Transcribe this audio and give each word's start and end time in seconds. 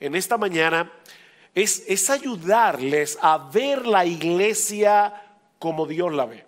en 0.00 0.14
esta 0.14 0.36
mañana 0.36 0.92
es, 1.54 1.84
es 1.86 2.10
ayudarles 2.10 3.18
a 3.20 3.38
ver 3.38 3.86
la 3.86 4.04
iglesia 4.04 5.22
como 5.58 5.86
Dios 5.86 6.12
la 6.12 6.26
ve. 6.26 6.44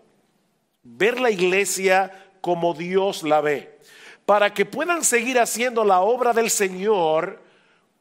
Ver 0.83 1.21
la 1.21 1.31
iglesia 1.31 2.31
como 2.41 2.75
Dios 2.75 3.23
la 3.23 3.41
ve. 3.41 3.79
Para 4.27 4.53
que 4.53 4.67
puedan 4.67 5.05
seguir 5.05 5.39
haciendo 5.39 5.85
la 5.85 6.01
obra 6.01 6.33
del 6.33 6.51
Señor 6.51 7.43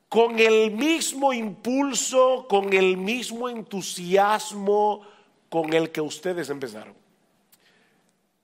con 0.10 0.40
el 0.40 0.72
mismo 0.72 1.34
impulso, 1.34 2.46
con 2.50 2.74
el 2.74 2.98
mismo 2.98 3.50
entusiasmo 3.50 5.02
con 5.50 5.74
el 5.74 5.92
que 5.92 6.02
ustedes 6.02 6.50
empezaron. 6.50 6.94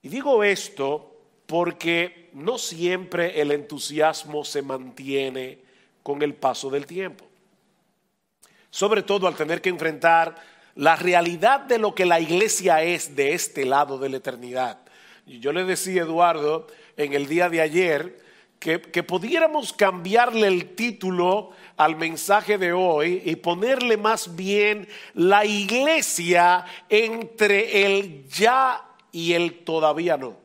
Y 0.02 0.10
digo 0.10 0.44
esto 0.44 1.16
porque 1.46 2.30
no 2.34 2.58
siempre 2.58 3.40
el 3.42 3.52
entusiasmo 3.52 4.44
se 4.44 4.62
mantiene 4.62 5.63
con 6.04 6.22
el 6.22 6.36
paso 6.36 6.70
del 6.70 6.86
tiempo. 6.86 7.26
Sobre 8.70 9.02
todo 9.02 9.28
al 9.28 9.36
tener 9.36 9.62
que 9.62 9.70
enfrentar 9.70 10.36
la 10.76 10.96
realidad 10.96 11.62
de 11.62 11.78
lo 11.78 11.96
que 11.96 12.06
la 12.06 12.20
iglesia 12.20 12.84
es 12.84 13.16
de 13.16 13.34
este 13.34 13.66
lado 13.66 13.98
de 13.98 14.10
la 14.10 14.18
eternidad. 14.18 14.80
Yo 15.26 15.54
le 15.54 15.64
decía 15.64 16.02
a 16.02 16.06
Eduardo 16.06 16.68
en 16.98 17.14
el 17.14 17.28
día 17.28 17.50
de 17.50 17.62
ayer 17.62 18.22
que, 18.60 18.82
que, 18.82 19.04
pudiéramos 19.04 19.74
cambiarle 19.74 20.48
el 20.48 20.76
título 20.76 21.52
al 21.78 21.96
mensaje 21.96 22.58
de 22.58 22.74
hoy 22.74 23.22
y 23.26 23.36
ponerle 23.36 23.98
más 23.98 24.36
bien 24.36 24.88
la 25.14 25.46
iglesia 25.46 26.66
entre 26.90 27.86
el 27.86 28.28
ya 28.28 28.84
y 29.12 29.34
el 29.34 29.64
todavía 29.64 30.18
no. 30.18 30.38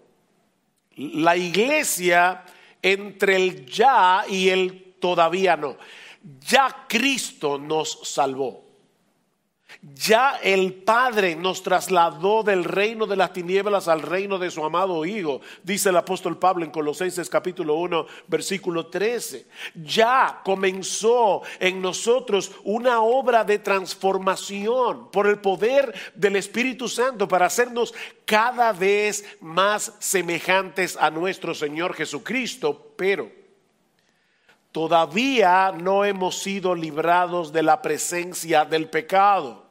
La 0.97 1.37
iglesia 1.37 2.45
entre 2.83 3.37
el 3.37 3.67
ya 3.67 4.25
y 4.29 4.49
el 4.49 4.88
todavía 5.01 5.57
no. 5.57 5.77
Ya 6.41 6.87
Cristo 6.89 7.59
nos 7.59 8.01
salvó. 8.03 8.69
Ya 9.83 10.41
el 10.43 10.75
Padre 10.75 11.37
nos 11.37 11.63
trasladó 11.63 12.43
del 12.43 12.65
reino 12.65 13.07
de 13.07 13.17
las 13.17 13.33
tinieblas 13.33 13.87
al 13.87 14.03
reino 14.03 14.39
de 14.39 14.51
su 14.51 14.65
amado 14.65 15.05
Hijo, 15.05 15.41
dice 15.63 15.91
el 15.91 15.97
apóstol 15.97 16.39
Pablo 16.39 16.65
en 16.65 16.71
Colosenses 16.71 17.29
capítulo 17.29 17.75
1, 17.75 18.07
versículo 18.27 18.87
13. 18.87 19.47
Ya 19.85 20.41
comenzó 20.43 21.43
en 21.61 21.81
nosotros 21.81 22.51
una 22.65 23.03
obra 23.03 23.45
de 23.45 23.59
transformación 23.59 25.11
por 25.13 25.27
el 25.29 25.39
poder 25.39 25.95
del 26.15 26.37
Espíritu 26.37 26.89
Santo 26.89 27.29
para 27.29 27.47
hacernos 27.47 27.95
cada 28.25 28.73
vez 28.73 29.25
más 29.41 29.93
semejantes 30.01 30.97
a 30.97 31.11
nuestro 31.11 31.55
Señor 31.55 31.95
Jesucristo, 31.95 32.95
pero 32.97 33.38
todavía 34.79 35.73
no 35.73 36.05
hemos 36.05 36.39
sido 36.39 36.73
librados 36.73 37.53
de 37.53 37.65
la 37.65 37.83
presencia 37.83 38.65
del 38.65 38.89
pecado. 38.89 39.67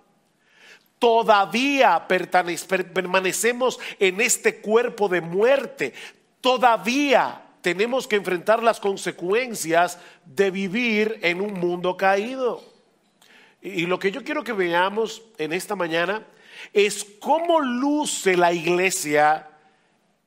Todavía 0.99 2.05
permanecemos 2.09 3.79
en 3.99 4.19
este 4.19 4.59
cuerpo 4.59 5.07
de 5.07 5.21
muerte. 5.21 5.93
Todavía 6.41 7.41
tenemos 7.61 8.05
que 8.05 8.17
enfrentar 8.17 8.61
las 8.61 8.81
consecuencias 8.81 9.97
de 10.25 10.51
vivir 10.51 11.19
en 11.21 11.39
un 11.39 11.53
mundo 11.53 11.95
caído. 11.95 12.61
Y 13.61 13.85
lo 13.85 13.99
que 13.99 14.11
yo 14.11 14.25
quiero 14.25 14.43
que 14.43 14.51
veamos 14.51 15.21
en 15.37 15.53
esta 15.53 15.77
mañana 15.77 16.27
es 16.73 17.05
cómo 17.21 17.61
luce 17.61 18.35
la 18.35 18.51
iglesia 18.51 19.47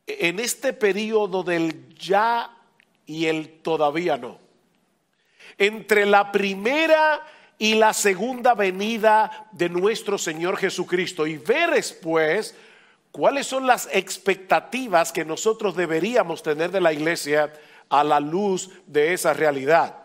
en 0.06 0.40
este 0.40 0.72
periodo 0.72 1.42
del 1.42 1.94
ya 1.96 2.56
y 3.04 3.26
el 3.26 3.60
todavía 3.60 4.16
no 4.16 4.48
entre 5.60 6.06
la 6.06 6.32
primera 6.32 7.20
y 7.58 7.74
la 7.74 7.92
segunda 7.92 8.54
venida 8.54 9.46
de 9.52 9.68
nuestro 9.68 10.16
Señor 10.16 10.56
Jesucristo 10.56 11.26
y 11.26 11.36
ver 11.36 11.72
después 11.72 12.54
cuáles 13.12 13.46
son 13.46 13.66
las 13.66 13.86
expectativas 13.92 15.12
que 15.12 15.26
nosotros 15.26 15.76
deberíamos 15.76 16.42
tener 16.42 16.70
de 16.70 16.80
la 16.80 16.94
iglesia 16.94 17.52
a 17.90 18.02
la 18.02 18.20
luz 18.20 18.70
de 18.86 19.12
esa 19.12 19.34
realidad, 19.34 19.96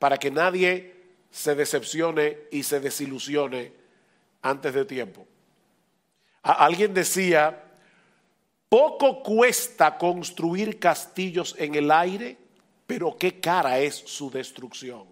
para 0.00 0.18
que 0.18 0.32
nadie 0.32 0.94
se 1.30 1.54
decepcione 1.54 2.38
y 2.50 2.64
se 2.64 2.80
desilusione 2.80 3.72
antes 4.42 4.74
de 4.74 4.84
tiempo. 4.84 5.28
Alguien 6.42 6.92
decía, 6.92 7.62
poco 8.68 9.22
cuesta 9.22 9.96
construir 9.96 10.80
castillos 10.80 11.54
en 11.56 11.76
el 11.76 11.92
aire 11.92 12.45
pero 12.86 13.16
qué 13.16 13.40
cara 13.40 13.78
es 13.78 13.94
su 13.94 14.30
destrucción. 14.30 15.04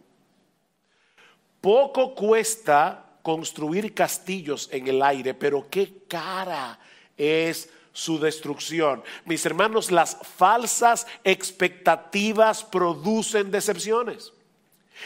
Poco 1.60 2.14
cuesta 2.14 3.18
construir 3.22 3.94
castillos 3.94 4.68
en 4.70 4.86
el 4.86 5.02
aire, 5.02 5.34
pero 5.34 5.66
qué 5.70 6.02
cara 6.06 6.78
es 7.16 7.70
su 7.92 8.18
destrucción. 8.18 9.02
Mis 9.24 9.46
hermanos, 9.46 9.90
las 9.90 10.18
falsas 10.36 11.06
expectativas 11.24 12.62
producen 12.62 13.50
decepciones. 13.50 14.32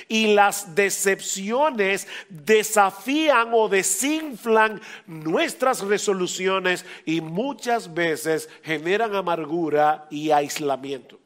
Y 0.06 0.34
las 0.34 0.74
decepciones 0.74 2.06
desafían 2.28 3.50
o 3.52 3.68
desinflan 3.68 4.80
nuestras 5.06 5.80
resoluciones 5.80 6.84
y 7.06 7.20
muchas 7.20 7.94
veces 7.94 8.48
generan 8.62 9.14
amargura 9.14 10.06
y 10.10 10.30
aislamiento. 10.30 11.18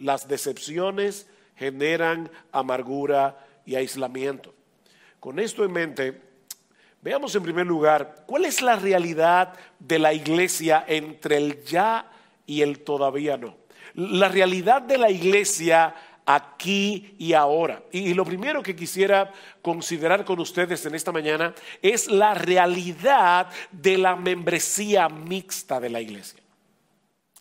Las 0.00 0.26
decepciones 0.26 1.28
generan 1.56 2.30
amargura 2.52 3.46
y 3.66 3.74
aislamiento. 3.74 4.54
Con 5.20 5.38
esto 5.38 5.62
en 5.62 5.72
mente, 5.72 6.20
veamos 7.02 7.34
en 7.34 7.42
primer 7.42 7.66
lugar 7.66 8.24
cuál 8.26 8.46
es 8.46 8.62
la 8.62 8.76
realidad 8.76 9.52
de 9.78 9.98
la 9.98 10.14
iglesia 10.14 10.84
entre 10.88 11.36
el 11.36 11.62
ya 11.64 12.10
y 12.46 12.62
el 12.62 12.80
todavía 12.80 13.36
no. 13.36 13.58
La 13.94 14.28
realidad 14.28 14.80
de 14.80 14.96
la 14.96 15.10
iglesia 15.10 15.94
aquí 16.24 17.14
y 17.18 17.34
ahora. 17.34 17.82
Y, 17.92 18.14
lo 18.14 18.24
primero 18.24 18.62
que 18.62 18.74
quisiera 18.74 19.30
considerar 19.60 20.24
con 20.24 20.40
ustedes 20.40 20.86
en 20.86 20.94
esta 20.94 21.12
mañana 21.12 21.54
es 21.82 22.08
la 22.08 22.32
realidad 22.32 23.48
de 23.70 23.98
la 23.98 24.16
membresía 24.16 25.08
mixta 25.10 25.78
de 25.78 25.90
la 25.90 26.00
iglesia 26.00 26.40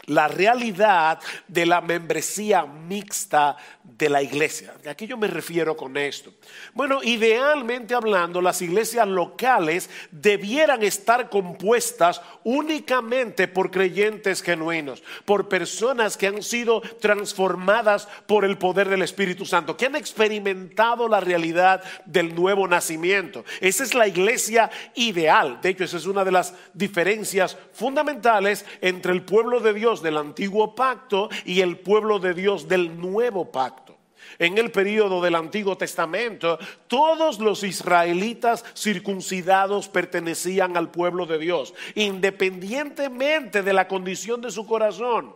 la 0.10 0.28
realidad 0.28 1.20
de 1.48 1.66
la 1.66 1.82
membresía 1.82 2.66
mixta 2.66 3.58
de 3.84 4.10
la 4.10 4.22
iglesia. 4.22 4.74
¿A 4.90 4.96
qué 4.96 5.08
yo 5.08 5.18
me 5.18 5.28
refiero 5.28 5.76
con 5.76 5.98
esto? 5.98 6.34
Bueno, 6.74 7.00
idealmente 7.04 7.94
hablando, 7.94 8.42
las 8.42 8.62
iglesias 8.62 9.08
locales 9.08 9.90
debieran 10.12 10.84
estar 10.84 11.30
compuestas 11.30 12.22
únicamente 12.44 13.48
por 13.48 13.72
creyentes 13.72 14.42
genuinos, 14.42 15.04
por 15.26 15.48
personas 15.50 16.18
que 16.18 16.28
han 16.28 16.42
sido 16.44 16.82
transformadas 16.82 18.08
por 18.26 18.46
el 18.46 18.58
poder 18.58 18.90
del 18.90 19.02
Espíritu 19.02 19.46
Santo, 19.46 19.78
que 19.78 19.86
han 19.86 19.96
experimentado 19.96 21.08
la 21.08 21.20
realidad 21.20 21.84
del 22.06 22.34
nuevo 22.34 22.68
nacimiento. 22.68 23.44
Esa 23.62 23.84
es 23.84 23.94
la 23.94 24.08
iglesia 24.08 24.72
ideal. 24.96 25.60
De 25.62 25.70
hecho, 25.70 25.84
esa 25.84 25.98
es 25.98 26.06
una 26.06 26.24
de 26.24 26.32
las 26.32 26.54
diferencias 26.74 27.58
fundamentales 27.74 28.66
entre 28.82 29.14
el 29.14 29.24
pueblo 29.24 29.60
de 29.60 29.74
Dios 29.74 29.99
del 30.02 30.18
antiguo 30.18 30.76
pacto 30.76 31.30
y 31.46 31.62
el 31.62 31.78
pueblo 31.78 32.20
de 32.20 32.34
Dios 32.34 32.68
del 32.68 33.00
nuevo 33.00 33.52
pacto. 33.52 33.98
En 34.38 34.58
el 34.58 34.72
periodo 34.72 35.22
del 35.22 35.36
Antiguo 35.36 35.78
Testamento, 35.78 36.60
todos 36.88 37.40
los 37.40 37.64
israelitas 37.64 38.64
circuncidados 38.76 39.90
pertenecían 39.90 40.78
al 40.78 40.92
pueblo 40.92 41.26
de 41.26 41.40
Dios, 41.40 41.74
independientemente 41.96 43.64
de 43.64 43.74
la 43.74 43.88
condición 43.88 44.42
de 44.42 44.52
su 44.52 44.66
corazón. 44.68 45.36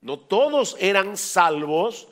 No 0.00 0.18
todos 0.18 0.76
eran 0.80 1.16
salvos, 1.16 2.08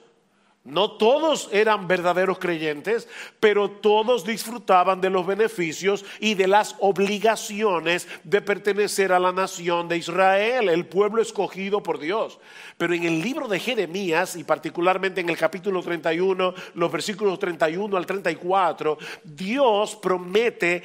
no 0.65 0.93
todos 0.93 1.49
eran 1.53 1.89
verdaderos 1.89 2.39
creyentes, 2.39 3.09
pero 3.41 3.71
todos 3.71 4.25
disfrutaban 4.25 5.01
de 5.01 5.09
los 5.09 5.27
beneficios 5.27 6.05
y 6.21 6.35
de 6.35 6.47
las 6.47 6.77
obligaciones 6.81 8.07
de 8.25 8.43
pertenecer 8.43 9.11
a 9.15 9.19
la 9.19 9.33
nación 9.33 9.89
de 9.89 9.97
Israel, 9.97 10.69
el 10.69 10.85
pueblo 10.85 11.23
escogido 11.23 11.83
por 11.83 11.99
Dios. 11.99 12.39
Pero 12.77 12.93
en 12.93 13.05
el 13.05 13.23
libro 13.23 13.49
de 13.49 13.59
Jeremías, 13.59 14.37
y 14.37 14.45
particularmente 14.45 15.23
en 15.23 15.31
el 15.31 15.39
capítulo 15.39 15.83
31, 15.83 16.53
los 16.75 16.93
versículos 16.93 17.39
31 17.39 17.97
al 17.97 18.05
34, 18.05 18.99
Dios 19.25 19.97
promete 19.97 20.83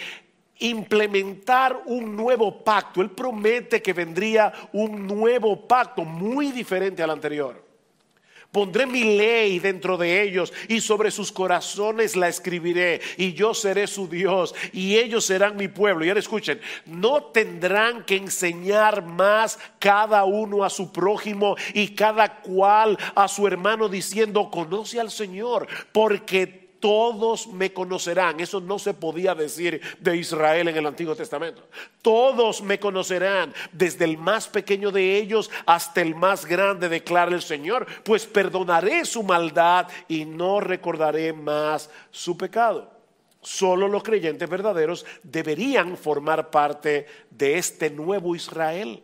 implementar 0.59 1.83
un 1.87 2.15
nuevo 2.15 2.63
pacto. 2.63 3.01
Él 3.01 3.11
promete 3.11 3.81
que 3.81 3.91
vendría 3.91 4.53
un 4.71 5.05
nuevo 5.05 5.67
pacto 5.67 6.05
muy 6.05 6.53
diferente 6.53 7.03
al 7.03 7.09
anterior. 7.09 7.64
Pondré 8.51 8.85
mi 8.85 9.17
ley 9.17 9.59
dentro 9.59 9.97
de 9.97 10.21
ellos 10.21 10.53
y 10.67 10.81
sobre 10.81 11.11
sus 11.11 11.31
corazones 11.31 12.15
la 12.15 12.27
escribiré 12.27 13.01
y 13.17 13.33
yo 13.33 13.53
seré 13.53 13.87
su 13.87 14.07
Dios 14.07 14.55
y 14.71 14.97
ellos 14.97 15.25
serán 15.25 15.57
mi 15.57 15.67
pueblo. 15.67 16.05
Y 16.05 16.09
ahora 16.09 16.19
escuchen, 16.19 16.61
no 16.85 17.23
tendrán 17.23 18.03
que 18.03 18.15
enseñar 18.15 19.03
más 19.03 19.59
cada 19.79 20.23
uno 20.23 20.63
a 20.63 20.69
su 20.69 20.91
prójimo 20.91 21.55
y 21.73 21.89
cada 21.89 22.41
cual 22.41 22.97
a 23.13 23.27
su 23.27 23.45
hermano 23.47 23.89
diciendo, 23.89 24.49
conoce 24.49 24.99
al 24.99 25.11
Señor, 25.11 25.67
porque 25.91 26.64
todos 26.85 27.47
me 27.47 27.73
conocerán. 27.73 28.39
Eso 28.39 28.61
no 28.61 28.77
se 28.77 28.93
podía 28.93 29.33
decir 29.33 29.81
de 29.99 30.17
Israel 30.17 30.67
en 30.67 30.77
el 30.77 30.85
Antiguo 30.85 31.15
Testamento. 31.15 31.63
Todos 32.03 32.61
me 32.61 32.79
conocerán, 32.79 33.55
desde 33.71 34.05
el 34.05 34.19
más 34.19 34.47
pequeño 34.47 34.91
de 34.91 35.17
ellos 35.17 35.49
hasta 35.65 36.01
el 36.01 36.13
más 36.13 36.45
grande, 36.45 36.87
declara 36.87 37.33
el 37.33 37.41
Señor, 37.41 37.87
pues 38.03 38.27
perdonaré 38.27 39.03
su 39.03 39.23
maldad 39.23 39.87
y 40.07 40.25
no 40.25 40.59
recordaré 40.59 41.33
más 41.33 41.89
su 42.11 42.37
pecado. 42.37 42.91
Solo 43.41 43.87
los 43.87 44.03
creyentes 44.03 44.47
verdaderos 44.47 45.07
deberían 45.23 45.97
formar 45.97 46.51
parte 46.51 47.07
de 47.31 47.57
este 47.57 47.89
nuevo 47.89 48.35
Israel. 48.35 49.01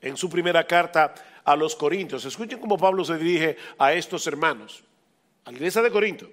En 0.00 0.16
su 0.16 0.30
primera 0.30 0.64
carta 0.68 1.14
a 1.42 1.56
los 1.56 1.74
Corintios, 1.74 2.24
escuchen 2.24 2.60
cómo 2.60 2.78
Pablo 2.78 3.04
se 3.04 3.18
dirige 3.18 3.56
a 3.76 3.92
estos 3.92 4.24
hermanos 4.28 4.84
a 5.48 5.50
la 5.50 5.56
iglesia 5.56 5.80
de 5.80 5.90
Corinto, 5.90 6.30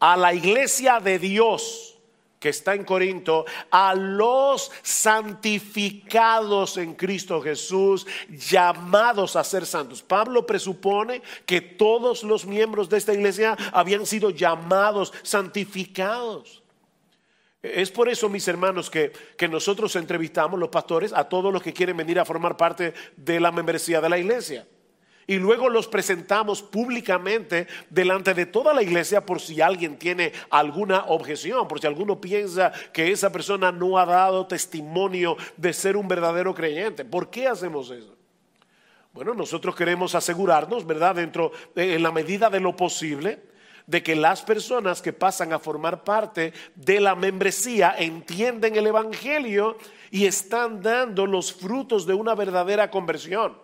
a 0.00 0.16
la 0.18 0.34
iglesia 0.34 1.00
de 1.00 1.18
Dios 1.18 1.98
que 2.38 2.50
está 2.50 2.74
en 2.74 2.84
Corinto, 2.84 3.46
a 3.70 3.94
los 3.94 4.70
santificados 4.82 6.76
en 6.76 6.94
Cristo 6.94 7.40
Jesús, 7.40 8.06
llamados 8.28 9.34
a 9.34 9.44
ser 9.44 9.64
santos. 9.64 10.02
Pablo 10.02 10.44
presupone 10.44 11.22
que 11.46 11.62
todos 11.62 12.22
los 12.22 12.44
miembros 12.44 12.90
de 12.90 12.98
esta 12.98 13.14
iglesia 13.14 13.56
habían 13.72 14.04
sido 14.04 14.28
llamados, 14.28 15.14
santificados. 15.22 16.62
Es 17.62 17.90
por 17.90 18.10
eso, 18.10 18.28
mis 18.28 18.46
hermanos, 18.46 18.90
que, 18.90 19.10
que, 19.38 19.48
nosotros 19.48 19.96
entrevistamos 19.96 20.60
los 20.60 20.68
pastores 20.68 21.14
a 21.14 21.30
todos 21.30 21.50
los 21.50 21.62
que 21.62 21.72
quieren 21.72 21.96
venir 21.96 22.20
a 22.20 22.26
formar 22.26 22.58
parte 22.58 22.92
de 23.16 23.40
la 23.40 23.52
membresía 23.52 24.02
de 24.02 24.10
la 24.10 24.18
iglesia. 24.18 24.66
Y 25.26 25.36
luego 25.36 25.68
los 25.68 25.88
presentamos 25.88 26.62
públicamente 26.62 27.66
delante 27.88 28.34
de 28.34 28.46
toda 28.46 28.74
la 28.74 28.82
iglesia 28.82 29.24
por 29.24 29.40
si 29.40 29.60
alguien 29.60 29.98
tiene 29.98 30.32
alguna 30.50 31.04
objeción, 31.06 31.66
por 31.66 31.80
si 31.80 31.86
alguno 31.86 32.20
piensa 32.20 32.72
que 32.92 33.10
esa 33.10 33.32
persona 33.32 33.72
no 33.72 33.98
ha 33.98 34.04
dado 34.04 34.46
testimonio 34.46 35.36
de 35.56 35.72
ser 35.72 35.96
un 35.96 36.08
verdadero 36.08 36.54
creyente. 36.54 37.04
¿Por 37.04 37.30
qué 37.30 37.46
hacemos 37.46 37.90
eso? 37.90 38.14
Bueno, 39.14 39.32
nosotros 39.32 39.74
queremos 39.74 40.14
asegurarnos, 40.14 40.86
¿verdad? 40.86 41.14
Dentro, 41.14 41.52
en 41.76 42.02
la 42.02 42.12
medida 42.12 42.50
de 42.50 42.60
lo 42.60 42.76
posible, 42.76 43.40
de 43.86 44.02
que 44.02 44.16
las 44.16 44.42
personas 44.42 45.00
que 45.00 45.12
pasan 45.12 45.52
a 45.52 45.58
formar 45.58 46.04
parte 46.04 46.52
de 46.74 47.00
la 47.00 47.14
membresía 47.14 47.94
entienden 47.96 48.76
el 48.76 48.86
Evangelio 48.86 49.78
y 50.10 50.26
están 50.26 50.82
dando 50.82 51.26
los 51.26 51.52
frutos 51.52 52.06
de 52.06 52.14
una 52.14 52.34
verdadera 52.34 52.90
conversión 52.90 53.63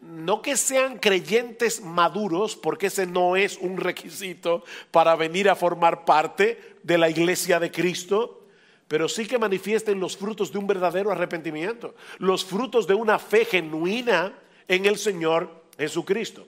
no 0.00 0.42
que 0.42 0.56
sean 0.56 0.98
creyentes 0.98 1.80
maduros, 1.80 2.56
porque 2.56 2.86
ese 2.86 3.06
no 3.06 3.36
es 3.36 3.58
un 3.58 3.76
requisito 3.76 4.64
para 4.90 5.16
venir 5.16 5.48
a 5.48 5.56
formar 5.56 6.04
parte 6.04 6.76
de 6.82 6.98
la 6.98 7.10
iglesia 7.10 7.58
de 7.58 7.70
Cristo, 7.70 8.46
pero 8.86 9.08
sí 9.08 9.26
que 9.26 9.38
manifiesten 9.38 10.00
los 10.00 10.16
frutos 10.16 10.52
de 10.52 10.58
un 10.58 10.66
verdadero 10.66 11.10
arrepentimiento, 11.10 11.94
los 12.18 12.44
frutos 12.44 12.86
de 12.86 12.94
una 12.94 13.18
fe 13.18 13.44
genuina 13.44 14.32
en 14.66 14.86
el 14.86 14.96
Señor 14.96 15.64
Jesucristo. 15.76 16.46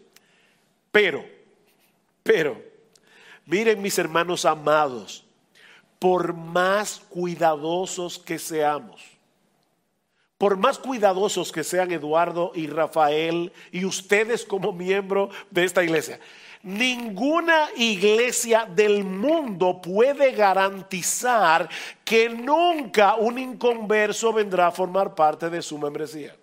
Pero, 0.90 1.24
pero, 2.22 2.62
miren 3.46 3.82
mis 3.82 3.98
hermanos 3.98 4.44
amados, 4.44 5.24
por 5.98 6.32
más 6.32 7.02
cuidadosos 7.10 8.18
que 8.18 8.38
seamos, 8.38 9.02
por 10.40 10.56
más 10.56 10.78
cuidadosos 10.78 11.52
que 11.52 11.62
sean 11.62 11.92
Eduardo 11.92 12.52
y 12.54 12.66
Rafael 12.66 13.52
y 13.70 13.84
ustedes 13.84 14.46
como 14.46 14.72
miembro 14.72 15.28
de 15.50 15.64
esta 15.64 15.84
iglesia, 15.84 16.18
ninguna 16.62 17.68
iglesia 17.76 18.64
del 18.64 19.04
mundo 19.04 19.82
puede 19.82 20.32
garantizar 20.32 21.68
que 22.02 22.30
nunca 22.30 23.16
un 23.16 23.38
inconverso 23.38 24.32
vendrá 24.32 24.68
a 24.68 24.72
formar 24.72 25.14
parte 25.14 25.50
de 25.50 25.60
su 25.60 25.76
membresía. 25.76 26.34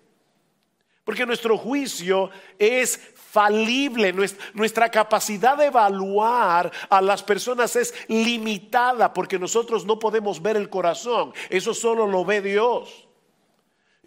Porque 1.02 1.26
nuestro 1.26 1.58
juicio 1.58 2.30
es 2.56 3.00
falible, 3.16 4.14
nuestra 4.54 4.88
capacidad 4.92 5.56
de 5.56 5.66
evaluar 5.66 6.70
a 6.88 7.02
las 7.02 7.24
personas 7.24 7.74
es 7.74 7.92
limitada 8.06 9.12
porque 9.12 9.40
nosotros 9.40 9.84
no 9.84 9.98
podemos 9.98 10.40
ver 10.40 10.56
el 10.56 10.70
corazón, 10.70 11.32
eso 11.50 11.74
solo 11.74 12.06
lo 12.06 12.24
ve 12.24 12.40
Dios. 12.40 13.07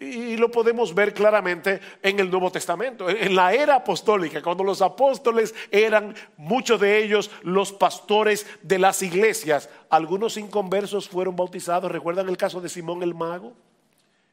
Y 0.02 0.36
lo 0.36 0.50
podemos 0.50 0.92
ver 0.94 1.14
claramente 1.14 1.80
en 2.02 2.18
el 2.18 2.28
Nuevo 2.28 2.50
Testamento, 2.50 3.08
en 3.08 3.36
la 3.36 3.54
era 3.54 3.76
apostólica, 3.76 4.42
cuando 4.42 4.64
los 4.64 4.82
apóstoles 4.82 5.54
eran 5.70 6.14
muchos 6.36 6.80
de 6.80 7.02
ellos 7.02 7.30
los 7.42 7.72
pastores 7.72 8.46
de 8.62 8.80
las 8.80 9.00
iglesias. 9.02 9.70
Algunos 9.90 10.36
inconversos 10.36 11.08
fueron 11.08 11.36
bautizados. 11.36 11.92
¿Recuerdan 11.92 12.28
el 12.28 12.36
caso 12.36 12.60
de 12.60 12.68
Simón 12.68 13.02
el 13.02 13.14
Mago? 13.14 13.52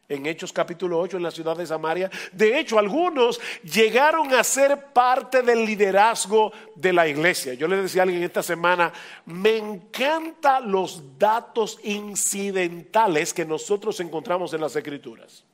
En 0.07 0.25
Hechos 0.25 0.51
capítulo 0.51 0.99
8 0.99 1.17
en 1.17 1.23
la 1.23 1.29
ciudad 1.29 1.55
de 1.55 1.67
Samaria. 1.67 2.09
De 2.31 2.59
hecho, 2.59 2.79
algunos 2.79 3.39
llegaron 3.61 4.33
a 4.33 4.43
ser 4.43 4.87
parte 4.91 5.43
del 5.43 5.63
liderazgo 5.67 6.51
de 6.75 6.93
la 6.93 7.07
iglesia. 7.07 7.53
Yo 7.53 7.67
le 7.67 7.77
decía 7.77 8.01
a 8.01 8.03
alguien 8.05 8.23
esta 8.23 8.41
semana, 8.41 8.91
me 9.25 9.57
encantan 9.57 10.71
los 10.71 11.19
datos 11.19 11.77
incidentales 11.83 13.35
que 13.35 13.45
nosotros 13.45 13.99
encontramos 13.99 14.51
en 14.55 14.61
las 14.61 14.75
escrituras. 14.75 15.45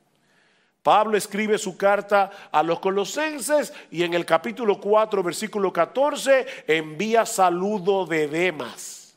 Pablo 0.86 1.16
escribe 1.16 1.58
su 1.58 1.76
carta 1.76 2.30
a 2.52 2.62
los 2.62 2.78
colosenses 2.78 3.74
y 3.90 4.04
en 4.04 4.14
el 4.14 4.24
capítulo 4.24 4.78
4, 4.78 5.20
versículo 5.20 5.72
14, 5.72 6.46
envía 6.64 7.26
saludo 7.26 8.06
de 8.06 8.28
Demas. 8.28 9.16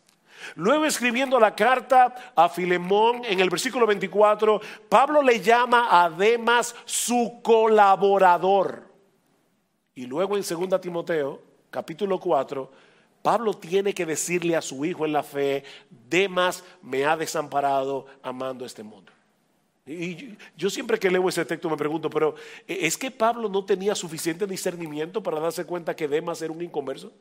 Luego 0.55 0.85
escribiendo 0.85 1.39
la 1.39 1.53
carta 1.53 2.33
a 2.35 2.49
Filemón 2.49 3.21
en 3.23 3.39
el 3.39 3.51
versículo 3.51 3.85
24, 3.85 4.59
Pablo 4.89 5.21
le 5.21 5.41
llama 5.41 5.89
a 5.91 6.09
Demas 6.09 6.75
su 6.85 7.39
colaborador. 7.43 8.85
Y 9.93 10.07
luego 10.07 10.37
en 10.37 10.41
2 10.41 10.81
Timoteo, 10.81 11.39
capítulo 11.69 12.19
4, 12.19 12.71
Pablo 13.21 13.53
tiene 13.53 13.93
que 13.93 14.07
decirle 14.07 14.55
a 14.55 14.63
su 14.63 14.85
hijo 14.85 15.05
en 15.05 15.13
la 15.13 15.21
fe, 15.21 15.63
Demas 15.87 16.63
me 16.81 17.05
ha 17.05 17.15
desamparado 17.15 18.07
amando 18.23 18.65
este 18.65 18.81
mundo. 18.81 19.11
Y 19.85 20.37
yo 20.55 20.69
siempre 20.69 20.99
que 20.99 21.09
leo 21.09 21.27
ese 21.29 21.45
texto 21.45 21.69
me 21.69 21.77
pregunto, 21.77 22.09
pero 22.09 22.35
¿e-, 22.67 22.85
¿es 22.85 22.97
que 22.97 23.09
Pablo 23.09 23.49
no 23.49 23.65
tenía 23.65 23.95
suficiente 23.95 24.45
discernimiento 24.45 25.23
para 25.23 25.39
darse 25.39 25.65
cuenta 25.65 25.95
que 25.95 26.07
Demas 26.07 26.41
era 26.41 26.53
un 26.53 26.61
inconverso? 26.61 27.11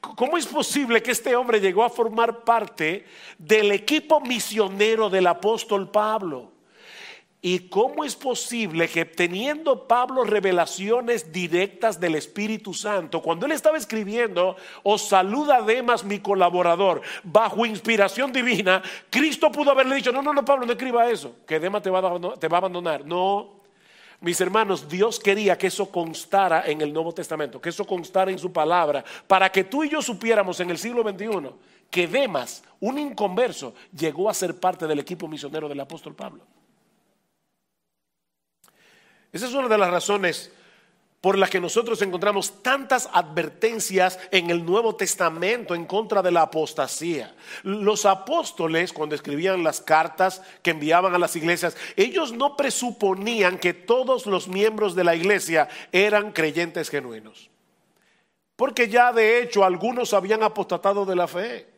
¿Cómo 0.00 0.36
es 0.36 0.46
posible 0.46 1.02
que 1.02 1.12
este 1.12 1.36
hombre 1.36 1.60
llegó 1.60 1.84
a 1.84 1.90
formar 1.90 2.44
parte 2.44 3.06
del 3.38 3.72
equipo 3.72 4.20
misionero 4.20 5.08
del 5.08 5.26
apóstol 5.26 5.90
Pablo? 5.90 6.55
¿Y 7.46 7.68
cómo 7.68 8.02
es 8.02 8.16
posible 8.16 8.88
que 8.88 9.04
teniendo 9.04 9.86
Pablo 9.86 10.24
revelaciones 10.24 11.30
directas 11.30 12.00
del 12.00 12.16
Espíritu 12.16 12.74
Santo, 12.74 13.22
cuando 13.22 13.46
él 13.46 13.52
estaba 13.52 13.78
escribiendo, 13.78 14.56
os 14.82 15.06
saluda 15.06 15.62
Demas 15.62 16.02
mi 16.02 16.18
colaborador, 16.18 17.02
bajo 17.22 17.64
inspiración 17.64 18.32
divina, 18.32 18.82
Cristo 19.10 19.52
pudo 19.52 19.70
haberle 19.70 19.94
dicho, 19.94 20.10
no, 20.10 20.22
no, 20.22 20.32
no, 20.32 20.44
Pablo, 20.44 20.66
no 20.66 20.72
escriba 20.72 21.08
eso, 21.08 21.36
que 21.46 21.60
Demas 21.60 21.84
te 21.84 21.90
va 21.90 22.00
a, 22.00 22.36
te 22.36 22.48
va 22.48 22.56
a 22.56 22.58
abandonar. 22.58 23.04
No, 23.04 23.60
mis 24.22 24.40
hermanos, 24.40 24.88
Dios 24.88 25.20
quería 25.20 25.56
que 25.56 25.68
eso 25.68 25.88
constara 25.88 26.64
en 26.66 26.80
el 26.80 26.92
Nuevo 26.92 27.14
Testamento, 27.14 27.60
que 27.60 27.68
eso 27.68 27.86
constara 27.86 28.32
en 28.32 28.40
su 28.40 28.52
palabra, 28.52 29.04
para 29.28 29.52
que 29.52 29.62
tú 29.62 29.84
y 29.84 29.88
yo 29.88 30.02
supiéramos 30.02 30.58
en 30.58 30.70
el 30.70 30.78
siglo 30.78 31.08
XXI 31.08 31.50
que 31.90 32.08
Demas, 32.08 32.64
un 32.80 32.98
inconverso, 32.98 33.72
llegó 33.96 34.28
a 34.28 34.34
ser 34.34 34.58
parte 34.58 34.88
del 34.88 34.98
equipo 34.98 35.28
misionero 35.28 35.68
del 35.68 35.78
apóstol 35.78 36.16
Pablo. 36.16 36.42
Esa 39.36 39.48
es 39.48 39.52
una 39.52 39.68
de 39.68 39.76
las 39.76 39.90
razones 39.90 40.50
por 41.20 41.36
las 41.36 41.50
que 41.50 41.60
nosotros 41.60 42.00
encontramos 42.00 42.62
tantas 42.62 43.10
advertencias 43.12 44.18
en 44.30 44.48
el 44.48 44.64
Nuevo 44.64 44.96
Testamento 44.96 45.74
en 45.74 45.84
contra 45.84 46.22
de 46.22 46.30
la 46.30 46.40
apostasía. 46.40 47.34
Los 47.62 48.06
apóstoles, 48.06 48.94
cuando 48.94 49.14
escribían 49.14 49.62
las 49.62 49.82
cartas 49.82 50.40
que 50.62 50.70
enviaban 50.70 51.14
a 51.14 51.18
las 51.18 51.36
iglesias, 51.36 51.76
ellos 51.96 52.32
no 52.32 52.56
presuponían 52.56 53.58
que 53.58 53.74
todos 53.74 54.24
los 54.24 54.48
miembros 54.48 54.94
de 54.94 55.04
la 55.04 55.14
iglesia 55.14 55.68
eran 55.92 56.32
creyentes 56.32 56.88
genuinos. 56.88 57.50
Porque 58.56 58.88
ya 58.88 59.12
de 59.12 59.42
hecho 59.42 59.64
algunos 59.64 60.14
habían 60.14 60.42
apostatado 60.42 61.04
de 61.04 61.16
la 61.16 61.28
fe. 61.28 61.75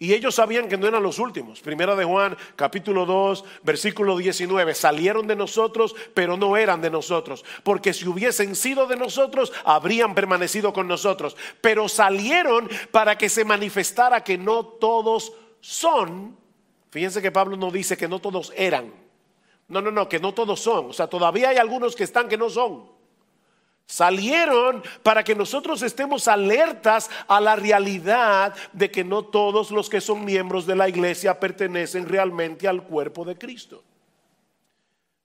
Y 0.00 0.14
ellos 0.14 0.36
sabían 0.36 0.68
que 0.68 0.76
no 0.76 0.86
eran 0.86 1.02
los 1.02 1.18
últimos. 1.18 1.60
Primera 1.60 1.96
de 1.96 2.04
Juan, 2.04 2.36
capítulo 2.54 3.04
2, 3.04 3.44
versículo 3.64 4.16
19. 4.16 4.72
Salieron 4.74 5.26
de 5.26 5.34
nosotros, 5.34 5.96
pero 6.14 6.36
no 6.36 6.56
eran 6.56 6.80
de 6.80 6.88
nosotros. 6.88 7.44
Porque 7.64 7.92
si 7.92 8.06
hubiesen 8.06 8.54
sido 8.54 8.86
de 8.86 8.96
nosotros, 8.96 9.52
habrían 9.64 10.14
permanecido 10.14 10.72
con 10.72 10.86
nosotros. 10.86 11.36
Pero 11.60 11.88
salieron 11.88 12.68
para 12.92 13.18
que 13.18 13.28
se 13.28 13.44
manifestara 13.44 14.22
que 14.22 14.38
no 14.38 14.64
todos 14.64 15.32
son. 15.60 16.36
Fíjense 16.90 17.20
que 17.20 17.32
Pablo 17.32 17.56
no 17.56 17.72
dice 17.72 17.96
que 17.96 18.06
no 18.06 18.20
todos 18.20 18.52
eran. 18.56 18.92
No, 19.66 19.82
no, 19.82 19.90
no, 19.90 20.08
que 20.08 20.20
no 20.20 20.32
todos 20.32 20.60
son. 20.60 20.90
O 20.90 20.92
sea, 20.92 21.08
todavía 21.08 21.48
hay 21.48 21.56
algunos 21.56 21.96
que 21.96 22.04
están 22.04 22.28
que 22.28 22.38
no 22.38 22.48
son. 22.50 22.97
Salieron 23.88 24.82
para 25.02 25.24
que 25.24 25.34
nosotros 25.34 25.80
estemos 25.80 26.28
alertas 26.28 27.08
a 27.26 27.40
la 27.40 27.56
realidad 27.56 28.54
de 28.74 28.90
que 28.90 29.02
no 29.02 29.24
todos 29.24 29.70
los 29.70 29.88
que 29.88 30.02
son 30.02 30.26
miembros 30.26 30.66
de 30.66 30.76
la 30.76 30.90
iglesia 30.90 31.40
pertenecen 31.40 32.06
realmente 32.06 32.68
al 32.68 32.82
cuerpo 32.82 33.24
de 33.24 33.38
Cristo. 33.38 33.82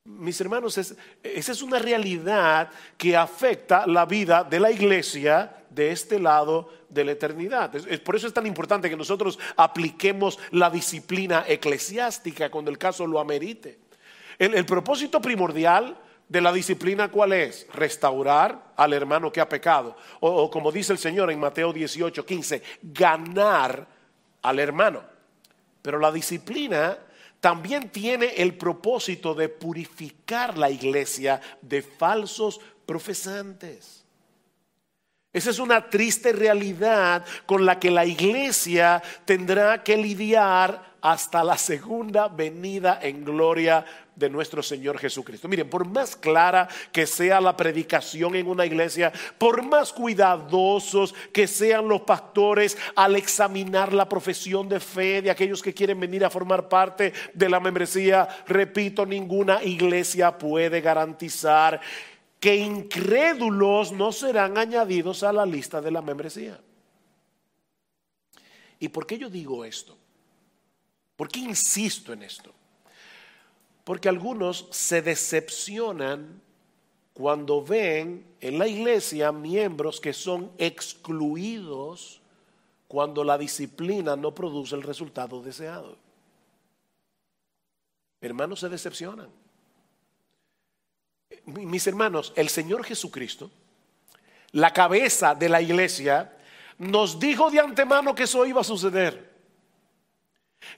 Mis 0.05 0.39
hermanos, 0.39 0.77
esa 0.77 0.96
es 1.24 1.62
una 1.62 1.77
realidad 1.77 2.70
que 2.98 3.17
afecta 3.17 3.86
la 3.86 4.05
vida 4.05 4.46
de 4.46 4.62
la 4.62 4.72
iglesia 4.72 5.53
de 5.70 5.91
este 5.91 6.17
lado 6.17 6.70
de 6.88 7.03
la 7.03 7.12
eternidad. 7.12 7.70
por 8.05 8.15
eso 8.15 8.27
es 8.27 8.34
tan 8.34 8.48
importante 8.48 8.89
que 8.89 8.96
nosotros 8.96 9.39
apliquemos 9.58 10.39
la 10.51 10.70
disciplina 10.70 11.43
eclesiástica 11.46 12.50
cuando 12.50 12.72
el 12.72 12.77
caso 12.77 13.05
lo 13.05 13.20
amerite. 13.20 13.79
el 14.39 14.65
propósito 14.65 15.22
primordial 15.22 15.98
de 16.33 16.41
la 16.41 16.51
disciplina, 16.51 17.11
¿cuál 17.11 17.31
es? 17.31 17.67
Restaurar 17.73 18.73
al 18.75 18.91
hermano 18.93 19.31
que 19.31 19.39
ha 19.39 19.47
pecado. 19.47 19.95
O, 20.19 20.49
como 20.49 20.71
dice 20.71 20.91
el 20.91 20.97
Señor 20.97 21.29
en 21.29 21.39
Mateo 21.39 21.71
18, 21.71 22.25
15, 22.25 22.63
ganar 22.81 23.85
al 24.41 24.57
hermano. 24.57 25.03
Pero 25.83 25.99
la 25.99 26.11
disciplina 26.11 26.97
también 27.39 27.89
tiene 27.89 28.33
el 28.37 28.55
propósito 28.55 29.35
de 29.35 29.47
purificar 29.47 30.57
la 30.57 30.71
iglesia 30.71 31.39
de 31.61 31.83
falsos 31.83 32.59
profesantes. 32.87 34.03
Esa 35.31 35.51
es 35.51 35.59
una 35.59 35.87
triste 35.87 36.31
realidad 36.31 37.23
con 37.45 37.63
la 37.63 37.79
que 37.79 37.91
la 37.91 38.07
iglesia 38.07 39.03
tendrá 39.25 39.83
que 39.83 39.97
lidiar 39.97 40.93
hasta 40.99 41.43
la 41.43 41.59
segunda 41.59 42.27
venida 42.27 42.97
en 43.03 43.23
gloria 43.23 43.85
de 44.15 44.29
nuestro 44.29 44.62
Señor 44.62 44.98
Jesucristo. 44.98 45.48
Miren, 45.48 45.70
por 45.70 45.86
más 45.88 46.15
clara 46.15 46.67
que 46.91 47.08
sea 47.08 47.41
la 47.41 47.58
predicación 47.58 48.36
en 48.36 48.48
una 48.48 48.65
iglesia, 48.65 49.12
por 49.38 49.63
más 49.63 49.91
cuidadosos 49.91 51.13
que 51.32 51.48
sean 51.48 51.88
los 51.88 52.01
pastores 52.01 52.77
al 52.96 53.15
examinar 53.15 53.93
la 53.93 54.08
profesión 54.08 54.70
de 54.70 54.79
fe 54.79 55.22
de 55.22 55.32
aquellos 55.32 55.62
que 55.62 55.74
quieren 55.74 56.00
venir 56.00 56.24
a 56.24 56.29
formar 56.29 56.70
parte 56.70 57.13
de 57.34 57.50
la 57.50 57.60
membresía, 57.60 58.27
repito, 58.48 59.05
ninguna 59.05 59.63
iglesia 59.63 60.38
puede 60.38 60.82
garantizar 60.82 61.82
que 62.39 62.55
incrédulos 62.58 63.91
no 63.93 64.12
serán 64.12 64.58
añadidos 64.58 65.24
a 65.24 65.32
la 65.32 65.46
lista 65.46 65.82
de 65.82 65.91
la 65.91 66.01
membresía. 66.01 66.60
¿Y 68.79 68.89
por 68.89 69.08
qué 69.08 69.17
yo 69.17 69.29
digo 69.29 69.63
esto? 69.63 69.98
¿Por 71.15 71.29
qué 71.29 71.39
insisto 71.39 72.12
en 72.12 72.24
esto? 72.24 72.53
Porque 73.83 74.09
algunos 74.09 74.67
se 74.71 75.01
decepcionan 75.01 76.41
cuando 77.13 77.63
ven 77.63 78.25
en 78.39 78.57
la 78.57 78.67
iglesia 78.67 79.31
miembros 79.31 79.99
que 79.99 80.13
son 80.13 80.51
excluidos 80.57 82.21
cuando 82.87 83.23
la 83.23 83.37
disciplina 83.37 84.15
no 84.15 84.33
produce 84.33 84.75
el 84.75 84.83
resultado 84.83 85.41
deseado. 85.41 85.97
Hermanos 88.21 88.61
se 88.61 88.69
decepcionan. 88.69 89.29
Mis 91.45 91.85
hermanos, 91.87 92.31
el 92.35 92.49
Señor 92.49 92.85
Jesucristo, 92.85 93.51
la 94.51 94.71
cabeza 94.71 95.35
de 95.35 95.49
la 95.49 95.61
iglesia, 95.61 96.37
nos 96.77 97.19
dijo 97.19 97.49
de 97.51 97.59
antemano 97.59 98.15
que 98.15 98.23
eso 98.23 98.45
iba 98.45 98.61
a 98.61 98.63
suceder. 98.63 99.32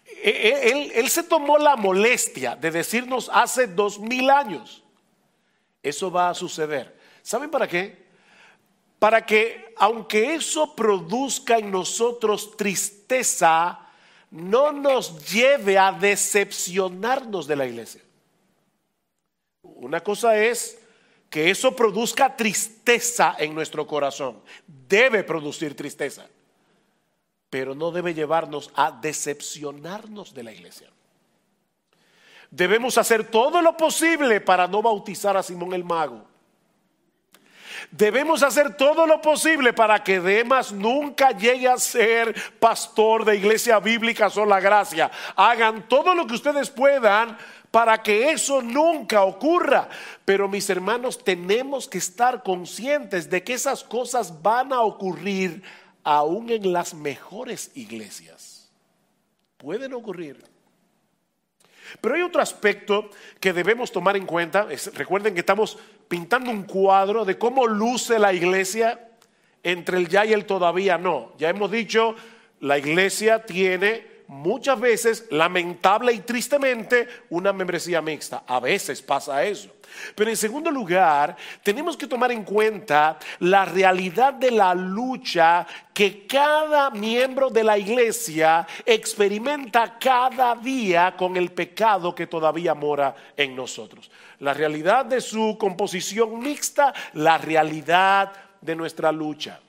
E, 0.05 0.29
e, 0.29 0.99
él, 0.99 1.09
se 1.09 1.23
tomó 1.23 1.57
la 1.57 1.75
molestia 1.75 2.55
de 2.55 2.71
decirnos 2.71 3.29
hace 3.33 3.67
dos 3.67 3.99
mil 3.99 4.29
años, 4.29 4.83
eso 5.81 6.11
va 6.11 6.29
a 6.29 6.33
suceder. 6.33 6.95
¿Saben 7.21 7.49
para 7.49 7.67
qué? 7.67 8.05
Para 8.99 9.25
que 9.25 9.73
aunque 9.77 10.35
eso 10.35 10.75
produzca 10.75 11.57
en 11.57 11.71
nosotros 11.71 12.55
tristeza, 12.55 13.79
no 14.31 14.71
nos 14.71 15.31
lleve 15.31 15.77
a 15.77 15.91
decepcionarnos 15.91 17.47
de 17.47 17.55
la 17.55 17.65
iglesia. 17.65 18.01
Una 19.61 20.01
cosa 20.01 20.37
es 20.37 20.77
que 21.29 21.49
eso 21.49 21.75
produzca 21.75 22.35
tristeza 22.35 23.35
en 23.37 23.53
nuestro 23.53 23.85
corazón. 23.85 24.41
Debe 24.65 25.23
producir 25.23 25.75
tristeza 25.75 26.27
pero 27.55 27.73
no 27.73 27.89
debe 27.89 28.13
llevarnos 28.13 28.69
a 28.75 28.91
decepcionarnos 28.91 30.33
de 30.33 30.43
la 30.43 30.51
iglesia. 30.51 30.89
Debemos 32.51 32.97
hacer 32.97 33.31
todo 33.31 33.61
lo 33.61 33.77
posible 33.77 34.41
para 34.41 34.67
no 34.67 34.81
bautizar 34.81 35.37
a 35.37 35.41
Simón 35.41 35.71
el 35.71 35.85
mago. 35.85 36.25
Debemos 37.91 38.43
hacer 38.43 38.75
todo 38.75 39.07
lo 39.07 39.21
posible 39.21 39.71
para 39.71 40.03
que 40.03 40.19
Demas 40.19 40.73
nunca 40.73 41.31
llegue 41.31 41.69
a 41.69 41.77
ser 41.77 42.35
pastor 42.59 43.23
de 43.23 43.37
iglesia 43.37 43.79
bíblica 43.79 44.29
sola 44.29 44.59
gracia. 44.59 45.09
Hagan 45.37 45.87
todo 45.87 46.13
lo 46.13 46.27
que 46.27 46.33
ustedes 46.33 46.69
puedan 46.69 47.37
para 47.71 48.03
que 48.03 48.31
eso 48.31 48.61
nunca 48.61 49.23
ocurra. 49.23 49.87
Pero 50.25 50.49
mis 50.49 50.69
hermanos, 50.69 51.23
tenemos 51.23 51.87
que 51.87 51.99
estar 51.99 52.43
conscientes 52.43 53.29
de 53.29 53.45
que 53.45 53.53
esas 53.53 53.81
cosas 53.81 54.41
van 54.41 54.73
a 54.73 54.81
ocurrir 54.81 55.63
aún 56.05 56.51
en 56.51 56.71
las 56.71 56.93
mejores 56.93 57.71
iglesias. 57.73 58.69
Pueden 59.57 59.93
ocurrir. 59.93 60.41
Pero 61.99 62.15
hay 62.15 62.21
otro 62.21 62.41
aspecto 62.41 63.09
que 63.39 63.51
debemos 63.51 63.91
tomar 63.91 64.15
en 64.15 64.25
cuenta. 64.25 64.67
recuerden 64.93 65.33
que 65.33 65.39
estamos 65.41 65.77
pintando 66.07 66.51
un 66.51 66.63
cuadro 66.63 67.25
de 67.25 67.37
cómo 67.37 67.67
luce 67.67 68.19
la 68.19 68.33
iglesia 68.33 69.09
entre 69.63 69.97
el 69.97 70.07
ya 70.07 70.25
y 70.25 70.33
el 70.33 70.45
todavía 70.45 70.97
no. 70.97 71.33
Ya 71.37 71.49
hemos 71.49 71.71
dicho, 71.71 72.15
la 72.59 72.77
iglesia 72.77 73.43
tiene 73.43 74.05
muchas 74.27 74.79
veces, 74.79 75.25
lamentable 75.31 76.13
y 76.13 76.19
tristemente, 76.19 77.07
una 77.29 77.51
membresía 77.51 78.01
mixta. 78.01 78.43
A 78.47 78.59
veces 78.59 79.01
pasa 79.01 79.43
eso. 79.43 79.74
Pero 80.15 80.29
en 80.29 80.37
segundo 80.37 80.71
lugar, 80.71 81.35
tenemos 81.63 81.97
que 81.97 82.07
tomar 82.07 82.31
en 82.31 82.43
cuenta 82.43 83.17
la 83.39 83.65
realidad 83.65 84.33
de 84.33 84.51
la 84.51 84.73
lucha 84.73 85.65
que 85.93 86.27
cada 86.27 86.89
miembro 86.89 87.49
de 87.49 87.63
la 87.63 87.77
iglesia 87.77 88.67
experimenta 88.85 89.97
cada 89.97 90.55
día 90.55 91.15
con 91.17 91.37
el 91.37 91.51
pecado 91.51 92.13
que 92.13 92.27
todavía 92.27 92.73
mora 92.73 93.15
en 93.37 93.55
nosotros. 93.55 94.11
La 94.39 94.53
realidad 94.53 95.05
de 95.05 95.21
su 95.21 95.57
composición 95.57 96.39
mixta, 96.39 96.93
la 97.13 97.37
realidad 97.37 98.33
de 98.61 98.75
nuestra 98.75 99.11
lucha. 99.11 99.59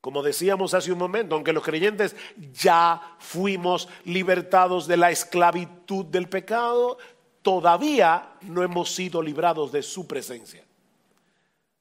Como 0.00 0.22
decíamos 0.22 0.72
hace 0.72 0.92
un 0.92 0.98
momento, 0.98 1.34
aunque 1.34 1.52
los 1.52 1.62
creyentes 1.62 2.16
ya 2.52 3.16
fuimos 3.18 3.88
libertados 4.04 4.86
de 4.86 4.96
la 4.96 5.10
esclavitud 5.10 6.06
del 6.06 6.28
pecado, 6.28 6.96
todavía 7.42 8.32
no 8.42 8.62
hemos 8.62 8.94
sido 8.94 9.22
librados 9.22 9.72
de 9.72 9.82
su 9.82 10.06
presencia. 10.06 10.64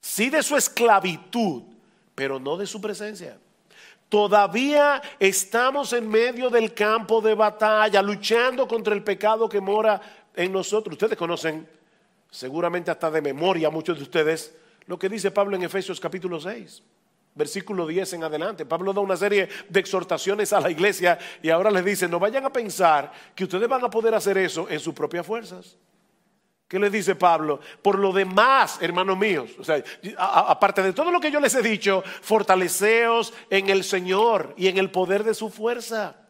Sí 0.01 0.29
de 0.29 0.43
su 0.43 0.55
esclavitud, 0.55 1.63
pero 2.15 2.39
no 2.39 2.57
de 2.57 2.65
su 2.65 2.79
presencia. 2.79 3.37
Todavía 4.07 5.01
estamos 5.19 5.93
en 5.93 6.09
medio 6.09 6.49
del 6.49 6.73
campo 6.73 7.21
de 7.21 7.35
batalla, 7.35 8.01
luchando 8.01 8.67
contra 8.67 8.95
el 8.95 9.03
pecado 9.03 9.47
que 9.47 9.61
mora 9.61 10.01
en 10.35 10.51
nosotros. 10.51 10.93
Ustedes 10.93 11.17
conocen, 11.17 11.67
seguramente 12.31 12.89
hasta 12.89 13.11
de 13.11 13.21
memoria, 13.21 13.69
muchos 13.69 13.97
de 13.97 14.03
ustedes, 14.03 14.55
lo 14.87 14.97
que 14.97 15.09
dice 15.09 15.29
Pablo 15.29 15.55
en 15.55 15.63
Efesios 15.63 15.99
capítulo 15.99 16.39
6 16.39 16.81
versículo 17.35 17.87
10 17.87 18.13
en 18.13 18.23
adelante. 18.23 18.65
Pablo 18.65 18.93
da 18.93 19.01
una 19.01 19.17
serie 19.17 19.47
de 19.67 19.79
exhortaciones 19.79 20.53
a 20.53 20.59
la 20.59 20.69
iglesia 20.69 21.17
y 21.41 21.49
ahora 21.49 21.71
les 21.71 21.85
dice, 21.85 22.07
no 22.07 22.19
vayan 22.19 22.45
a 22.45 22.53
pensar 22.53 23.11
que 23.35 23.43
ustedes 23.43 23.67
van 23.67 23.83
a 23.83 23.89
poder 23.89 24.13
hacer 24.13 24.37
eso 24.37 24.67
en 24.69 24.79
sus 24.79 24.93
propias 24.93 25.25
fuerzas. 25.25 25.77
¿Qué 26.67 26.77
les 26.77 26.91
dice 26.91 27.15
Pablo? 27.15 27.59
Por 27.81 27.97
lo 27.97 28.13
demás, 28.13 28.77
hermanos 28.79 29.17
míos, 29.17 29.49
o 29.57 29.63
sea, 29.63 29.83
aparte 30.17 30.83
de 30.83 30.93
todo 30.93 31.09
lo 31.09 31.19
que 31.19 31.31
yo 31.31 31.39
les 31.39 31.55
he 31.55 31.63
dicho, 31.63 32.03
fortaleceos 32.21 33.33
en 33.49 33.71
el 33.71 33.83
Señor 33.83 34.53
y 34.55 34.67
en 34.67 34.77
el 34.77 34.91
poder 34.91 35.23
de 35.23 35.33
su 35.33 35.49
fuerza. 35.49 36.28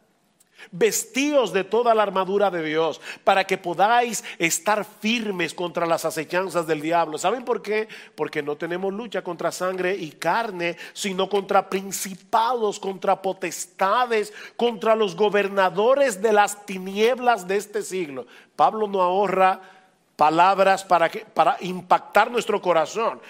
Vestíos 0.72 1.54
de 1.54 1.64
toda 1.64 1.94
la 1.94 2.04
armadura 2.04 2.50
de 2.50 2.64
Dios 2.64 3.02
para 3.24 3.46
que 3.46 3.58
podáis 3.58 4.24
estar 4.38 4.86
firmes 4.86 5.54
contra 5.54 5.86
las 5.86 6.06
acechanzas 6.06 6.68
del 6.68 6.82
diablo. 6.82 7.18
¿Saben 7.18 7.46
por 7.46 7.62
qué? 7.62 7.88
Porque 8.16 8.44
no 8.44 8.56
tenemos 8.56 8.94
lucha 8.94 9.24
contra 9.24 9.52
sangre 9.52 9.96
y 9.96 10.12
carne, 10.12 10.78
sino 10.94 11.30
contra 11.30 11.70
principados, 11.70 12.80
contra 12.80 13.22
potestades, 13.22 14.34
contra 14.56 14.96
los 14.96 15.16
gobernadores 15.16 16.22
de 16.22 16.34
las 16.34 16.66
tinieblas 16.66 17.48
de 17.48 17.58
este 17.58 17.82
siglo. 17.82 18.28
Pablo 18.56 18.88
no 18.88 19.02
ahorra 19.02 19.62
palabras 20.16 20.84
para, 20.84 21.10
que, 21.10 21.20
para 21.20 21.56
impactar 21.62 22.30
nuestro 22.30 22.62
corazón 22.62 23.22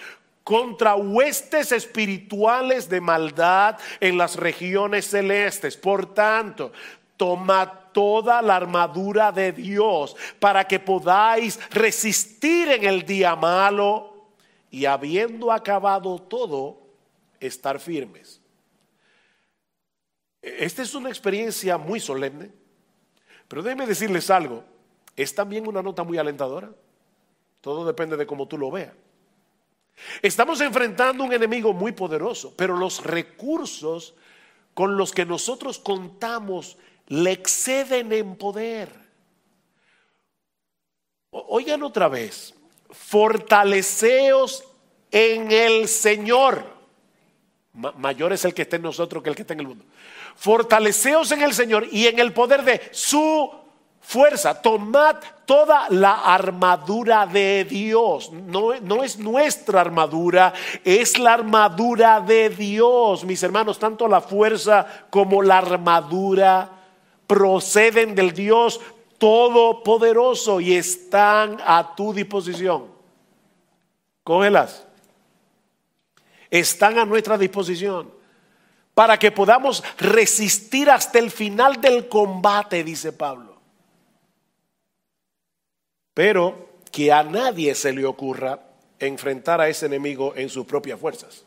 contra 0.42 0.96
huestes 0.96 1.70
espirituales 1.70 2.88
de 2.88 3.00
maldad 3.00 3.78
en 4.00 4.18
las 4.18 4.34
regiones 4.34 5.08
celestes. 5.08 5.76
Por 5.76 6.12
tanto, 6.12 6.72
toma 7.20 7.90
toda 7.92 8.40
la 8.40 8.56
armadura 8.56 9.30
de 9.30 9.52
Dios 9.52 10.16
para 10.38 10.66
que 10.66 10.80
podáis 10.80 11.60
resistir 11.68 12.70
en 12.70 12.84
el 12.84 13.04
día 13.04 13.36
malo 13.36 14.30
y 14.70 14.86
habiendo 14.86 15.52
acabado 15.52 16.18
todo, 16.18 16.80
estar 17.38 17.78
firmes. 17.78 18.40
Esta 20.40 20.80
es 20.80 20.94
una 20.94 21.10
experiencia 21.10 21.76
muy 21.76 22.00
solemne, 22.00 22.52
pero 23.48 23.62
déjenme 23.62 23.86
decirles 23.86 24.30
algo, 24.30 24.64
es 25.14 25.34
también 25.34 25.68
una 25.68 25.82
nota 25.82 26.02
muy 26.04 26.16
alentadora. 26.16 26.70
Todo 27.60 27.84
depende 27.84 28.16
de 28.16 28.26
cómo 28.26 28.48
tú 28.48 28.56
lo 28.56 28.70
veas. 28.70 28.94
Estamos 30.22 30.58
enfrentando 30.62 31.22
un 31.22 31.34
enemigo 31.34 31.74
muy 31.74 31.92
poderoso, 31.92 32.54
pero 32.56 32.78
los 32.78 33.04
recursos 33.04 34.14
con 34.72 34.96
los 34.96 35.12
que 35.12 35.26
nosotros 35.26 35.78
contamos 35.78 36.78
le 37.10 37.32
exceden 37.32 38.12
en 38.12 38.36
poder. 38.36 38.88
Oigan 41.30 41.82
otra 41.82 42.08
vez, 42.08 42.54
fortaleceos 42.90 44.64
en 45.10 45.50
el 45.50 45.88
Señor. 45.88 46.64
mayor 47.72 48.32
es 48.32 48.44
el 48.44 48.54
que 48.54 48.62
esté 48.62 48.76
en 48.76 48.82
nosotros 48.82 49.22
que 49.22 49.30
el 49.30 49.36
que 49.36 49.42
está 49.42 49.54
en 49.54 49.60
el 49.60 49.66
mundo. 49.66 49.84
Fortaleceos 50.36 51.32
en 51.32 51.42
el 51.42 51.52
Señor 51.52 51.86
y 51.90 52.06
en 52.06 52.20
el 52.20 52.32
poder 52.32 52.62
de 52.62 52.80
su 52.92 53.50
fuerza. 54.00 54.62
Tomad 54.62 55.16
toda 55.46 55.88
la 55.90 56.32
armadura 56.32 57.26
de 57.26 57.64
Dios. 57.64 58.30
No, 58.30 58.78
no, 58.80 59.02
es 59.02 59.18
nuestra 59.18 59.80
armadura, 59.80 60.52
es 60.84 61.18
la 61.18 61.34
armadura 61.34 62.20
de 62.20 62.50
Dios. 62.50 63.24
Mis 63.24 63.42
hermanos, 63.42 63.80
tanto 63.80 64.06
la 64.06 64.20
fuerza 64.20 64.86
como 65.10 65.42
la 65.42 65.58
armadura 65.58 66.76
proceden 67.30 68.16
del 68.16 68.32
Dios 68.32 68.80
Todopoderoso 69.18 70.60
y 70.60 70.74
están 70.74 71.58
a 71.64 71.94
tu 71.94 72.12
disposición. 72.12 72.86
Cógelas. 74.24 74.84
Están 76.50 76.98
a 76.98 77.04
nuestra 77.04 77.38
disposición 77.38 78.10
para 78.94 79.16
que 79.16 79.30
podamos 79.30 79.84
resistir 79.98 80.90
hasta 80.90 81.20
el 81.20 81.30
final 81.30 81.80
del 81.80 82.08
combate, 82.08 82.82
dice 82.82 83.12
Pablo. 83.12 83.60
Pero 86.14 86.70
que 86.90 87.12
a 87.12 87.22
nadie 87.22 87.76
se 87.76 87.92
le 87.92 88.04
ocurra 88.06 88.58
enfrentar 88.98 89.60
a 89.60 89.68
ese 89.68 89.86
enemigo 89.86 90.32
en 90.34 90.48
sus 90.48 90.66
propias 90.66 90.98
fuerzas 90.98 91.44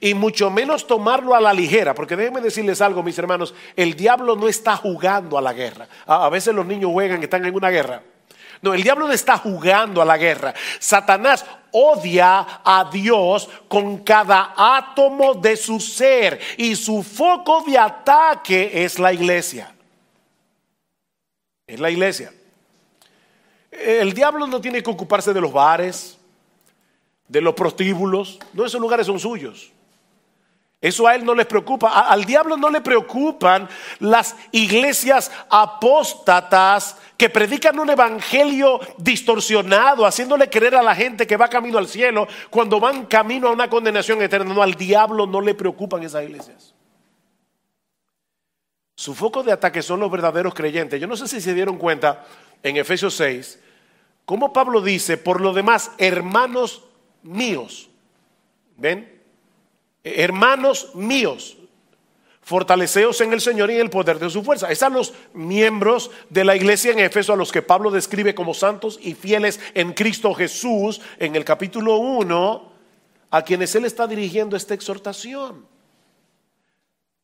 y 0.00 0.14
mucho 0.14 0.50
menos 0.50 0.86
tomarlo 0.86 1.34
a 1.34 1.40
la 1.40 1.52
ligera, 1.52 1.94
porque 1.94 2.16
déjenme 2.16 2.40
decirles 2.40 2.80
algo, 2.80 3.02
mis 3.02 3.18
hermanos, 3.18 3.54
el 3.74 3.94
diablo 3.94 4.36
no 4.36 4.48
está 4.48 4.76
jugando 4.76 5.38
a 5.38 5.42
la 5.42 5.52
guerra. 5.52 5.88
A, 6.06 6.28
veces 6.28 6.54
los 6.54 6.66
niños 6.66 6.90
juegan, 6.92 7.22
están 7.22 7.44
en 7.44 7.54
una 7.54 7.70
guerra. 7.70 8.02
No, 8.62 8.72
el 8.74 8.82
diablo 8.82 9.06
no 9.06 9.12
está 9.12 9.36
jugando 9.38 10.00
a 10.00 10.04
la 10.04 10.16
guerra. 10.16 10.54
Satanás 10.78 11.44
odia 11.72 12.60
a 12.64 12.88
Dios 12.90 13.48
con 13.68 13.98
cada 13.98 14.54
átomo 14.56 15.34
de 15.34 15.56
su 15.56 15.78
ser 15.78 16.40
y 16.56 16.74
su 16.74 17.02
foco 17.02 17.62
de 17.66 17.78
ataque 17.78 18.84
es 18.84 18.98
la 18.98 19.12
iglesia. 19.12 19.74
Es 21.66 21.80
la 21.80 21.90
iglesia. 21.90 22.32
El 23.70 24.14
diablo 24.14 24.46
no 24.46 24.60
tiene 24.60 24.82
que 24.82 24.90
ocuparse 24.90 25.32
de 25.34 25.40
los 25.40 25.52
bares, 25.52 26.16
de 27.28 27.40
los 27.40 27.54
prostíbulos. 27.54 28.38
No, 28.52 28.64
esos 28.64 28.80
lugares 28.80 29.06
son 29.06 29.18
suyos. 29.18 29.72
Eso 30.86 31.08
a 31.08 31.16
él 31.16 31.24
no 31.24 31.34
les 31.34 31.46
preocupa. 31.46 31.88
al 31.88 32.24
diablo 32.24 32.56
no 32.56 32.70
le 32.70 32.80
preocupan 32.80 33.68
las 33.98 34.36
iglesias 34.52 35.32
apóstatas 35.50 36.96
que 37.16 37.28
predican 37.28 37.76
un 37.80 37.90
evangelio 37.90 38.78
distorsionado, 38.96 40.06
haciéndole 40.06 40.48
creer 40.48 40.76
a 40.76 40.84
la 40.84 40.94
gente 40.94 41.26
que 41.26 41.36
va 41.36 41.48
camino 41.48 41.78
al 41.78 41.88
cielo 41.88 42.28
cuando 42.50 42.78
van 42.78 43.06
camino 43.06 43.48
a 43.48 43.50
una 43.50 43.68
condenación 43.68 44.22
eterna. 44.22 44.54
No, 44.54 44.62
al 44.62 44.74
diablo 44.74 45.26
no 45.26 45.40
le 45.40 45.56
preocupan 45.56 46.04
esas 46.04 46.22
iglesias. 46.22 46.72
Su 48.94 49.12
foco 49.12 49.42
de 49.42 49.50
ataque 49.50 49.82
son 49.82 49.98
los 49.98 50.10
verdaderos 50.10 50.54
creyentes. 50.54 51.00
Yo 51.00 51.08
no 51.08 51.16
sé 51.16 51.26
si 51.26 51.40
se 51.40 51.52
dieron 51.52 51.78
cuenta 51.78 52.24
en 52.62 52.76
Efesios 52.76 53.14
6, 53.16 53.58
como 54.24 54.52
Pablo 54.52 54.80
dice, 54.80 55.16
por 55.16 55.40
lo 55.40 55.52
demás, 55.52 55.90
hermanos 55.98 56.84
míos. 57.24 57.90
¿Ven? 58.76 59.15
Hermanos 60.14 60.94
míos, 60.94 61.56
fortaleceos 62.42 63.20
en 63.20 63.32
el 63.32 63.40
Señor 63.40 63.70
y 63.70 63.74
en 63.74 63.80
el 63.80 63.90
poder 63.90 64.20
de 64.20 64.30
su 64.30 64.44
fuerza. 64.44 64.70
Es 64.70 64.80
los 64.82 65.14
miembros 65.34 66.12
de 66.30 66.44
la 66.44 66.54
iglesia 66.54 66.92
en 66.92 67.00
Éfeso 67.00 67.32
a 67.32 67.36
los 67.36 67.50
que 67.50 67.60
Pablo 67.60 67.90
describe 67.90 68.36
como 68.36 68.54
santos 68.54 69.00
y 69.02 69.14
fieles 69.14 69.58
en 69.74 69.92
Cristo 69.92 70.32
Jesús 70.32 71.00
en 71.18 71.34
el 71.34 71.44
capítulo 71.44 71.96
1, 71.96 72.72
a 73.32 73.42
quienes 73.42 73.74
él 73.74 73.84
está 73.84 74.06
dirigiendo 74.06 74.56
esta 74.56 74.74
exhortación. 74.74 75.66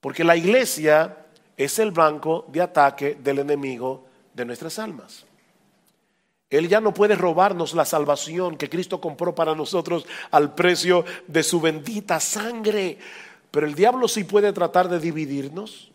Porque 0.00 0.24
la 0.24 0.36
iglesia 0.36 1.18
es 1.56 1.78
el 1.78 1.92
blanco 1.92 2.46
de 2.48 2.60
ataque 2.60 3.16
del 3.22 3.38
enemigo 3.38 4.04
de 4.34 4.44
nuestras 4.44 4.80
almas. 4.80 5.24
Él 6.52 6.68
ya 6.68 6.82
no 6.82 6.92
puede 6.92 7.16
robarnos 7.16 7.72
la 7.72 7.86
salvación 7.86 8.58
que 8.58 8.68
Cristo 8.68 9.00
compró 9.00 9.34
para 9.34 9.54
nosotros 9.54 10.04
al 10.30 10.54
precio 10.54 11.06
de 11.26 11.42
su 11.42 11.62
bendita 11.62 12.20
sangre. 12.20 12.98
Pero 13.50 13.66
el 13.66 13.74
diablo 13.74 14.06
sí 14.06 14.24
puede 14.24 14.52
tratar 14.52 14.90
de 14.90 15.00
dividirnos. 15.00 15.90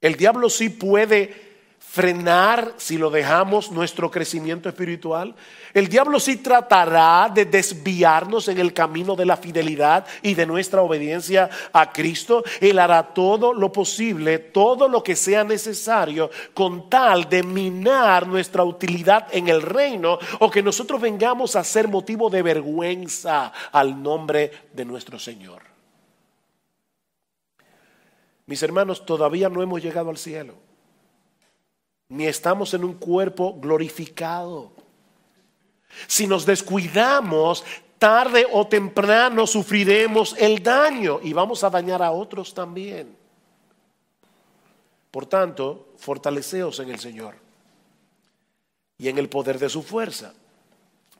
El 0.00 0.14
diablo 0.14 0.48
sí 0.48 0.70
puede 0.70 1.45
frenar 1.88 2.74
si 2.76 2.98
lo 2.98 3.08
dejamos 3.08 3.70
nuestro 3.70 4.10
crecimiento 4.10 4.68
espiritual. 4.68 5.34
El 5.72 5.88
diablo 5.88 6.20
sí 6.20 6.36
tratará 6.36 7.30
de 7.32 7.46
desviarnos 7.46 8.48
en 8.48 8.58
el 8.58 8.74
camino 8.74 9.16
de 9.16 9.24
la 9.24 9.38
fidelidad 9.38 10.04
y 10.20 10.34
de 10.34 10.44
nuestra 10.44 10.82
obediencia 10.82 11.48
a 11.72 11.92
Cristo. 11.92 12.44
Él 12.60 12.80
hará 12.80 13.14
todo 13.14 13.54
lo 13.54 13.72
posible, 13.72 14.38
todo 14.38 14.88
lo 14.88 15.02
que 15.02 15.16
sea 15.16 15.42
necesario 15.42 16.30
con 16.52 16.90
tal 16.90 17.30
de 17.30 17.42
minar 17.42 18.26
nuestra 18.26 18.62
utilidad 18.62 19.28
en 19.30 19.48
el 19.48 19.62
reino 19.62 20.18
o 20.40 20.50
que 20.50 20.62
nosotros 20.62 21.00
vengamos 21.00 21.56
a 21.56 21.64
ser 21.64 21.88
motivo 21.88 22.28
de 22.28 22.42
vergüenza 22.42 23.52
al 23.72 24.02
nombre 24.02 24.50
de 24.72 24.84
nuestro 24.84 25.18
Señor. 25.18 25.62
Mis 28.44 28.62
hermanos, 28.62 29.06
todavía 29.06 29.48
no 29.48 29.62
hemos 29.62 29.82
llegado 29.82 30.10
al 30.10 30.18
cielo 30.18 30.65
ni 32.08 32.26
estamos 32.26 32.72
en 32.74 32.84
un 32.84 32.94
cuerpo 32.94 33.58
glorificado. 33.58 34.72
Si 36.06 36.26
nos 36.26 36.44
descuidamos, 36.44 37.64
tarde 37.98 38.46
o 38.52 38.66
temprano 38.66 39.46
sufriremos 39.46 40.34
el 40.38 40.62
daño 40.62 41.20
y 41.22 41.32
vamos 41.32 41.64
a 41.64 41.70
dañar 41.70 42.02
a 42.02 42.10
otros 42.10 42.52
también. 42.54 43.16
Por 45.10 45.26
tanto, 45.26 45.88
fortaleceos 45.96 46.78
en 46.80 46.90
el 46.90 46.98
Señor 46.98 47.36
y 48.98 49.08
en 49.08 49.18
el 49.18 49.28
poder 49.28 49.58
de 49.58 49.68
su 49.68 49.82
fuerza. 49.82 50.34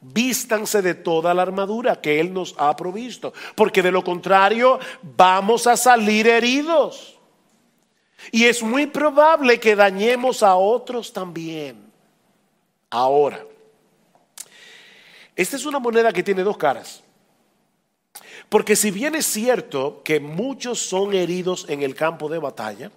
Vístanse 0.00 0.82
de 0.82 0.94
toda 0.94 1.32
la 1.32 1.42
armadura 1.42 2.00
que 2.00 2.20
Él 2.20 2.32
nos 2.32 2.54
ha 2.58 2.76
provisto, 2.76 3.32
porque 3.54 3.82
de 3.82 3.90
lo 3.90 4.04
contrario 4.04 4.78
vamos 5.02 5.66
a 5.66 5.76
salir 5.76 6.26
heridos. 6.28 7.15
Y 8.32 8.44
es 8.44 8.62
muy 8.62 8.86
probable 8.86 9.60
que 9.60 9.76
dañemos 9.76 10.42
a 10.42 10.56
otros 10.56 11.12
también. 11.12 11.86
Ahora, 12.90 13.44
esta 15.34 15.56
es 15.56 15.66
una 15.66 15.78
moneda 15.78 16.12
que 16.12 16.22
tiene 16.22 16.42
dos 16.42 16.56
caras. 16.56 17.02
Porque 18.48 18.76
si 18.76 18.90
bien 18.90 19.14
es 19.14 19.26
cierto 19.26 20.02
que 20.02 20.20
muchos 20.20 20.78
son 20.78 21.14
heridos 21.14 21.66
en 21.68 21.82
el 21.82 21.94
campo 21.94 22.28
de 22.28 22.38
batalla, 22.38 22.90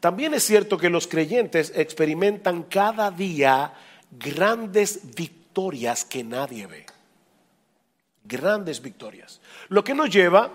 también 0.00 0.34
es 0.34 0.44
cierto 0.44 0.78
que 0.78 0.90
los 0.90 1.08
creyentes 1.08 1.72
experimentan 1.74 2.62
cada 2.62 3.10
día 3.10 3.74
grandes 4.10 5.14
victorias 5.14 6.04
que 6.04 6.22
nadie 6.22 6.66
ve. 6.66 6.86
Grandes 8.24 8.80
victorias. 8.80 9.40
Lo 9.68 9.82
que 9.82 9.94
nos 9.94 10.10
lleva 10.10 10.52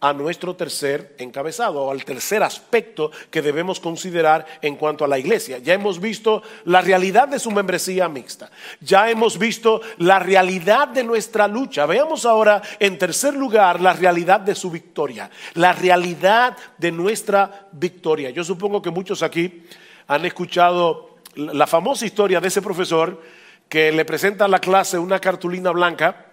a 0.00 0.12
nuestro 0.12 0.54
tercer 0.54 1.14
encabezado, 1.18 1.82
o 1.82 1.90
al 1.90 2.04
tercer 2.04 2.42
aspecto 2.42 3.10
que 3.30 3.40
debemos 3.40 3.80
considerar 3.80 4.46
en 4.60 4.76
cuanto 4.76 5.04
a 5.04 5.08
la 5.08 5.18
iglesia. 5.18 5.58
Ya 5.58 5.74
hemos 5.74 6.00
visto 6.00 6.42
la 6.64 6.82
realidad 6.82 7.28
de 7.28 7.38
su 7.38 7.50
membresía 7.50 8.08
mixta, 8.08 8.50
ya 8.80 9.10
hemos 9.10 9.38
visto 9.38 9.80
la 9.98 10.18
realidad 10.18 10.88
de 10.88 11.02
nuestra 11.02 11.48
lucha. 11.48 11.86
Veamos 11.86 12.26
ahora, 12.26 12.60
en 12.78 12.98
tercer 12.98 13.34
lugar, 13.34 13.80
la 13.80 13.94
realidad 13.94 14.40
de 14.40 14.54
su 14.54 14.70
victoria, 14.70 15.30
la 15.54 15.72
realidad 15.72 16.56
de 16.76 16.92
nuestra 16.92 17.68
victoria. 17.72 18.30
Yo 18.30 18.44
supongo 18.44 18.82
que 18.82 18.90
muchos 18.90 19.22
aquí 19.22 19.64
han 20.08 20.26
escuchado 20.26 21.16
la 21.34 21.66
famosa 21.66 22.06
historia 22.06 22.40
de 22.40 22.48
ese 22.48 22.62
profesor 22.62 23.20
que 23.68 23.90
le 23.92 24.04
presenta 24.04 24.44
a 24.44 24.48
la 24.48 24.60
clase 24.60 24.98
una 24.98 25.18
cartulina 25.18 25.70
blanca 25.70 26.25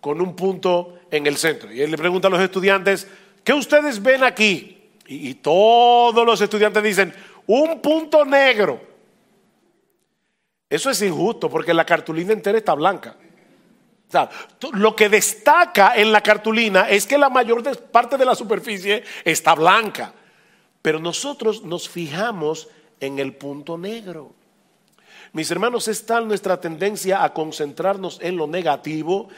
con 0.00 0.20
un 0.20 0.34
punto 0.34 0.98
en 1.10 1.26
el 1.26 1.36
centro. 1.36 1.72
Y 1.72 1.82
él 1.82 1.90
le 1.90 1.98
pregunta 1.98 2.28
a 2.28 2.30
los 2.30 2.40
estudiantes, 2.40 3.06
¿qué 3.44 3.52
ustedes 3.52 4.02
ven 4.02 4.24
aquí? 4.24 4.76
Y, 5.06 5.34
todos 5.34 6.24
los 6.24 6.40
estudiantes 6.40 6.82
dicen, 6.82 7.12
un 7.46 7.80
punto 7.80 8.24
negro. 8.24 8.80
Eso 10.68 10.88
es 10.88 11.02
injusto 11.02 11.50
porque 11.50 11.74
la 11.74 11.84
cartulina 11.84 12.32
entera 12.32 12.58
está 12.58 12.74
blanca. 12.74 13.16
O 14.08 14.10
sea, 14.10 14.30
lo 14.72 14.94
que 14.94 15.08
destaca 15.08 15.96
en 15.96 16.12
la 16.12 16.20
cartulina 16.20 16.88
es 16.88 17.06
que 17.06 17.18
la 17.18 17.28
mayor 17.28 17.62
parte 17.90 18.16
de 18.16 18.24
la 18.24 18.36
superficie 18.36 19.02
está 19.24 19.54
blanca. 19.54 20.12
Pero 20.80 21.00
nosotros 21.00 21.64
nos 21.64 21.88
fijamos 21.88 22.68
en 23.00 23.18
el 23.18 23.34
punto 23.34 23.76
negro. 23.76 24.32
Mis 25.32 25.50
hermanos, 25.50 25.86
es 25.86 26.04
tal 26.04 26.26
nuestra 26.26 26.60
tendencia 26.60 27.22
a 27.22 27.32
concentrarnos 27.32 28.18
en 28.20 28.36
lo 28.36 28.46
negativo 28.48 29.28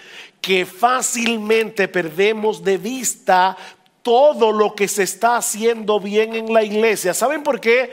que 0.41 0.65
fácilmente 0.65 1.87
perdemos 1.87 2.65
de 2.65 2.79
vista 2.79 3.57
todo 4.01 4.53
lo 4.53 4.75
que 4.75 4.89
se 4.89 5.03
está 5.03 5.37
haciendo 5.37 6.01
bien 6.01 6.35
en 6.35 6.53
la 6.53 6.63
iglesia. 6.63 7.13
¿Saben 7.13 7.43
por 7.43 7.61
qué? 7.61 7.93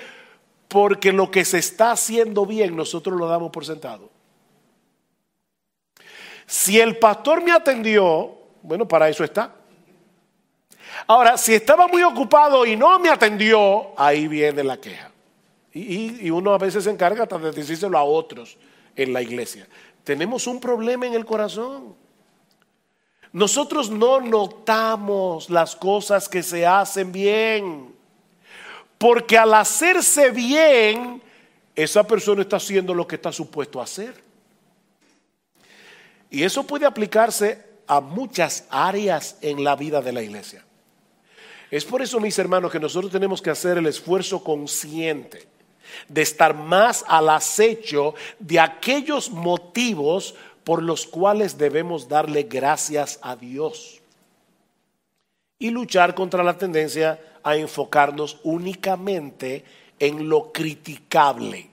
Porque 0.70 1.12
lo 1.12 1.30
que 1.30 1.44
se 1.44 1.58
está 1.58 1.92
haciendo 1.92 2.46
bien 2.46 2.76
nosotros 2.76 3.20
lo 3.20 3.28
damos 3.28 3.52
por 3.52 3.66
sentado. 3.66 4.10
Si 6.48 6.80
el 6.80 6.98
pastor 6.98 7.44
me 7.44 7.52
atendió, 7.52 8.36
bueno, 8.64 8.88
para 8.88 9.10
eso 9.10 9.24
está. 9.24 9.54
Ahora, 11.06 11.38
si 11.38 11.54
estaba 11.54 11.88
muy 11.88 12.02
ocupado 12.02 12.66
y 12.66 12.76
no 12.76 12.98
me 12.98 13.10
atendió, 13.10 13.90
ahí 13.98 14.28
viene 14.28 14.64
la 14.64 14.78
queja. 14.78 15.12
Y, 15.74 16.30
uno 16.32 16.54
a 16.54 16.58
veces 16.58 16.86
se 16.86 16.90
encarga 16.90 17.26
de 17.26 17.52
decírselo 17.52 17.98
a 17.98 18.04
otros 18.04 18.58
en 18.96 19.14
la 19.14 19.22
iglesia. 19.22 19.68
Tenemos 20.04 20.48
un 20.48 20.60
problema 20.60 21.06
en 21.06 21.14
el 21.14 21.26
corazón. 21.26 21.96
Nosotros 23.32 23.92
no 23.92 24.20
notamos 24.22 25.50
las 25.50 25.76
cosas 25.76 26.28
que 26.28 26.42
se 26.42 26.66
hacen 26.66 27.12
bien. 27.12 27.94
Porque 28.98 29.38
al 29.38 29.54
hacerse 29.54 30.32
bien, 30.32 31.22
esa 31.76 32.04
persona 32.06 32.42
está 32.42 32.58
haciendo 32.58 32.94
lo 32.94 33.08
que 33.08 33.16
está 33.16 33.32
supuesto 33.32 33.80
a 33.80 33.84
hacer. 33.84 34.16
Y 36.32 36.44
eso 36.44 36.66
puede 36.66 36.86
aplicarse 36.86 37.64
a 37.86 38.02
muchas 38.02 38.66
áreas 38.70 39.38
en 39.42 39.64
la 39.64 39.76
vida 39.76 40.02
de 40.02 40.12
la 40.12 40.22
iglesia. 40.22 40.66
Es 41.70 41.86
por 41.86 42.02
eso, 42.02 42.20
mis 42.20 42.38
hermanos, 42.40 42.72
que 42.72 42.80
nosotros 42.80 43.12
tenemos 43.12 43.42
que 43.42 43.52
hacer 43.52 43.78
el 43.78 43.86
esfuerzo 43.86 44.44
consciente 44.44 45.48
de 46.08 46.22
estar 46.22 46.54
más 46.56 47.04
al 47.08 47.30
acecho 47.30 48.16
de 48.40 48.60
aquellos 48.60 49.30
motivos 49.30 50.36
por 50.64 50.84
los 50.84 51.06
cuales 51.06 51.58
debemos 51.58 52.08
darle 52.08 52.44
gracias 52.44 53.20
a 53.22 53.36
Dios 53.36 54.00
y 55.60 55.70
luchar 55.72 56.16
contra 56.16 56.44
la 56.44 56.58
tendencia 56.58 57.20
a 57.44 57.56
enfocarnos 57.56 58.40
únicamente 58.44 59.64
en 60.00 60.30
lo 60.30 60.52
criticable, 60.52 61.70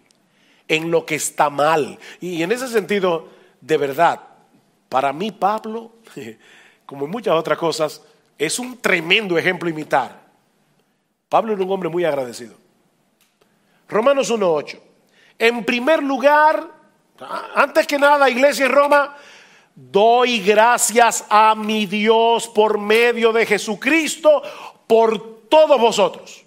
en 0.67 0.91
lo 0.91 1.07
que 1.07 1.15
está 1.15 1.51
mal. 1.51 1.99
Y 2.21 2.43
en 2.43 2.51
ese 2.53 2.69
sentido, 2.69 3.29
de 3.61 3.77
verdad, 3.77 4.21
para 4.89 5.13
mí 5.13 5.31
Pablo, 5.31 5.93
como 6.87 7.05
en 7.05 7.11
muchas 7.11 7.35
otras 7.35 7.59
cosas, 7.59 8.03
es 8.39 8.59
un 8.59 8.79
tremendo 8.79 9.39
ejemplo 9.39 9.69
imitar. 9.69 10.27
Pablo 11.29 11.53
era 11.53 11.63
un 11.63 11.71
hombre 11.71 11.89
muy 11.89 12.05
agradecido. 12.05 12.55
Romanos 13.89 14.31
1.8. 14.31 14.81
En 15.39 15.65
primer 15.65 16.03
lugar, 16.03 16.67
antes 17.55 17.87
que 17.87 17.99
nada, 17.99 18.29
iglesia 18.29 18.67
en 18.67 18.73
Roma, 18.73 19.17
doy 19.75 20.41
gracias 20.41 21.25
a 21.29 21.55
mi 21.55 21.87
Dios 21.87 22.49
por 22.49 22.79
medio 22.79 23.33
de 23.33 23.47
Jesucristo 23.47 24.43
por 24.87 25.49
todos 25.49 25.81
vosotros. 25.81 26.45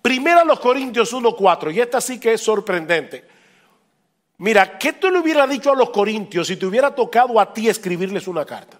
Primero 0.00 0.44
los 0.44 0.60
Corintios 0.60 1.12
1.4, 1.12 1.74
y 1.74 1.80
esta 1.80 2.00
sí 2.00 2.18
que 2.18 2.32
es 2.32 2.40
sorprendente. 2.40 3.24
Mira, 4.38 4.78
¿qué 4.78 4.92
tú 4.92 5.10
le 5.10 5.18
hubieras 5.18 5.48
dicho 5.50 5.72
a 5.72 5.76
los 5.76 5.90
Corintios 5.90 6.46
si 6.46 6.56
te 6.56 6.64
hubiera 6.64 6.94
tocado 6.94 7.38
a 7.40 7.52
ti 7.52 7.68
escribirles 7.68 8.28
una 8.28 8.44
carta? 8.44 8.78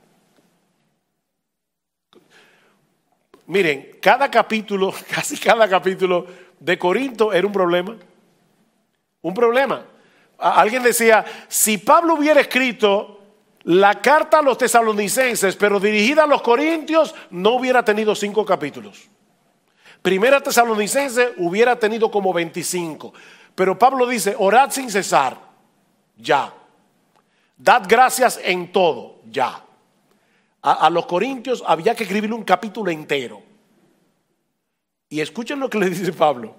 Miren, 3.47 3.97
cada 4.01 4.31
capítulo, 4.31 4.95
casi 5.11 5.37
cada 5.37 5.69
capítulo 5.69 6.27
de 6.61 6.79
Corinto 6.79 7.33
era 7.33 7.47
un 7.47 7.53
problema. 7.53 7.97
Un 9.23 9.35
problema. 9.35 9.85
Alguien 10.39 10.83
decía, 10.83 11.25
si 11.49 11.79
Pablo 11.79 12.15
hubiera 12.15 12.41
escrito 12.41 13.21
la 13.65 14.01
carta 14.01 14.39
a 14.39 14.43
los 14.43 14.57
tesalonicenses, 14.57 15.57
pero 15.57 15.81
dirigida 15.81 16.25
a 16.25 16.27
los 16.27 16.43
corintios, 16.43 17.15
no 17.31 17.55
hubiera 17.55 17.85
tenido 17.85 18.15
cinco 18.15 18.45
capítulos. 18.45 19.09
Primera 20.01 20.41
tesalonicense 20.41 21.35
hubiera 21.39 21.79
tenido 21.79 22.11
como 22.11 22.33
25. 22.33 23.13
Pero 23.55 23.77
Pablo 23.79 24.07
dice, 24.07 24.37
orad 24.39 24.71
sin 24.71 24.91
cesar, 24.91 25.37
ya. 26.17 26.55
Dad 27.57 27.83
gracias 27.89 28.41
en 28.43 28.71
todo, 28.71 29.17
ya. 29.29 29.65
A, 30.63 30.73
a 30.73 30.91
los 30.91 31.07
corintios 31.07 31.65
había 31.67 31.95
que 31.97 32.05
escribir 32.05 32.33
un 32.33 32.45
capítulo 32.45 32.91
entero. 32.91 33.48
Y 35.09 35.21
escuchen 35.21 35.59
lo 35.59 35.71
que 35.71 35.79
le 35.79 35.91
dice 35.91 36.13
Pablo. 36.13 36.55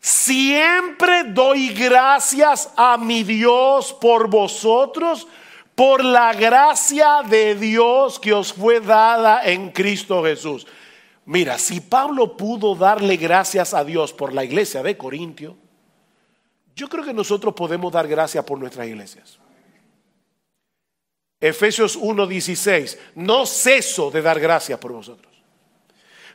Siempre 0.00 1.24
doy 1.24 1.68
gracias 1.70 2.70
a 2.76 2.96
mi 2.98 3.22
Dios 3.22 3.92
por 3.94 4.28
vosotros, 4.28 5.26
por 5.74 6.04
la 6.04 6.34
gracia 6.34 7.22
de 7.28 7.54
Dios 7.54 8.20
que 8.20 8.32
os 8.32 8.52
fue 8.52 8.80
dada 8.80 9.44
en 9.44 9.70
Cristo 9.70 10.22
Jesús. 10.22 10.66
Mira, 11.26 11.58
si 11.58 11.80
Pablo 11.80 12.36
pudo 12.36 12.74
darle 12.74 13.16
gracias 13.16 13.72
a 13.72 13.82
Dios 13.82 14.12
por 14.12 14.34
la 14.34 14.44
iglesia 14.44 14.82
de 14.82 14.96
Corintio, 14.96 15.56
yo 16.76 16.88
creo 16.88 17.04
que 17.04 17.14
nosotros 17.14 17.54
podemos 17.54 17.92
dar 17.92 18.06
gracias 18.06 18.44
por 18.44 18.58
nuestras 18.58 18.86
iglesias. 18.86 19.38
Efesios 21.40 21.96
1:16, 21.96 22.98
no 23.14 23.46
ceso 23.46 24.10
de 24.10 24.22
dar 24.22 24.38
gracias 24.38 24.78
por 24.78 24.92
vosotros. 24.92 25.33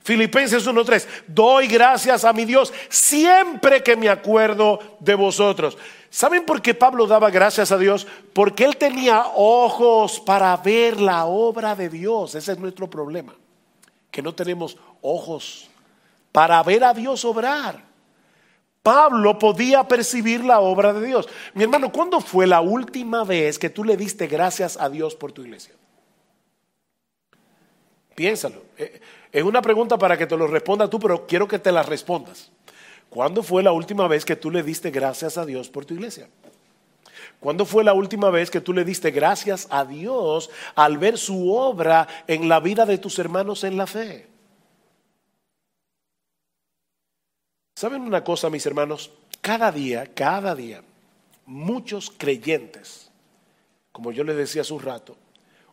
Filipenses 0.03 0.65
1.3, 0.67 1.05
doy 1.27 1.67
gracias 1.67 2.23
a 2.23 2.33
mi 2.33 2.45
Dios 2.45 2.73
siempre 2.89 3.83
que 3.83 3.95
me 3.95 4.09
acuerdo 4.09 4.79
de 4.99 5.15
vosotros. 5.15 5.77
¿Saben 6.09 6.45
por 6.45 6.61
qué 6.61 6.73
Pablo 6.73 7.05
daba 7.05 7.29
gracias 7.29 7.71
a 7.71 7.77
Dios? 7.77 8.07
Porque 8.33 8.65
él 8.65 8.77
tenía 8.77 9.25
ojos 9.35 10.19
para 10.19 10.55
ver 10.57 10.99
la 10.99 11.25
obra 11.25 11.75
de 11.75 11.89
Dios. 11.89 12.33
Ese 12.33 12.53
es 12.53 12.57
nuestro 12.57 12.89
problema, 12.89 13.35
que 14.09 14.21
no 14.21 14.33
tenemos 14.33 14.77
ojos 15.01 15.69
para 16.31 16.61
ver 16.63 16.83
a 16.83 16.93
Dios 16.93 17.23
obrar. 17.25 17.83
Pablo 18.81 19.37
podía 19.37 19.87
percibir 19.87 20.43
la 20.43 20.61
obra 20.61 20.93
de 20.93 21.05
Dios. 21.05 21.27
Mi 21.53 21.63
hermano, 21.63 21.91
¿cuándo 21.91 22.21
fue 22.21 22.47
la 22.47 22.61
última 22.61 23.23
vez 23.23 23.59
que 23.59 23.69
tú 23.69 23.83
le 23.83 23.97
diste 23.97 24.25
gracias 24.27 24.77
a 24.77 24.89
Dios 24.89 25.15
por 25.15 25.31
tu 25.31 25.43
iglesia? 25.43 25.75
Piénsalo. 28.15 28.63
Es 29.31 29.43
una 29.43 29.61
pregunta 29.61 29.97
para 29.97 30.17
que 30.17 30.25
te 30.25 30.35
lo 30.35 30.47
responda 30.47 30.89
tú, 30.89 30.99
pero 30.99 31.27
quiero 31.27 31.47
que 31.47 31.59
te 31.59 31.71
la 31.71 31.83
respondas. 31.83 32.49
¿Cuándo 33.09 33.43
fue 33.43 33.63
la 33.63 33.71
última 33.71 34.07
vez 34.07 34.25
que 34.25 34.35
tú 34.35 34.49
le 34.51 34.63
diste 34.63 34.91
gracias 34.91 35.37
a 35.37 35.45
Dios 35.45 35.69
por 35.69 35.85
tu 35.85 35.93
iglesia? 35.93 36.29
¿Cuándo 37.39 37.65
fue 37.65 37.83
la 37.83 37.93
última 37.93 38.29
vez 38.29 38.49
que 38.49 38.61
tú 38.61 38.73
le 38.73 38.83
diste 38.83 39.11
gracias 39.11 39.67
a 39.69 39.85
Dios 39.85 40.49
al 40.75 40.97
ver 40.97 41.17
su 41.17 41.53
obra 41.53 42.07
en 42.27 42.49
la 42.49 42.59
vida 42.59 42.85
de 42.85 42.97
tus 42.97 43.17
hermanos 43.17 43.63
en 43.63 43.77
la 43.77 43.87
fe? 43.87 44.27
¿Saben 47.75 48.01
una 48.01 48.23
cosa, 48.23 48.49
mis 48.49 48.65
hermanos? 48.65 49.11
Cada 49.41 49.71
día, 49.71 50.13
cada 50.13 50.53
día, 50.53 50.81
muchos 51.45 52.11
creyentes, 52.15 53.09
como 53.91 54.11
yo 54.11 54.23
les 54.23 54.35
decía 54.35 54.63
hace 54.63 54.73
un 54.73 54.81
rato, 54.81 55.15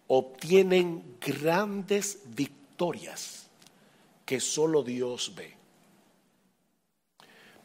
obtienen 0.06 1.02
grandes 1.20 2.20
victorias 2.26 3.35
que 4.26 4.40
solo 4.40 4.82
Dios 4.82 5.32
ve. 5.34 5.54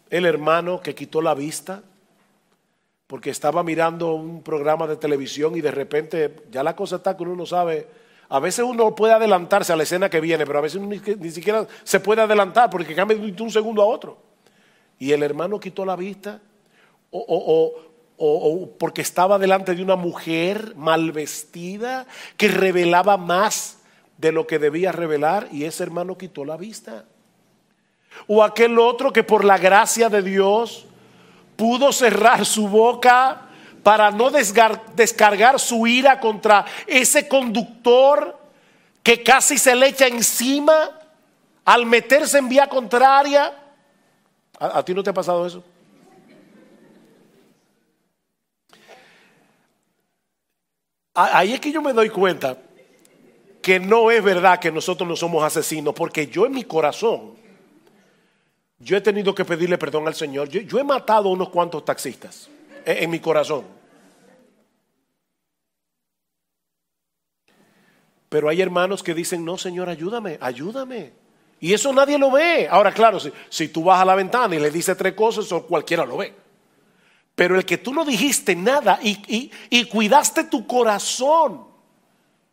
El 0.10 0.26
hermano 0.26 0.82
que 0.82 0.96
quitó 0.96 1.22
la 1.22 1.34
vista 1.34 1.84
porque 3.08 3.32
estaba 3.32 3.64
mirando 3.64 4.14
un 4.14 4.42
programa 4.42 4.88
de 4.88 4.96
televisión 4.96 5.58
y 5.58 5.62
de 5.62 5.72
repente 5.72 6.44
ya 6.50 6.64
la 6.64 6.76
cosa 6.78 6.98
está 6.98 7.18
que 7.18 7.24
uno 7.24 7.36
no 7.36 7.46
sabe 7.46 7.88
A 8.30 8.40
veces 8.40 8.64
uno 8.64 8.96
puede 8.96 9.12
adelantarse 9.12 9.74
a 9.74 9.76
la 9.76 9.84
escena 9.84 10.10
que 10.10 10.22
viene, 10.22 10.46
pero 10.46 10.60
a 10.60 10.62
veces 10.62 10.80
ni, 10.80 11.00
ni 11.00 11.32
siquiera 11.32 11.68
se 11.84 12.00
puede 12.00 12.22
adelantar 12.22 12.70
porque 12.70 12.96
cambia 12.96 13.18
de 13.18 13.44
un 13.44 13.52
segundo 13.52 13.82
a 13.82 13.86
otro. 13.88 14.18
Y 14.98 15.12
el 15.12 15.24
hermano 15.24 15.60
quitó 15.60 15.84
la 15.84 15.98
vista 15.98 16.40
o, 17.10 17.74
o 18.16 18.70
porque 18.78 19.02
estaba 19.02 19.38
delante 19.38 19.76
de 19.76 19.84
una 19.84 19.98
mujer 19.98 20.76
mal 20.78 21.12
vestida 21.12 22.08
que 22.38 22.48
revelaba 22.48 23.18
más 23.18 23.81
de 24.22 24.32
lo 24.32 24.46
que 24.46 24.60
debía 24.60 24.92
revelar 24.92 25.48
y 25.52 25.66
ese 25.66 25.82
hermano 25.82 26.16
quitó 26.16 26.46
la 26.46 26.56
vista. 26.56 27.06
O 28.28 28.44
aquel 28.44 28.78
otro 28.78 29.12
que 29.12 29.24
por 29.24 29.44
la 29.44 29.58
gracia 29.58 30.10
de 30.10 30.22
Dios 30.22 30.86
pudo 31.56 31.92
cerrar 31.92 32.46
su 32.46 32.68
boca 32.68 33.42
para 33.82 34.12
no 34.12 34.30
descargar 34.30 35.60
su 35.60 35.88
ira 35.88 36.20
contra 36.20 36.66
ese 36.86 37.28
conductor 37.28 38.38
que 39.02 39.24
casi 39.24 39.58
se 39.58 39.76
le 39.76 39.88
echa 39.88 40.06
encima 40.06 41.00
al 41.66 41.88
meterse 41.88 42.38
en 42.38 42.48
vía 42.48 42.68
contraria. 42.68 43.58
¿A, 44.60 44.86
ti 44.86 44.94
no 44.94 45.02
te 45.02 45.10
ha 45.10 45.14
pasado 45.14 45.48
eso? 45.48 45.64
Ahí 51.16 51.54
es 51.54 51.60
que 51.60 51.72
yo 51.72 51.82
me 51.82 51.92
doy 51.92 52.10
cuenta 52.10 52.56
que 53.62 53.80
no 53.80 54.10
es 54.10 54.24
verdad 54.24 54.60
que 54.60 54.72
nosotros 54.72 55.08
no 55.08 55.16
somos 55.16 55.44
asesinos, 55.44 55.94
porque 55.94 56.28
yo 56.28 56.46
en 56.46 56.54
mi 56.54 56.64
corazón, 56.64 57.36
yo 58.80 58.98
he 58.98 59.02
tenido 59.02 59.36
que 59.36 59.46
pedirle 59.46 59.78
perdón 59.78 60.08
al 60.08 60.16
Señor. 60.16 60.50
Yo, 60.50 60.80
he 60.80 60.84
matado 60.84 61.30
a 61.30 61.32
unos 61.32 61.50
cuantos 61.50 61.86
taxistas 61.86 62.50
en, 62.84 63.10
mi 63.10 63.20
corazón. 63.20 63.66
Pero 68.28 68.50
hay 68.50 68.62
hermanos 68.62 69.04
que 69.04 69.14
dicen, 69.14 69.46
no, 69.46 69.58
Señor, 69.58 69.90
ayúdame, 69.90 70.40
ayúdame. 70.42 71.12
Y 71.60 71.74
eso 71.74 71.94
nadie 71.94 72.18
lo 72.18 72.32
ve. 72.32 72.68
Ahora, 72.68 72.92
claro, 72.92 73.20
si, 73.50 73.68
tú 73.68 73.84
vas 73.84 74.02
a 74.02 74.06
la 74.06 74.16
ventana 74.16 74.56
y 74.56 74.60
le 74.60 74.72
dices 74.72 74.98
tres 74.98 75.14
cosas, 75.14 75.52
o 75.52 75.68
cualquiera 75.68 76.06
lo 76.06 76.18
ve. 76.18 76.34
Pero 77.36 77.56
el 77.56 77.66
que 77.66 77.78
tú 77.78 77.94
no 77.94 78.04
dijiste 78.04 78.56
nada 78.56 79.00
y 79.04 79.86
cuidaste 79.86 80.46
tu 80.46 80.66
corazón 80.66 81.71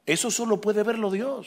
eso 0.08 0.30
solo 0.30 0.58
puede 0.58 0.82
verlo 0.82 1.10
Dios. 1.10 1.46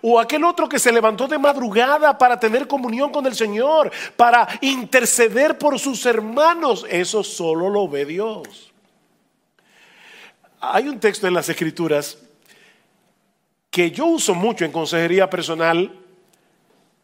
O 0.00 0.18
aquel 0.18 0.42
otro 0.44 0.68
que 0.68 0.78
se 0.78 0.90
levantó 0.90 1.28
de 1.28 1.38
madrugada 1.38 2.16
para 2.16 2.40
tener 2.40 2.66
comunión 2.66 3.12
con 3.12 3.26
el 3.26 3.34
Señor, 3.34 3.92
para 4.16 4.48
interceder 4.62 5.58
por 5.58 5.78
sus 5.78 6.04
hermanos. 6.06 6.86
Eso 6.88 7.22
solo 7.22 7.68
lo 7.68 7.86
ve 7.86 8.06
Dios. 8.06 8.72
Hay 10.60 10.88
un 10.88 10.98
texto 10.98 11.26
en 11.26 11.34
las 11.34 11.48
Escrituras 11.48 12.18
que 13.70 13.90
yo 13.90 14.06
uso 14.06 14.34
mucho 14.34 14.64
en 14.64 14.72
consejería 14.72 15.28
personal 15.28 15.94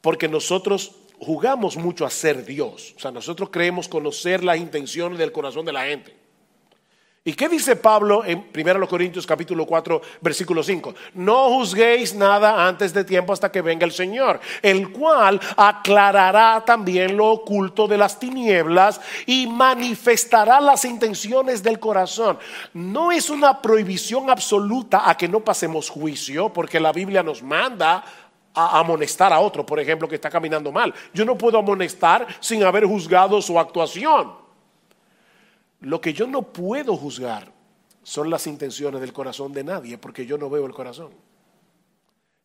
porque 0.01 0.27
nosotros 0.29 0.93
jugamos 1.19 1.77
mucho 1.77 2.07
a 2.07 2.11
ser 2.11 2.45
Dios. 2.47 2.95
O 2.97 3.01
sea, 3.01 3.11
nosotros 3.11 3.51
creemos 3.53 3.87
conocer 3.87 4.43
las 4.43 4.57
intenciones 4.57 5.19
del 5.19 5.31
corazón 5.31 5.67
de 5.67 5.73
la 5.73 5.85
gente. 5.85 6.22
¿Y 7.25 7.35
qué 7.35 7.49
dice 7.49 7.77
Pablo 7.77 8.25
en 8.25 8.49
1 8.53 8.89
Corintios 8.89 9.29
capítulo 9.29 9.65
4 9.65 10.03
versículo 10.21 10.61
5? 10.61 10.93
No 11.15 11.51
juzguéis 11.51 12.17
nada 12.17 12.67
antes 12.67 12.93
de 12.93 13.05
tiempo 13.05 13.33
hasta 13.33 13.53
que 13.53 13.63
venga 13.63 13.87
el 13.87 13.93
Señor, 13.93 14.41
el 14.61 14.91
cual 14.91 15.41
aclarará 15.57 16.65
también 16.67 17.17
lo 17.17 17.29
oculto 17.29 17.87
de 17.87 17.97
las 17.97 18.19
tinieblas 18.19 19.01
y 19.25 19.47
manifestará 19.47 20.61
las 20.61 20.85
intenciones 20.85 21.63
del 21.63 21.79
corazón. 21.79 22.41
No 22.75 23.13
es 23.13 23.31
una 23.31 23.63
prohibición 23.63 24.29
absoluta 24.29 25.09
a 25.09 25.17
que 25.17 25.29
no 25.29 25.45
pasemos 25.45 25.91
juicio, 25.91 26.53
porque 26.53 26.81
la 26.81 26.91
Biblia 26.91 27.23
nos 27.23 27.41
manda 27.41 28.05
a 28.53 28.81
amonestar 28.81 29.33
a 29.33 29.39
otro, 29.39 29.65
por 29.65 29.79
ejemplo, 29.79 30.09
que 30.09 30.17
está 30.17 30.29
caminando 30.29 30.73
mal. 30.73 30.93
Yo 31.15 31.25
no 31.25 31.39
puedo 31.39 31.57
amonestar 31.57 32.27
sin 32.41 32.65
haber 32.65 32.85
juzgado 32.85 33.41
su 33.41 33.61
actuación. 33.61 34.42
Lo 35.83 36.01
que 36.01 36.13
yo 36.13 36.27
no 36.27 36.43
puedo 36.43 36.97
juzgar 36.97 37.53
son 38.03 38.31
las 38.31 38.47
intenciones 38.47 39.01
del 39.01 39.13
corazón 39.13 39.53
de 39.53 39.65
nadie, 39.65 39.99
porque 39.99 40.27
yo 40.27 40.39
no 40.39 40.51
veo 40.51 40.67
el 40.67 40.73
corazón. 40.73 41.11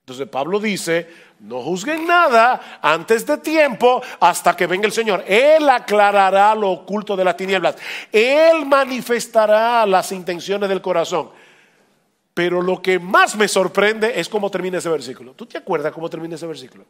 Entonces 0.02 0.30
Pablo 0.30 0.60
dice, 0.60 1.06
no 1.42 1.62
juzguen 1.62 2.08
nada 2.08 2.80
antes 2.82 3.26
de 3.26 3.40
tiempo 3.40 4.02
hasta 4.22 4.56
que 4.56 4.66
venga 4.66 4.86
el 4.86 4.94
Señor. 4.94 5.26
Él 5.28 5.68
aclarará 5.70 6.56
lo 6.56 6.72
oculto 6.72 7.18
de 7.18 7.26
las 7.26 7.36
tinieblas. 7.36 7.76
Él 8.10 8.66
manifestará 8.66 9.86
las 9.86 10.14
intenciones 10.14 10.70
del 10.70 10.82
corazón. 10.82 11.30
Pero 12.34 12.62
lo 12.62 12.82
que 12.82 13.00
más 13.00 13.36
me 13.36 13.50
sorprende 13.50 14.18
es 14.18 14.30
cómo 14.30 14.50
termina 14.50 14.78
ese 14.78 14.90
versículo. 14.90 15.34
¿Tú 15.34 15.46
te 15.46 15.58
acuerdas 15.58 15.92
cómo 15.92 16.10
termina 16.10 16.36
ese 16.36 16.48
versículo? 16.48 16.86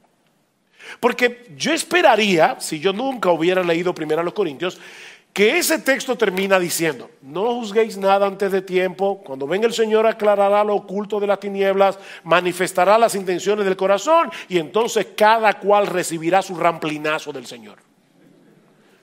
Porque 1.00 1.48
yo 1.58 1.74
esperaría, 1.74 2.58
si 2.60 2.80
yo 2.80 2.94
nunca 2.94 3.32
hubiera 3.32 3.64
leído 3.64 3.96
primero 3.96 4.22
a 4.22 4.24
los 4.24 4.34
Corintios, 4.34 4.80
que 5.34 5.60
ese 5.60 5.78
texto 5.80 6.18
termina 6.18 6.58
diciendo, 6.58 7.12
no 7.22 7.54
juzguéis 7.54 7.96
nada 7.96 8.26
antes 8.26 8.52
de 8.52 8.62
tiempo, 8.64 9.22
cuando 9.24 9.46
venga 9.46 9.68
el 9.68 9.74
Señor 9.74 10.08
aclarará 10.08 10.64
lo 10.64 10.76
oculto 10.76 11.20
de 11.20 11.28
las 11.28 11.40
tinieblas, 11.40 12.00
manifestará 12.24 12.98
las 12.98 13.14
intenciones 13.14 13.64
del 13.64 13.78
corazón 13.78 14.32
y 14.50 14.58
entonces 14.58 15.10
cada 15.16 15.60
cual 15.60 15.86
recibirá 15.86 16.42
su 16.42 16.56
ramplinazo 16.56 17.32
del 17.32 17.46
Señor. 17.46 17.78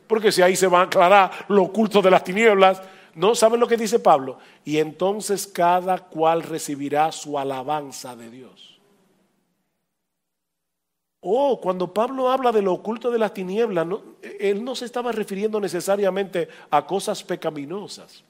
Porque 0.07 0.33
si 0.33 0.43
ahí 0.43 0.57
se 0.57 0.67
va 0.67 0.81
a 0.81 0.85
aclarar 0.85 1.31
lo 1.49 1.63
oculto 1.63 2.03
de 2.03 2.11
las 2.11 2.25
tinieblas, 2.25 2.83
¿no 3.15 3.35
saben 3.35 3.61
lo 3.61 3.69
que 3.69 3.77
dice 3.77 4.01
Pablo? 4.01 4.39
Y 4.65 4.79
entonces 4.79 5.47
cada 5.47 5.99
cual 5.99 6.43
recibirá 6.43 7.13
su 7.13 7.39
alabanza 7.39 8.17
de 8.17 8.31
Dios. 8.31 8.74
Oh, 11.27 11.59
cuando 11.59 11.93
Pablo 11.93 12.31
habla 12.31 12.53
de 12.53 12.61
lo 12.61 12.75
oculto 12.75 13.11
de 13.11 13.19
las 13.19 13.33
tinieblas, 13.33 13.87
él 14.39 14.63
no 14.63 14.75
se 14.75 14.85
estaba 14.85 15.11
refiriendo 15.11 15.59
necesariamente 15.59 16.49
a 16.69 16.85
cosas 16.85 17.25
pecaminosas. 17.25 18.23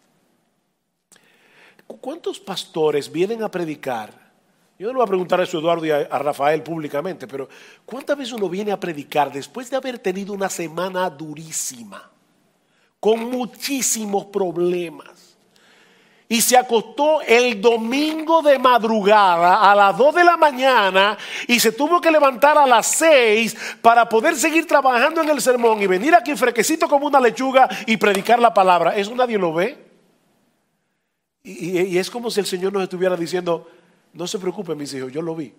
¿Cuántos 2.00 2.38
pastores 2.38 3.10
vienen 3.10 3.42
a 3.42 3.50
predicar? 3.50 4.32
Yo 4.78 4.92
no 4.92 5.00
voy 5.00 5.02
a 5.02 5.08
preguntar 5.08 5.40
a 5.40 5.42
eso 5.42 5.58
Eduardo 5.58 5.84
y 5.84 5.90
a, 5.90 6.02
a 6.02 6.18
Rafael 6.20 6.62
públicamente, 6.62 7.26
pero 7.26 7.48
¿cuántas 7.84 8.16
veces 8.16 8.32
uno 8.32 8.48
viene 8.48 8.70
a 8.70 8.78
predicar 8.78 9.32
después 9.32 9.68
de 9.70 9.76
haber 9.76 9.98
tenido 9.98 10.32
una 10.32 10.48
semana 10.48 11.10
durísima, 11.10 12.08
con 13.00 13.28
muchísimos 13.28 14.26
problemas? 14.26 15.33
Y 16.28 16.40
se 16.40 16.56
acostó 16.56 17.20
el 17.22 17.60
domingo 17.60 18.42
de 18.42 18.58
madrugada 18.58 19.70
a 19.70 19.74
las 19.74 19.96
2 19.96 20.14
de 20.14 20.24
la 20.24 20.36
mañana 20.36 21.18
y 21.46 21.60
se 21.60 21.72
tuvo 21.72 22.00
que 22.00 22.10
levantar 22.10 22.56
a 22.56 22.66
las 22.66 22.86
6 22.86 23.56
para 23.82 24.08
poder 24.08 24.36
seguir 24.36 24.66
trabajando 24.66 25.22
en 25.22 25.28
el 25.28 25.40
sermón 25.40 25.82
y 25.82 25.86
venir 25.86 26.14
aquí 26.14 26.34
frequecito 26.34 26.88
como 26.88 27.06
una 27.06 27.20
lechuga 27.20 27.68
y 27.86 27.96
predicar 27.96 28.38
la 28.38 28.54
palabra. 28.54 28.96
¿Eso 28.96 29.14
nadie 29.14 29.38
lo 29.38 29.52
ve? 29.52 29.78
Y, 31.42 31.80
y 31.80 31.98
es 31.98 32.10
como 32.10 32.30
si 32.30 32.40
el 32.40 32.46
Señor 32.46 32.72
nos 32.72 32.82
estuviera 32.84 33.16
diciendo, 33.16 33.70
no 34.14 34.26
se 34.26 34.38
preocupen 34.38 34.78
mis 34.78 34.94
hijos, 34.94 35.12
yo 35.12 35.20
lo 35.20 35.34
vi. 35.34 35.52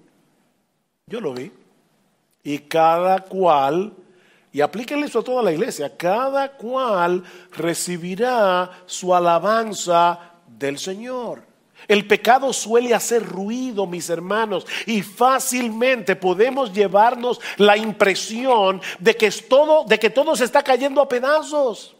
Yo 1.05 1.21
lo 1.21 1.33
vi. 1.33 1.51
Y 2.43 2.59
cada 2.59 3.19
cual 3.19 3.93
y 4.55 4.61
aplíquenle 4.61 5.07
eso 5.07 5.19
a 5.19 5.23
toda 5.23 5.43
la 5.43 5.51
iglesia. 5.51 5.97
Cada 5.97 6.53
cual 6.53 7.25
recibirá 7.51 8.71
su 8.85 9.13
alabanza 9.13 10.34
del 10.47 10.77
Señor. 10.79 11.43
El 11.87 12.07
pecado 12.07 12.51
suele 12.53 12.93
hacer 12.93 13.23
ruido, 13.23 13.85
mis 13.85 14.09
hermanos, 14.09 14.65
y 14.85 15.01
fácilmente 15.01 16.15
podemos 16.15 16.73
llevarnos 16.73 17.39
la 17.57 17.77
impresión 17.77 18.81
de 18.99 19.15
que, 19.15 19.27
es 19.27 19.47
todo, 19.47 19.83
de 19.85 19.99
que 19.99 20.09
todo 20.09 20.35
se 20.35 20.45
está 20.45 20.63
cayendo 20.63 21.01
a 21.01 21.09
pedazos. 21.09 21.95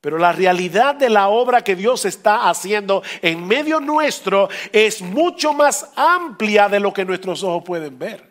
Pero 0.00 0.18
la 0.18 0.32
realidad 0.32 0.94
de 0.94 1.10
la 1.10 1.28
obra 1.28 1.62
que 1.62 1.76
Dios 1.76 2.04
está 2.04 2.48
haciendo 2.48 3.02
en 3.20 3.46
medio 3.46 3.80
nuestro 3.80 4.48
es 4.72 5.02
mucho 5.02 5.52
más 5.52 5.90
amplia 5.96 6.68
de 6.68 6.80
lo 6.80 6.92
que 6.92 7.04
nuestros 7.04 7.42
ojos 7.42 7.64
pueden 7.64 7.98
ver. 7.98 8.30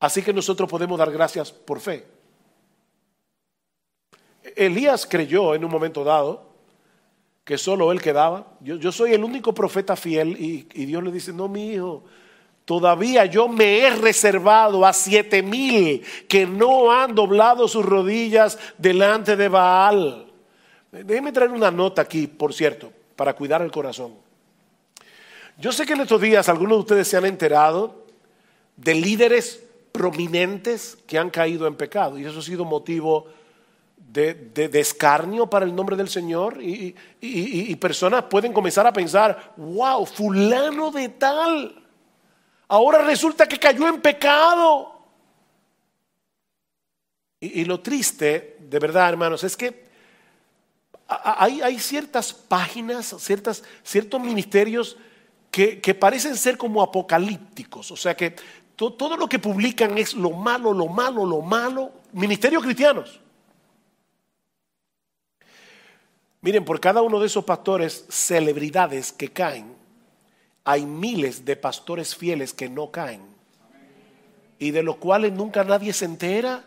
Así 0.00 0.22
que 0.22 0.32
nosotros 0.32 0.68
podemos 0.68 0.98
dar 0.98 1.12
gracias 1.12 1.52
por 1.52 1.78
fe. 1.78 2.04
Elías 4.56 5.06
creyó 5.06 5.54
en 5.54 5.64
un 5.64 5.70
momento 5.70 6.02
dado 6.02 6.51
que 7.44 7.58
solo 7.58 7.90
él 7.92 8.00
quedaba. 8.00 8.46
Yo, 8.60 8.92
soy 8.92 9.12
el 9.12 9.24
único 9.24 9.52
profeta 9.52 9.96
fiel 9.96 10.36
y, 10.38 10.84
Dios 10.84 11.02
le 11.02 11.10
dice, 11.10 11.32
no, 11.32 11.48
mi 11.48 11.72
hijo, 11.72 12.04
todavía 12.64 13.26
yo 13.26 13.48
me 13.48 13.80
he 13.80 13.90
reservado 13.90 14.86
a 14.86 14.92
siete 14.92 15.42
mil 15.42 16.04
que 16.28 16.46
no 16.46 16.92
han 16.92 17.14
doblado 17.14 17.66
sus 17.66 17.84
rodillas 17.84 18.58
delante 18.78 19.36
de 19.36 19.48
Baal. 19.48 20.26
Déjeme 20.92 21.32
traer 21.32 21.50
una 21.50 21.70
nota 21.70 22.02
aquí, 22.02 22.26
por 22.26 22.52
cierto, 22.52 22.92
para 23.16 23.34
cuidar 23.34 23.62
el 23.62 23.70
corazón. 23.70 24.14
Yo 25.58 25.72
sé 25.72 25.86
que 25.86 25.94
en 25.94 26.00
estos 26.02 26.20
días 26.20 26.48
algunos 26.48 26.76
de 26.76 26.80
ustedes 26.80 27.08
se 27.08 27.16
han 27.16 27.24
enterado 27.24 28.04
de 28.76 28.94
líderes 28.94 29.64
prominentes 29.92 30.96
que 31.06 31.18
han 31.18 31.30
caído 31.30 31.66
en 31.66 31.74
pecado 31.74 32.18
y 32.18 32.24
eso 32.24 32.38
ha 32.38 32.42
sido 32.42 32.64
motivo 32.64 33.26
escarnio 34.14 35.48
para 35.48 35.64
el 35.64 35.74
nombre 35.74 35.96
del 35.96 36.08
Señor 36.08 36.62
y, 36.62 36.94
y, 37.20 37.76
personas 37.76 38.24
pueden 38.24 38.52
comenzar 38.52 38.86
a 38.86 38.92
pensar, 38.92 39.54
wow, 39.56 40.04
fulano 40.04 40.90
de 40.90 41.08
tal, 41.08 41.82
ahora 42.68 43.02
resulta 43.02 43.48
que 43.48 43.58
cayó 43.58 43.88
en 43.88 44.00
pecado. 44.00 45.00
Y, 47.40 47.64
lo 47.64 47.80
triste, 47.80 48.58
de 48.60 48.78
verdad, 48.78 49.08
hermanos, 49.08 49.42
es 49.44 49.56
que 49.56 49.84
hay, 51.08 51.60
hay 51.60 51.78
ciertas 51.78 52.32
páginas, 52.32 53.14
ciertas, 53.18 53.64
ciertos 53.82 54.20
ministerios 54.20 54.96
que, 55.50 55.80
que, 55.80 55.94
parecen 55.94 56.36
ser 56.36 56.56
como 56.56 56.82
apocalípticos, 56.82 57.90
o 57.90 57.96
sea 57.96 58.16
que 58.16 58.36
todo 58.76 59.16
lo 59.16 59.28
que 59.28 59.38
publican 59.38 59.96
es 59.98 60.14
lo 60.14 60.30
malo, 60.30 60.72
lo 60.72 60.86
malo, 60.86 61.24
lo 61.24 61.40
malo, 61.40 61.92
ministerios 62.12 62.62
cristianos. 62.62 63.21
Miren, 66.42 66.64
por 66.64 66.80
cada 66.80 67.02
uno 67.02 67.20
de 67.20 67.26
esos 67.26 67.44
pastores, 67.44 68.04
celebridades 68.08 69.12
que 69.12 69.28
caen, 69.28 69.76
hay 70.64 70.84
miles 70.84 71.44
de 71.44 71.54
pastores 71.54 72.16
fieles 72.16 72.52
que 72.52 72.68
no 72.68 72.90
caen 72.90 73.22
y 74.58 74.72
de 74.72 74.82
los 74.82 74.96
cuales 74.96 75.32
nunca 75.32 75.62
nadie 75.62 75.92
se 75.92 76.04
entera. 76.04 76.64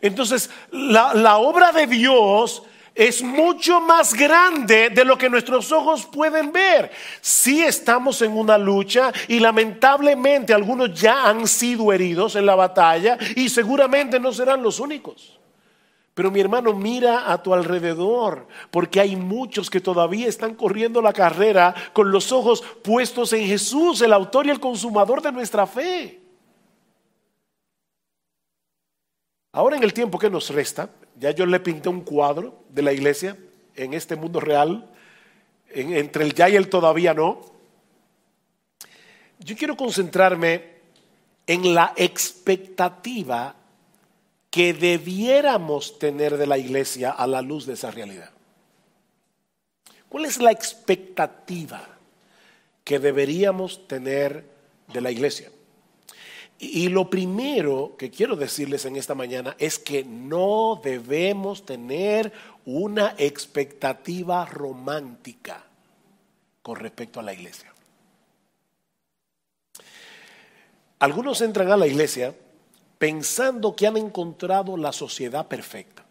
Entonces, 0.00 0.48
la, 0.70 1.12
la 1.14 1.38
obra 1.38 1.72
de 1.72 1.88
Dios 1.88 2.62
es 2.94 3.20
mucho 3.20 3.80
más 3.80 4.14
grande 4.14 4.90
de 4.90 5.04
lo 5.04 5.18
que 5.18 5.28
nuestros 5.28 5.72
ojos 5.72 6.06
pueden 6.06 6.52
ver. 6.52 6.92
Si 7.20 7.64
estamos 7.64 8.22
en 8.22 8.32
una 8.32 8.56
lucha 8.56 9.12
y 9.26 9.40
lamentablemente 9.40 10.54
algunos 10.54 10.98
ya 10.98 11.28
han 11.28 11.48
sido 11.48 11.92
heridos 11.92 12.36
en 12.36 12.46
la 12.46 12.54
batalla 12.54 13.18
y 13.34 13.48
seguramente 13.48 14.20
no 14.20 14.32
serán 14.32 14.62
los 14.62 14.78
únicos. 14.78 15.36
Pero 16.16 16.30
mi 16.30 16.40
hermano, 16.40 16.72
mira 16.72 17.30
a 17.30 17.42
tu 17.42 17.52
alrededor, 17.52 18.48
porque 18.70 19.00
hay 19.00 19.16
muchos 19.16 19.68
que 19.68 19.82
todavía 19.82 20.28
están 20.28 20.54
corriendo 20.54 21.02
la 21.02 21.12
carrera 21.12 21.74
con 21.92 22.10
los 22.10 22.32
ojos 22.32 22.64
puestos 22.82 23.34
en 23.34 23.46
Jesús, 23.46 24.00
el 24.00 24.14
autor 24.14 24.46
y 24.46 24.50
el 24.50 24.58
consumador 24.58 25.20
de 25.20 25.30
nuestra 25.30 25.66
fe. 25.66 26.18
Ahora 29.52 29.76
en 29.76 29.82
el 29.82 29.92
tiempo 29.92 30.18
que 30.18 30.30
nos 30.30 30.48
resta, 30.48 30.88
ya 31.20 31.32
yo 31.32 31.44
le 31.44 31.60
pinté 31.60 31.90
un 31.90 32.00
cuadro 32.00 32.64
de 32.70 32.80
la 32.80 32.94
iglesia 32.94 33.36
en 33.74 33.92
este 33.92 34.16
mundo 34.16 34.40
real, 34.40 34.88
entre 35.68 36.24
el 36.24 36.32
ya 36.32 36.48
y 36.48 36.56
el 36.56 36.70
todavía 36.70 37.12
no. 37.12 37.42
Yo 39.38 39.54
quiero 39.54 39.76
concentrarme 39.76 40.76
en 41.46 41.74
la 41.74 41.92
expectativa 41.94 43.54
que 44.56 44.72
debiéramos 44.72 45.98
tener 45.98 46.38
de 46.38 46.46
la 46.46 46.56
iglesia 46.56 47.10
a 47.10 47.26
la 47.26 47.42
luz 47.42 47.66
de 47.66 47.74
esa 47.74 47.90
realidad. 47.90 48.30
¿Cuál 50.08 50.24
es 50.24 50.38
la 50.38 50.50
expectativa 50.50 51.86
que 52.82 52.98
deberíamos 52.98 53.86
tener 53.86 54.46
de 54.90 55.00
la 55.02 55.10
iglesia? 55.10 55.50
Y 56.58 56.88
lo 56.88 57.10
primero 57.10 57.96
que 57.98 58.10
quiero 58.10 58.34
decirles 58.34 58.86
en 58.86 58.96
esta 58.96 59.14
mañana 59.14 59.54
es 59.58 59.78
que 59.78 60.04
no 60.04 60.80
debemos 60.82 61.66
tener 61.66 62.32
una 62.64 63.14
expectativa 63.18 64.46
romántica 64.46 65.66
con 66.62 66.76
respecto 66.76 67.20
a 67.20 67.24
la 67.24 67.34
iglesia. 67.34 67.74
Algunos 70.98 71.42
entran 71.42 71.70
a 71.70 71.76
la 71.76 71.86
iglesia 71.86 72.34
pensando 72.98 73.74
que 73.76 73.86
han 73.86 73.96
encontrado 73.96 74.76
la 74.76 74.92
sociedad 74.92 75.46
perfecta. 75.46 76.04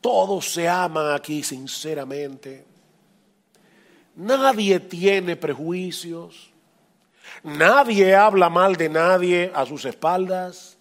Todos 0.00 0.52
se 0.52 0.68
aman 0.68 1.12
aquí 1.14 1.42
sinceramente. 1.42 2.64
Nadie 4.14 4.80
tiene 4.80 5.36
prejuicios. 5.36 6.50
Nadie 7.42 8.14
habla 8.14 8.48
mal 8.48 8.76
de 8.76 8.88
nadie 8.88 9.52
a 9.54 9.66
sus 9.66 9.84
espaldas. 9.84 10.76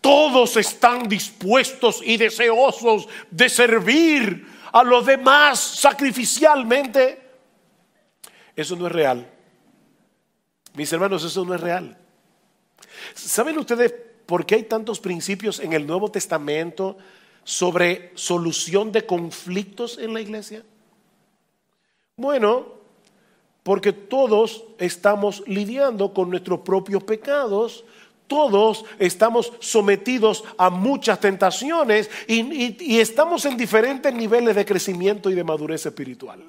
Todos 0.00 0.56
están 0.56 1.08
dispuestos 1.08 2.00
y 2.04 2.16
deseosos 2.16 3.08
de 3.30 3.48
servir 3.48 4.46
a 4.72 4.82
los 4.82 5.06
demás 5.06 5.60
sacrificialmente. 5.60 7.22
Eso 8.56 8.76
no 8.76 8.86
es 8.86 8.92
real. 8.92 9.33
Mis 10.74 10.92
hermanos, 10.92 11.24
eso 11.24 11.44
no 11.44 11.54
es 11.54 11.60
real. 11.60 11.96
¿Saben 13.14 13.58
ustedes 13.58 13.94
por 14.26 14.44
qué 14.44 14.56
hay 14.56 14.62
tantos 14.64 15.00
principios 15.00 15.60
en 15.60 15.72
el 15.72 15.86
Nuevo 15.86 16.10
Testamento 16.10 16.96
sobre 17.44 18.10
solución 18.14 18.90
de 18.90 19.06
conflictos 19.06 19.98
en 19.98 20.12
la 20.12 20.20
iglesia? 20.20 20.64
Bueno, 22.16 22.74
porque 23.62 23.92
todos 23.92 24.64
estamos 24.78 25.42
lidiando 25.46 26.12
con 26.12 26.30
nuestros 26.30 26.60
propios 26.60 27.02
pecados, 27.02 27.84
todos 28.26 28.84
estamos 28.98 29.52
sometidos 29.60 30.44
a 30.58 30.70
muchas 30.70 31.20
tentaciones 31.20 32.10
y, 32.26 32.98
estamos 32.98 33.44
en 33.44 33.56
diferentes 33.56 34.12
niveles 34.12 34.56
de 34.56 34.64
crecimiento 34.64 35.30
y 35.30 35.34
de 35.34 35.44
madurez 35.44 35.86
espiritual. 35.86 36.42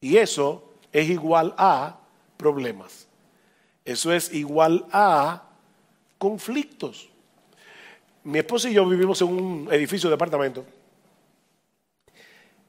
Y 0.00 0.16
eso 0.16 0.74
es 0.92 1.08
igual 1.08 1.54
a 1.56 2.01
problemas. 2.42 3.06
Eso 3.84 4.12
es 4.12 4.32
igual 4.34 4.86
a 4.92 5.42
conflictos. 6.18 7.08
Mi 8.24 8.38
esposa 8.38 8.68
y 8.68 8.74
yo 8.74 8.86
vivimos 8.86 9.20
en 9.22 9.28
un 9.28 9.68
edificio 9.70 10.08
de 10.08 10.14
apartamento 10.14 10.64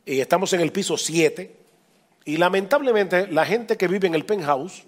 y 0.05 0.19
estamos 0.19 0.53
en 0.53 0.62
el 0.62 0.71
piso 0.71 0.97
7 0.97 1.55
y 2.25 2.38
lamentablemente 2.38 3.27
la 3.27 3.45
gente 3.45 3.77
que 3.77 3.88
vive 3.88 4.07
en 4.07 4.15
el 4.15 4.25
penthouse, 4.25 4.83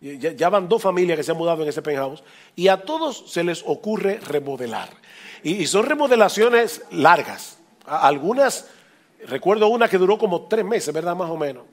ya, 0.00 0.48
van 0.50 0.68
dos 0.68 0.82
familias 0.82 1.16
que 1.16 1.22
se 1.22 1.32
han 1.32 1.38
mudado 1.38 1.62
en 1.62 1.68
ese 1.68 1.80
penthouse 1.80 2.22
y 2.56 2.68
a 2.68 2.82
todos 2.82 3.24
se 3.26 3.44
les 3.44 3.62
ocurre 3.66 4.20
remodelar. 4.20 4.90
y 5.42 5.66
son 5.66 5.84
remodelaciones 5.86 6.82
largas. 6.90 7.58
Algunas, 7.86 8.68
recuerdo 9.26 9.68
una 9.68 9.88
que 9.88 9.98
duró 9.98 10.18
como 10.18 10.46
tres 10.46 10.64
meses, 10.64 10.92
¿verdad? 10.92 11.16
Más 11.16 11.30
o 11.30 11.36
menos. 11.36 11.64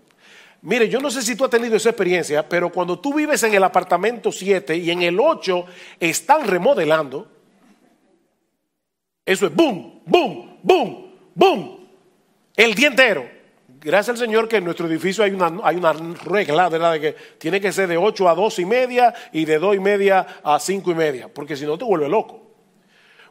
Mire, 0.64 0.88
yo 0.88 1.00
no 1.00 1.10
sé 1.10 1.24
si 1.24 1.36
tú 1.36 1.44
has 1.44 1.50
tenido 1.50 1.76
esa 1.76 1.90
experiencia, 1.90 2.48
pero 2.48 2.72
cuando 2.72 3.00
tú 3.00 3.16
vives 3.16 3.42
en 3.44 3.54
el 3.54 3.64
apartamento 3.64 4.32
7 4.32 4.78
y 4.78 4.92
en 4.92 5.02
el 5.02 5.20
8 5.20 5.66
están 6.00 6.46
remodelando, 6.46 7.28
eso 9.26 9.48
es 9.48 9.56
boom, 9.56 10.02
boom, 10.06 10.60
boom, 10.62 11.16
boom, 11.34 11.88
el 12.56 12.76
día 12.76 12.88
entero. 12.88 13.42
Gracias 13.84 14.10
al 14.10 14.18
Señor 14.28 14.48
que 14.48 14.58
en 14.58 14.66
nuestro 14.66 14.86
edificio 14.86 15.24
hay 15.24 15.32
una, 15.32 15.60
hay 15.64 15.76
una 15.76 15.94
regla, 15.94 16.70
¿verdad? 16.70 16.92
De 16.94 17.02
que 17.02 17.16
tiene 17.40 17.60
que 17.60 17.72
ser 17.72 17.88
de 17.88 17.98
8 17.98 18.30
a 18.30 18.36
2 18.36 18.60
y 18.60 18.66
media 18.66 19.12
y 19.32 19.46
de 19.46 19.58
2 19.58 19.78
y 19.78 19.80
media 19.80 20.28
a 20.44 20.60
5 20.60 20.92
y 20.92 20.94
media, 20.94 21.28
porque 21.28 21.58
si 21.58 21.66
no 21.66 21.80
te 21.80 21.86
vuelve 21.86 22.08
loco. 22.08 22.40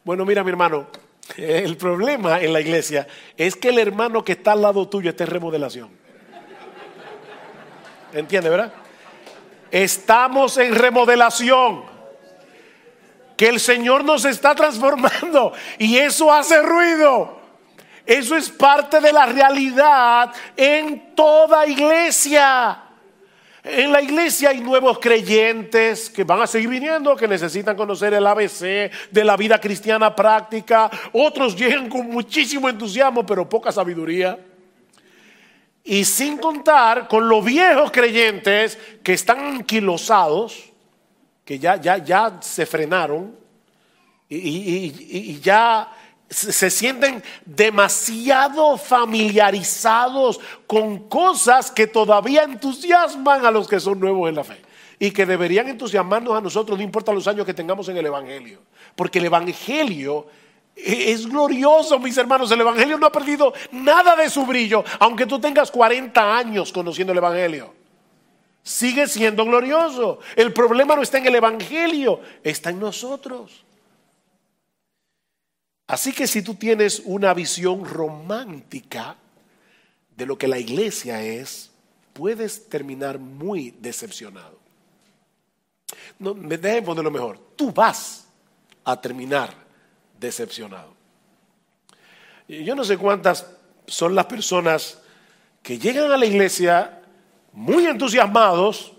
Bueno, 0.02 0.24
mira 0.24 0.42
mi 0.42 0.50
hermano, 0.50 0.88
el 1.36 1.76
problema 1.76 2.40
en 2.40 2.52
la 2.52 2.60
iglesia 2.60 3.06
es 3.36 3.54
que 3.54 3.68
el 3.68 3.78
hermano 3.78 4.24
que 4.24 4.32
está 4.32 4.52
al 4.52 4.62
lado 4.62 4.88
tuyo 4.88 5.10
está 5.10 5.22
en 5.22 5.30
remodelación. 5.30 5.99
¿Entiende, 8.12 8.50
verdad? 8.50 8.72
Estamos 9.70 10.56
en 10.58 10.74
remodelación. 10.74 11.84
Que 13.36 13.48
el 13.48 13.58
Señor 13.58 14.04
nos 14.04 14.26
está 14.26 14.54
transformando 14.54 15.54
y 15.78 15.96
eso 15.96 16.30
hace 16.30 16.60
ruido. 16.60 17.40
Eso 18.04 18.36
es 18.36 18.50
parte 18.50 19.00
de 19.00 19.12
la 19.12 19.24
realidad 19.26 20.32
en 20.56 21.14
toda 21.14 21.66
iglesia. 21.66 22.82
En 23.62 23.92
la 23.92 24.02
iglesia 24.02 24.50
hay 24.50 24.60
nuevos 24.60 24.98
creyentes 24.98 26.10
que 26.10 26.24
van 26.24 26.42
a 26.42 26.46
seguir 26.46 26.68
viniendo, 26.68 27.14
que 27.14 27.28
necesitan 27.28 27.76
conocer 27.76 28.12
el 28.12 28.26
ABC 28.26 28.90
de 29.10 29.24
la 29.24 29.36
vida 29.36 29.60
cristiana 29.60 30.14
práctica. 30.14 30.90
Otros 31.12 31.54
llegan 31.54 31.88
con 31.88 32.10
muchísimo 32.10 32.68
entusiasmo, 32.68 33.24
pero 33.24 33.48
poca 33.48 33.70
sabiduría. 33.70 34.38
Y 35.90 36.04
sin 36.04 36.38
contar 36.38 37.08
con 37.08 37.28
los 37.28 37.44
viejos 37.44 37.90
creyentes 37.90 38.78
que 39.02 39.12
están 39.12 39.40
anquilosados, 39.40 40.70
que 41.44 41.58
ya, 41.58 41.80
ya, 41.80 41.98
ya 41.98 42.38
se 42.40 42.64
frenaron 42.64 43.36
y, 44.28 45.40
ya 45.40 45.92
se 46.28 46.70
sienten 46.70 47.20
demasiado 47.44 48.78
familiarizados 48.78 50.38
con 50.68 51.08
cosas 51.08 51.72
que 51.72 51.88
todavía 51.88 52.44
entusiasman 52.44 53.44
a 53.44 53.50
los 53.50 53.66
que 53.66 53.80
son 53.80 53.98
nuevos 53.98 54.28
en 54.28 54.36
la 54.36 54.44
fe 54.44 54.62
y 54.96 55.10
que 55.10 55.26
deberían 55.26 55.66
entusiasmarnos 55.66 56.38
a 56.38 56.40
nosotros, 56.40 56.78
no 56.78 56.84
importa 56.84 57.12
los 57.12 57.26
años 57.26 57.44
que 57.44 57.52
tengamos 57.52 57.88
en 57.88 57.96
el 57.96 58.06
Evangelio, 58.06 58.60
porque 58.94 59.18
el 59.18 59.24
Evangelio 59.24 60.28
es 60.84 61.26
glorioso, 61.26 61.98
mis 61.98 62.16
hermanos. 62.16 62.50
El 62.50 62.60
Evangelio 62.60 62.98
no 62.98 63.06
ha 63.06 63.12
perdido 63.12 63.52
nada 63.72 64.16
de 64.16 64.30
su 64.30 64.44
brillo, 64.46 64.84
aunque 64.98 65.26
tú 65.26 65.40
tengas 65.40 65.70
40 65.70 66.36
años 66.36 66.72
conociendo 66.72 67.12
el 67.12 67.18
Evangelio. 67.18 67.74
Sigue 68.62 69.06
siendo 69.08 69.44
glorioso. 69.44 70.20
El 70.36 70.52
problema 70.52 70.96
no 70.96 71.02
está 71.02 71.18
en 71.18 71.26
el 71.26 71.34
Evangelio, 71.34 72.20
está 72.42 72.70
en 72.70 72.80
nosotros. 72.80 73.64
Así 75.86 76.12
que 76.12 76.26
si 76.26 76.42
tú 76.42 76.54
tienes 76.54 77.02
una 77.04 77.34
visión 77.34 77.84
romántica 77.84 79.16
de 80.16 80.26
lo 80.26 80.38
que 80.38 80.46
la 80.46 80.58
iglesia 80.58 81.22
es, 81.22 81.70
puedes 82.12 82.68
terminar 82.68 83.18
muy 83.18 83.72
decepcionado. 83.80 84.58
No, 86.18 86.34
me 86.34 86.58
dejen 86.58 87.02
lo 87.02 87.10
mejor. 87.10 87.38
Tú 87.56 87.72
vas 87.72 88.26
a 88.84 89.00
terminar 89.00 89.59
decepcionado. 90.20 90.94
Yo 92.46 92.74
no 92.74 92.84
sé 92.84 92.98
cuántas 92.98 93.46
son 93.86 94.14
las 94.14 94.26
personas 94.26 95.00
que 95.62 95.78
llegan 95.78 96.10
a 96.12 96.16
la 96.16 96.26
iglesia 96.26 97.02
muy 97.52 97.86
entusiasmados 97.86 98.92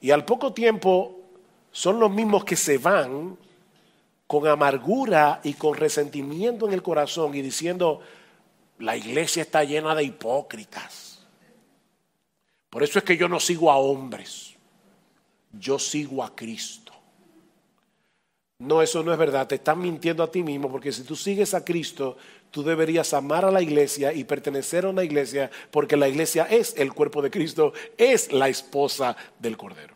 y 0.00 0.10
al 0.10 0.24
poco 0.24 0.52
tiempo 0.52 1.20
son 1.72 1.98
los 1.98 2.10
mismos 2.10 2.44
que 2.44 2.56
se 2.56 2.78
van 2.78 3.36
con 4.26 4.46
amargura 4.46 5.40
y 5.42 5.54
con 5.54 5.74
resentimiento 5.74 6.66
en 6.66 6.72
el 6.72 6.82
corazón 6.82 7.34
y 7.34 7.42
diciendo, 7.42 8.00
la 8.78 8.96
iglesia 8.96 9.42
está 9.42 9.64
llena 9.64 9.94
de 9.94 10.04
hipócritas. 10.04 11.24
Por 12.70 12.82
eso 12.82 12.98
es 12.98 13.04
que 13.04 13.16
yo 13.16 13.28
no 13.28 13.38
sigo 13.38 13.70
a 13.70 13.76
hombres, 13.76 14.54
yo 15.52 15.78
sigo 15.78 16.24
a 16.24 16.34
Cristo. 16.34 16.83
No, 18.58 18.82
eso 18.82 19.02
no 19.02 19.12
es 19.12 19.18
verdad, 19.18 19.48
te 19.48 19.56
estás 19.56 19.76
mintiendo 19.76 20.22
a 20.22 20.30
ti 20.30 20.42
mismo, 20.42 20.70
porque 20.70 20.92
si 20.92 21.02
tú 21.02 21.16
sigues 21.16 21.54
a 21.54 21.64
Cristo, 21.64 22.16
tú 22.52 22.62
deberías 22.62 23.12
amar 23.12 23.44
a 23.44 23.50
la 23.50 23.60
iglesia 23.60 24.12
y 24.12 24.22
pertenecer 24.22 24.84
a 24.84 24.90
una 24.90 25.02
iglesia, 25.02 25.50
porque 25.72 25.96
la 25.96 26.08
iglesia 26.08 26.44
es 26.44 26.74
el 26.76 26.92
cuerpo 26.92 27.20
de 27.20 27.30
Cristo, 27.30 27.72
es 27.98 28.32
la 28.32 28.48
esposa 28.48 29.16
del 29.40 29.56
Cordero. 29.56 29.94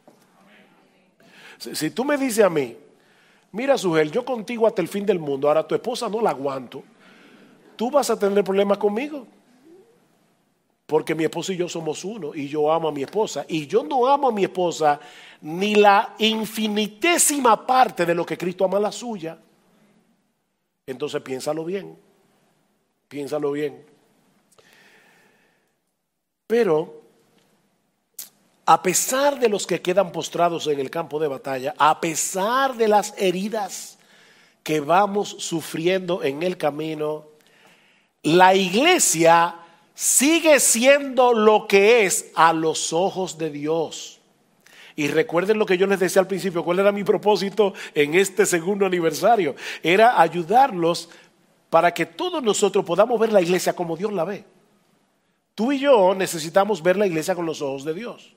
Si, 1.59 1.91
tú 1.91 2.05
me 2.05 2.17
dices 2.17 2.45
a 2.45 2.51
mí, 2.51 2.77
mira 3.53 3.79
Sugel, 3.79 4.11
yo 4.11 4.25
contigo 4.25 4.67
hasta 4.67 4.83
el 4.83 4.89
fin 4.89 5.07
del 5.07 5.21
mundo, 5.21 5.49
ahora 5.49 5.67
tu 5.67 5.77
esposa 5.77 6.09
no 6.09 6.21
la 6.21 6.31
aguanto, 6.31 6.83
tú 7.77 7.93
vas 7.93 8.11
a 8.11 8.19
tener 8.19 8.43
problemas 8.43 8.79
conmigo. 8.79 9.25
Porque 10.89 11.15
mi 11.15 11.25
esposa 11.25 11.53
y 11.53 11.59
yo 11.59 11.69
somos 11.69 12.03
uno 12.03 12.35
y 12.35 12.49
yo 12.49 12.73
amo 12.73 12.89
a 12.89 12.93
mi 12.93 13.03
esposa. 13.03 13.45
Y 13.47 13.67
yo 13.67 13.85
no 13.85 14.07
amo 14.07 14.29
a 14.29 14.33
mi 14.33 14.45
esposa 14.45 14.99
ni 15.43 15.75
la 15.75 16.15
infinitésima 16.17 17.67
parte 17.67 18.07
de 18.07 18.15
lo 18.15 18.25
que 18.25 18.39
Cristo 18.39 18.65
ama 18.65 18.79
a 18.79 18.81
la 18.81 18.91
suya. 18.91 19.39
Entonces 20.87 21.21
piénsalo 21.21 21.63
bien. 21.67 21.95
Piénsalo 23.07 23.53
bien. 23.53 23.85
Pero 26.47 27.03
a 28.65 28.83
pesar 28.83 29.39
de 29.39 29.51
los 29.51 29.67
que 29.67 29.83
quedan 29.83 30.11
postrados 30.11 30.69
en 30.69 30.81
el 30.81 30.89
campo 30.89 31.21
de 31.21 31.29
batalla, 31.29 31.75
a 31.77 32.01
pesar 32.01 32.75
de 32.75 32.89
las 32.89 33.13
heridas 33.19 33.99
que 34.63 34.81
vamos 34.81 35.37
sufriendo 35.39 36.25
en 36.25 36.43
el 36.43 36.57
camino, 36.57 37.27
la 38.23 38.55
iglesia 38.55 39.55
sigue 39.99 40.61
siendo 40.61 41.33
lo 41.33 41.67
que 41.67 42.07
es 42.07 42.31
a 42.37 42.53
los 42.53 42.93
ojos 42.93 43.37
de 43.37 43.51
Dios. 43.51 44.21
Y 44.95 45.09
recuerden 45.09 45.59
lo 45.59 45.67
que 45.67 45.77
yo 45.77 45.89
les 45.89 45.99
decía 45.99 46.23
al 46.23 46.29
principio, 46.29 46.65
cuál 46.65 46.79
era 46.79 46.93
mi 46.93 47.03
propósito 47.03 47.75
en 47.97 48.15
este 48.15 48.47
segundo 48.47 48.87
aniversario. 48.87 49.57
Era 49.83 50.21
ayudarlos 50.21 51.09
para 51.69 51.93
que 51.93 52.07
todos 52.07 52.41
nosotros 52.45 52.85
podamos 52.85 53.19
ver 53.19 53.33
la 53.33 53.43
iglesia 53.43 53.73
como 53.73 53.97
Dios 53.97 54.13
la 54.13 54.23
ve. 54.23 54.45
Tú 55.57 55.73
y 55.73 55.81
yo 55.81 56.15
necesitamos 56.15 56.81
ver 56.81 56.97
la 56.97 57.09
iglesia 57.09 57.35
con 57.35 57.45
los 57.45 57.61
ojos 57.61 57.85
de 57.85 57.93
Dios, 57.93 58.37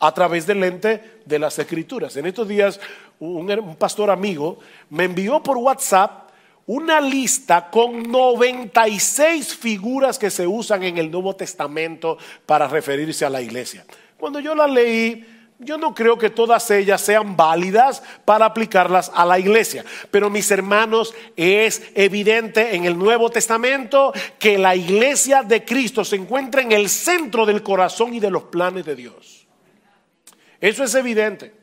a 0.00 0.12
través 0.12 0.48
del 0.48 0.58
lente 0.58 1.20
de 1.24 1.38
las 1.38 1.60
escrituras. 1.60 2.16
En 2.16 2.26
estos 2.26 2.48
días 2.48 2.80
un, 3.20 3.76
pastor 3.78 4.10
amigo 4.10 4.58
me 4.90 5.04
envió 5.04 5.40
por 5.44 5.58
WhatsApp 5.58 6.27
una 6.68 7.00
lista 7.00 7.70
con 7.70 8.02
96 8.02 9.56
figuras 9.56 10.18
que 10.18 10.30
se 10.30 10.46
usan 10.46 10.82
en 10.82 10.98
el 10.98 11.10
Nuevo 11.10 11.34
Testamento 11.34 12.18
para 12.44 12.68
referirse 12.68 13.24
a 13.24 13.30
la 13.30 13.40
iglesia. 13.40 13.86
Cuando 14.18 14.38
yo 14.38 14.54
la 14.54 14.66
leí, 14.66 15.24
yo 15.58 15.78
no 15.78 15.94
creo 15.94 16.18
que 16.18 16.28
todas 16.28 16.70
ellas 16.70 17.00
sean 17.00 17.36
válidas 17.36 18.02
para 18.26 18.44
aplicarlas 18.44 19.10
a 19.14 19.24
la 19.24 19.38
iglesia. 19.38 19.82
Pero 20.10 20.28
mis 20.28 20.50
hermanos, 20.50 21.14
es 21.36 21.82
evidente 21.94 22.76
en 22.76 22.84
el 22.84 22.98
Nuevo 22.98 23.30
Testamento 23.30 24.12
que 24.38 24.58
la 24.58 24.76
iglesia 24.76 25.42
de 25.42 25.64
Cristo 25.64 26.04
se 26.04 26.16
encuentra 26.16 26.60
en 26.60 26.72
el 26.72 26.90
centro 26.90 27.46
del 27.46 27.62
corazón 27.62 28.12
y 28.12 28.20
de 28.20 28.30
los 28.30 28.42
planes 28.44 28.84
de 28.84 28.94
Dios. 28.94 29.46
Eso 30.60 30.84
es 30.84 30.94
evidente. 30.94 31.57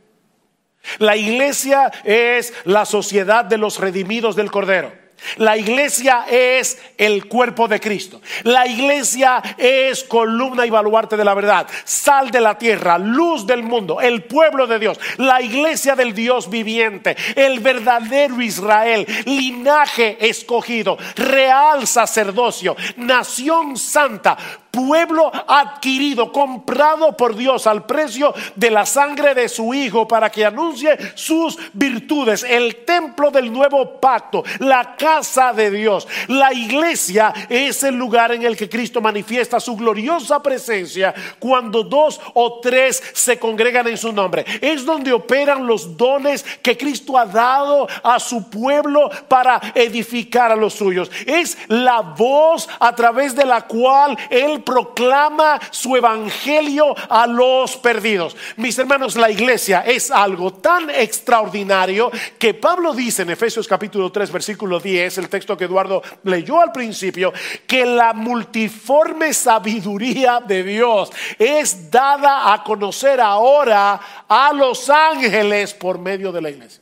La 0.99 1.15
iglesia 1.15 1.91
es 2.03 2.53
la 2.65 2.85
sociedad 2.85 3.45
de 3.45 3.57
los 3.57 3.79
redimidos 3.79 4.35
del 4.35 4.51
Cordero. 4.51 5.05
La 5.37 5.57
iglesia 5.57 6.25
es 6.29 6.77
el 6.97 7.27
cuerpo 7.27 7.67
de 7.67 7.79
Cristo. 7.79 8.21
La 8.43 8.67
iglesia 8.67 9.41
es 9.57 10.03
columna 10.03 10.65
y 10.65 10.69
baluarte 10.69 11.17
de 11.17 11.25
la 11.25 11.33
verdad. 11.33 11.67
Sal 11.83 12.31
de 12.31 12.41
la 12.41 12.57
tierra, 12.57 12.97
luz 12.97 13.45
del 13.45 13.63
mundo, 13.63 13.99
el 13.99 14.23
pueblo 14.23 14.67
de 14.67 14.79
Dios. 14.79 14.99
La 15.17 15.41
iglesia 15.41 15.95
del 15.95 16.13
Dios 16.13 16.49
viviente, 16.49 17.15
el 17.35 17.59
verdadero 17.59 18.41
Israel, 18.41 19.05
linaje 19.25 20.17
escogido, 20.27 20.97
real 21.15 21.87
sacerdocio, 21.87 22.75
nación 22.97 23.77
santa, 23.77 24.37
pueblo 24.75 25.31
adquirido, 25.47 26.31
comprado 26.31 27.15
por 27.15 27.35
Dios 27.35 27.65
al 27.65 27.85
precio 27.85 28.33
de 28.55 28.69
la 28.69 28.85
sangre 28.85 29.33
de 29.33 29.47
su 29.47 29.73
Hijo 29.73 30.07
para 30.07 30.29
que 30.29 30.45
anuncie 30.45 30.97
sus 31.15 31.57
virtudes, 31.73 32.43
el 32.43 32.83
templo 32.83 33.31
del 33.31 33.51
nuevo 33.51 33.99
pacto, 33.99 34.43
la 34.59 34.95
casa 34.97 35.53
de 35.53 35.71
Dios. 35.71 36.07
La 36.27 36.53
iglesia 36.53 37.33
es 37.49 37.83
el 37.83 37.95
lugar 37.95 38.33
en 38.33 38.43
el 38.43 38.57
que 38.57 38.69
Cristo 38.69 38.99
manifiesta 38.99 39.59
su 39.59 39.75
gloriosa 39.77 40.43
presencia 40.43 41.13
cuando 41.39 41.83
dos 41.83 42.19
o 42.33 42.59
tres 42.59 43.01
se 43.13 43.39
congregan 43.39 43.87
en 43.87 43.97
su 43.97 44.11
nombre. 44.11 44.45
Es 44.61 44.85
donde 44.85 45.13
operan 45.13 45.65
los 45.65 45.95
dones 45.95 46.43
que 46.61 46.77
Cristo 46.77 47.17
ha 47.17 47.25
dado 47.25 47.87
a 48.03 48.19
su 48.19 48.49
pueblo 48.49 49.09
para 49.27 49.61
edificar 49.73 50.51
a 50.51 50.55
los 50.55 50.73
suyos. 50.73 51.09
Es 51.25 51.57
la 51.67 52.01
voz 52.01 52.67
a 52.79 52.93
través 52.93 53.35
de 53.35 53.45
la 53.45 53.61
cual 53.61 54.17
Él 54.29 54.61
proclama 54.65 55.59
su 55.69 55.95
evangelio 55.95 56.95
a 57.09 57.27
los 57.27 57.77
perdidos. 57.77 58.35
Mis 58.57 58.77
hermanos, 58.77 59.15
la 59.15 59.29
iglesia 59.29 59.81
es 59.81 60.11
algo 60.11 60.53
tan 60.53 60.89
extraordinario 60.89 62.11
que 62.39 62.53
Pablo 62.53 62.93
dice 62.93 63.21
en 63.21 63.29
Efesios 63.29 63.67
capítulo 63.67 64.11
3 64.11 64.31
versículo 64.31 64.79
10, 64.79 65.19
el 65.19 65.29
texto 65.29 65.55
que 65.55 65.65
Eduardo 65.65 66.01
leyó 66.23 66.59
al 66.59 66.71
principio, 66.71 67.31
que 67.67 67.85
la 67.85 68.13
multiforme 68.13 69.33
sabiduría 69.33 70.39
de 70.39 70.63
Dios 70.63 71.11
es 71.37 71.91
dada 71.91 72.51
a 72.53 72.63
conocer 72.63 73.21
ahora 73.21 73.99
a 74.27 74.51
los 74.53 74.89
ángeles 74.89 75.73
por 75.73 75.99
medio 75.99 76.31
de 76.31 76.41
la 76.41 76.49
iglesia. 76.49 76.81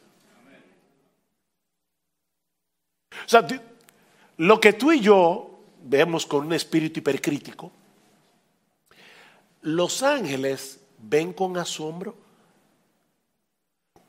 O 3.26 3.30
sea, 3.30 3.46
lo 4.38 4.60
que 4.60 4.74
tú 4.74 4.92
y 4.92 5.00
yo 5.00 5.53
vemos 5.84 6.26
con 6.26 6.46
un 6.46 6.54
espíritu 6.54 7.00
hipercrítico, 7.00 7.72
los 9.62 10.04
ángeles 10.04 10.80
ven 10.98 11.34
con 11.34 11.58
asombro. 11.58 12.16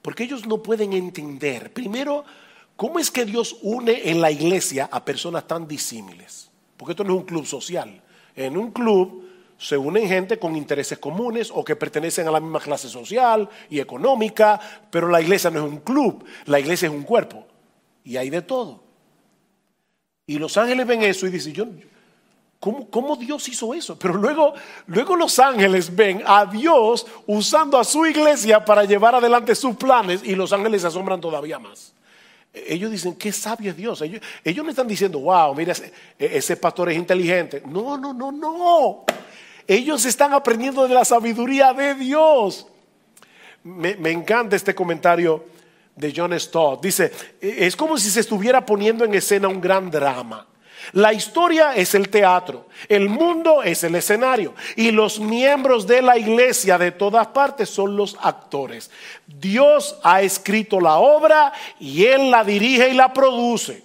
Porque 0.02 0.24
ellos 0.24 0.46
no 0.46 0.62
pueden 0.62 0.92
entender, 0.92 1.72
primero, 1.72 2.24
cómo 2.76 2.98
es 2.98 3.10
que 3.10 3.24
Dios 3.24 3.56
une 3.62 4.10
en 4.10 4.20
la 4.20 4.30
iglesia 4.30 4.88
a 4.92 5.02
personas 5.04 5.46
tan 5.46 5.66
disímiles. 5.66 6.50
Porque 6.76 6.92
esto 6.92 7.04
no 7.04 7.14
es 7.14 7.20
un 7.20 7.26
club 7.26 7.46
social. 7.46 8.02
En 8.36 8.58
un 8.58 8.70
club 8.70 9.24
se 9.56 9.78
unen 9.78 10.06
gente 10.06 10.38
con 10.38 10.56
intereses 10.56 10.98
comunes 10.98 11.50
o 11.54 11.64
que 11.64 11.76
pertenecen 11.76 12.28
a 12.28 12.32
la 12.32 12.40
misma 12.40 12.60
clase 12.60 12.88
social 12.88 13.48
y 13.70 13.80
económica, 13.80 14.60
pero 14.90 15.08
la 15.08 15.22
iglesia 15.22 15.50
no 15.50 15.64
es 15.64 15.72
un 15.72 15.78
club, 15.78 16.24
la 16.46 16.60
iglesia 16.60 16.88
es 16.88 16.92
un 16.92 17.04
cuerpo. 17.04 17.46
Y 18.04 18.18
hay 18.18 18.28
de 18.28 18.42
todo. 18.42 18.83
Y 20.26 20.38
los 20.38 20.56
ángeles 20.56 20.86
ven 20.86 21.02
eso 21.02 21.26
y 21.26 21.30
dicen, 21.30 21.52
yo, 21.52 21.66
¿Cómo, 22.90 23.14
Dios 23.16 23.46
hizo 23.48 23.74
eso? 23.74 23.98
Pero 23.98 24.14
luego, 24.14 24.54
luego 24.86 25.16
los 25.16 25.38
ángeles 25.38 25.94
ven 25.94 26.22
a 26.24 26.46
Dios 26.46 27.06
usando 27.26 27.78
a 27.78 27.84
su 27.84 28.06
iglesia 28.06 28.64
para 28.64 28.84
llevar 28.84 29.14
adelante 29.14 29.54
sus 29.54 29.76
planes 29.76 30.22
y 30.24 30.34
los 30.34 30.50
ángeles 30.50 30.80
se 30.80 30.86
asombran 30.86 31.20
todavía 31.20 31.58
más. 31.58 31.92
Ellos 32.54 32.90
dicen, 32.90 33.16
qué 33.16 33.32
sabio 33.32 33.70
es 33.70 33.76
Dios. 33.76 34.00
Ellos, 34.00 34.22
ellos 34.42 34.64
no 34.64 34.70
están 34.70 34.88
diciendo, 34.88 35.18
wow, 35.18 35.54
mira, 35.54 35.72
ese, 35.72 35.92
ese 36.18 36.56
pastor 36.56 36.90
es 36.90 36.96
inteligente. 36.96 37.62
No, 37.66 37.98
no, 37.98 38.14
no, 38.14 38.32
no. 38.32 39.04
Ellos 39.66 40.06
están 40.06 40.32
aprendiendo 40.32 40.88
de 40.88 40.94
la 40.94 41.04
sabiduría 41.04 41.74
de 41.74 41.94
Dios. 41.94 42.66
Me, 43.62 43.96
me, 43.96 44.10
encanta 44.10 44.56
este 44.56 44.74
comentario 44.74 45.44
de 45.96 46.12
John 46.14 46.38
Stott. 46.38 46.82
Dice, 46.82 47.12
es 47.40 47.76
como 47.76 47.98
si 47.98 48.10
se 48.10 48.20
estuviera 48.20 48.64
poniendo 48.64 49.04
en 49.04 49.14
escena 49.14 49.48
un 49.48 49.60
gran 49.60 49.90
drama. 49.90 50.46
La 50.92 51.12
historia 51.12 51.74
es 51.74 51.94
el 51.94 52.10
teatro, 52.10 52.66
el 52.88 53.08
mundo 53.08 53.62
es 53.62 53.84
el 53.84 53.94
escenario 53.94 54.54
y 54.76 54.90
los 54.90 55.18
miembros 55.18 55.86
de 55.86 56.02
la 56.02 56.18
iglesia 56.18 56.76
de 56.76 56.92
todas 56.92 57.28
partes 57.28 57.70
son 57.70 57.96
los 57.96 58.16
actores. 58.20 58.90
Dios 59.26 59.98
ha 60.02 60.20
escrito 60.20 60.80
la 60.80 60.98
obra 60.98 61.52
y 61.80 62.04
Él 62.04 62.30
la 62.30 62.44
dirige 62.44 62.90
y 62.90 62.94
la 62.94 63.12
produce. 63.12 63.82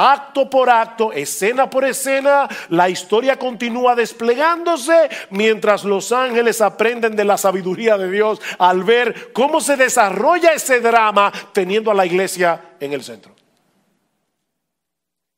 Acto 0.00 0.48
por 0.48 0.70
acto, 0.70 1.12
escena 1.12 1.68
por 1.68 1.84
escena, 1.84 2.48
la 2.68 2.88
historia 2.88 3.36
continúa 3.36 3.96
desplegándose 3.96 5.08
mientras 5.30 5.82
los 5.82 6.12
ángeles 6.12 6.60
aprenden 6.60 7.16
de 7.16 7.24
la 7.24 7.36
sabiduría 7.36 7.98
de 7.98 8.08
Dios 8.08 8.40
al 8.60 8.84
ver 8.84 9.32
cómo 9.32 9.60
se 9.60 9.76
desarrolla 9.76 10.52
ese 10.52 10.80
drama 10.80 11.32
teniendo 11.52 11.90
a 11.90 11.94
la 11.94 12.06
iglesia 12.06 12.76
en 12.78 12.92
el 12.92 13.02
centro. 13.02 13.34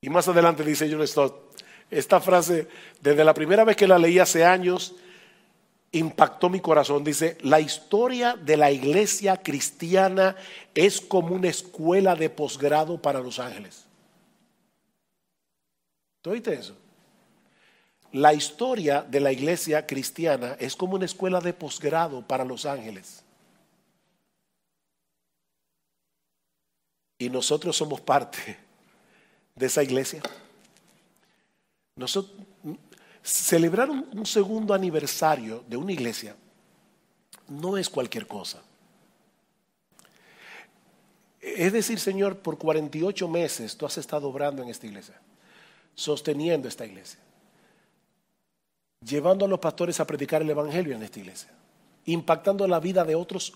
Y 0.02 0.10
más 0.10 0.28
adelante 0.28 0.62
dice 0.62 0.90
John 0.92 1.08
Stott, 1.08 1.58
esta 1.90 2.20
frase, 2.20 2.68
desde 3.00 3.24
la 3.24 3.32
primera 3.32 3.64
vez 3.64 3.76
que 3.76 3.88
la 3.88 3.98
leí 3.98 4.18
hace 4.18 4.44
años, 4.44 4.94
impactó 5.92 6.50
mi 6.50 6.60
corazón. 6.60 7.02
Dice, 7.02 7.38
la 7.40 7.60
historia 7.60 8.36
de 8.36 8.58
la 8.58 8.70
iglesia 8.70 9.38
cristiana 9.38 10.36
es 10.74 11.00
como 11.00 11.34
una 11.34 11.48
escuela 11.48 12.14
de 12.14 12.28
posgrado 12.28 13.00
para 13.00 13.20
los 13.20 13.38
ángeles. 13.38 13.86
¿Tú 16.22 16.30
oíste 16.30 16.54
eso? 16.54 16.76
La 18.12 18.34
historia 18.34 19.02
de 19.02 19.20
la 19.20 19.32
iglesia 19.32 19.86
cristiana 19.86 20.56
es 20.58 20.74
como 20.74 20.94
una 20.94 21.04
escuela 21.04 21.40
de 21.40 21.52
posgrado 21.52 22.26
para 22.26 22.44
los 22.44 22.66
ángeles. 22.66 23.22
Y 27.18 27.28
nosotros 27.28 27.76
somos 27.76 28.00
parte 28.00 28.56
de 29.54 29.66
esa 29.66 29.82
iglesia. 29.82 30.22
Nosotros, 31.94 32.34
celebrar 33.22 33.90
un, 33.90 34.26
segundo 34.26 34.74
aniversario 34.74 35.62
de 35.68 35.76
una 35.76 35.92
iglesia 35.92 36.34
no 37.46 37.76
es 37.76 37.88
cualquier 37.88 38.26
cosa. 38.26 38.62
Es 41.40 41.72
decir, 41.72 41.98
Señor, 42.00 42.38
por 42.38 42.58
48 42.58 43.28
meses 43.28 43.76
tú 43.76 43.86
has 43.86 43.98
estado 43.98 44.28
obrando 44.28 44.62
en 44.62 44.68
esta 44.68 44.86
iglesia, 44.86 45.20
sosteniendo 46.00 46.66
esta 46.66 46.86
iglesia, 46.86 47.20
llevando 49.04 49.44
a 49.44 49.48
los 49.48 49.58
pastores 49.58 50.00
a 50.00 50.06
predicar 50.06 50.40
el 50.40 50.48
Evangelio 50.48 50.96
en 50.96 51.02
esta 51.02 51.20
iglesia, 51.20 51.50
impactando 52.06 52.66
la 52.66 52.80
vida 52.80 53.04
de 53.04 53.14
otros 53.14 53.52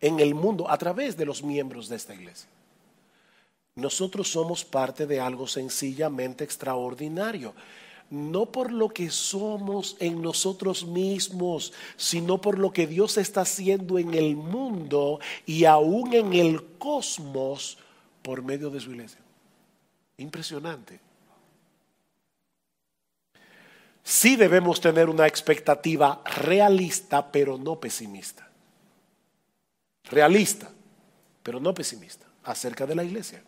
en 0.00 0.18
el 0.18 0.34
mundo 0.34 0.68
a 0.68 0.76
través 0.78 1.16
de 1.16 1.24
los 1.24 1.44
miembros 1.44 1.88
de 1.88 1.94
esta 1.94 2.12
iglesia. 2.12 2.48
Nosotros 3.76 4.28
somos 4.28 4.64
parte 4.64 5.06
de 5.06 5.20
algo 5.20 5.46
sencillamente 5.46 6.42
extraordinario. 6.42 7.54
No 8.10 8.46
por 8.46 8.72
lo 8.72 8.88
que 8.88 9.08
somos 9.08 9.96
en 10.00 10.20
nosotros 10.20 10.84
mismos, 10.84 11.72
sino 11.96 12.40
por 12.40 12.58
lo 12.58 12.72
que 12.72 12.88
Dios 12.88 13.16
está 13.16 13.42
haciendo 13.42 13.96
en 14.00 14.14
el 14.14 14.34
mundo 14.34 15.20
y 15.46 15.66
aún 15.66 16.14
en 16.14 16.32
el 16.32 16.64
cosmos 16.78 17.78
por 18.22 18.42
medio 18.42 18.70
de 18.70 18.80
su 18.80 18.90
iglesia. 18.90 19.20
Impresionante. 20.18 21.09
Sí 24.02 24.36
debemos 24.36 24.80
tener 24.80 25.08
una 25.08 25.26
expectativa 25.26 26.22
realista, 26.24 27.30
pero 27.30 27.58
no 27.58 27.78
pesimista. 27.78 28.48
Realista, 30.04 30.70
pero 31.42 31.60
no 31.60 31.72
pesimista, 31.74 32.26
acerca 32.44 32.86
de 32.86 32.94
la 32.94 33.04
iglesia. 33.04 33.42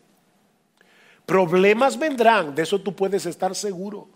Problemas 1.25 1.97
vendrán, 1.97 2.53
de 2.53 2.63
eso 2.63 2.79
tú 2.79 2.95
puedes 2.95 3.25
estar 3.25 3.55
seguro. 3.55 4.07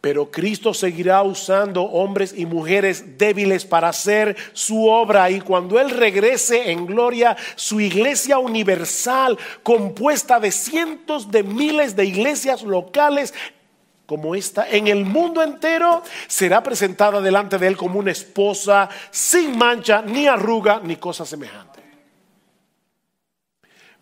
Pero 0.00 0.32
Cristo 0.32 0.74
seguirá 0.74 1.22
usando 1.22 1.82
hombres 1.84 2.34
y 2.36 2.44
mujeres 2.44 3.16
débiles 3.16 3.64
para 3.64 3.88
hacer 3.88 4.36
su 4.52 4.88
obra 4.88 5.30
y 5.30 5.40
cuando 5.40 5.78
Él 5.78 5.90
regrese 5.90 6.72
en 6.72 6.86
gloria, 6.86 7.36
su 7.54 7.80
iglesia 7.80 8.38
universal, 8.38 9.38
compuesta 9.62 10.40
de 10.40 10.50
cientos 10.50 11.30
de 11.30 11.44
miles 11.44 11.94
de 11.94 12.04
iglesias 12.04 12.64
locales, 12.64 13.32
como 14.12 14.34
esta, 14.34 14.68
en 14.68 14.88
el 14.88 15.06
mundo 15.06 15.42
entero, 15.42 16.02
será 16.28 16.62
presentada 16.62 17.18
delante 17.22 17.56
de 17.56 17.66
Él 17.66 17.78
como 17.78 17.98
una 17.98 18.10
esposa 18.10 18.86
sin 19.10 19.56
mancha, 19.56 20.02
ni 20.02 20.26
arruga, 20.26 20.82
ni 20.84 20.96
cosa 20.96 21.24
semejante. 21.24 21.80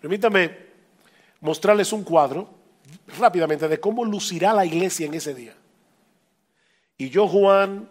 Permítame 0.01 0.51
mostrarles 1.43 1.93
un 1.93 2.03
cuadro 2.03 2.53
rápidamente 3.21 3.69
de 3.69 3.79
cómo 3.79 4.05
lucirá 4.05 4.53
la 4.53 4.67
iglesia 4.67 5.07
en 5.07 5.15
ese 5.15 5.33
día. 5.33 5.55
Y 6.99 7.09
yo, 7.11 7.29
Juan, 7.29 7.89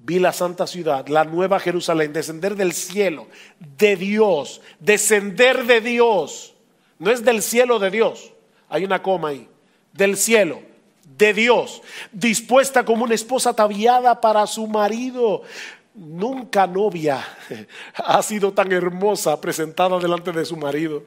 vi 0.00 0.18
la 0.18 0.32
santa 0.32 0.66
ciudad, 0.66 1.06
la 1.06 1.22
nueva 1.22 1.60
Jerusalén, 1.60 2.12
descender 2.12 2.56
del 2.56 2.72
cielo, 2.72 3.28
de 3.60 3.94
Dios, 3.94 4.62
descender 4.80 5.64
de 5.64 5.80
Dios. 5.80 6.56
No 6.98 7.12
es 7.12 7.24
del 7.24 7.40
cielo 7.40 7.78
de 7.78 7.92
Dios, 7.92 8.32
hay 8.68 8.84
una 8.84 9.00
coma 9.00 9.28
ahí, 9.28 9.48
del 9.92 10.16
cielo, 10.16 10.74
de 11.16 11.32
Dios, 11.32 11.82
dispuesta 12.12 12.84
como 12.84 13.04
una 13.04 13.14
esposa 13.14 13.50
ataviada 13.50 14.20
para 14.20 14.46
su 14.46 14.66
marido. 14.66 15.42
Nunca 15.94 16.66
novia 16.66 17.26
ha 17.94 18.22
sido 18.22 18.52
tan 18.52 18.70
hermosa 18.70 19.40
presentada 19.40 19.98
delante 19.98 20.32
de 20.32 20.44
su 20.44 20.56
marido. 20.56 21.02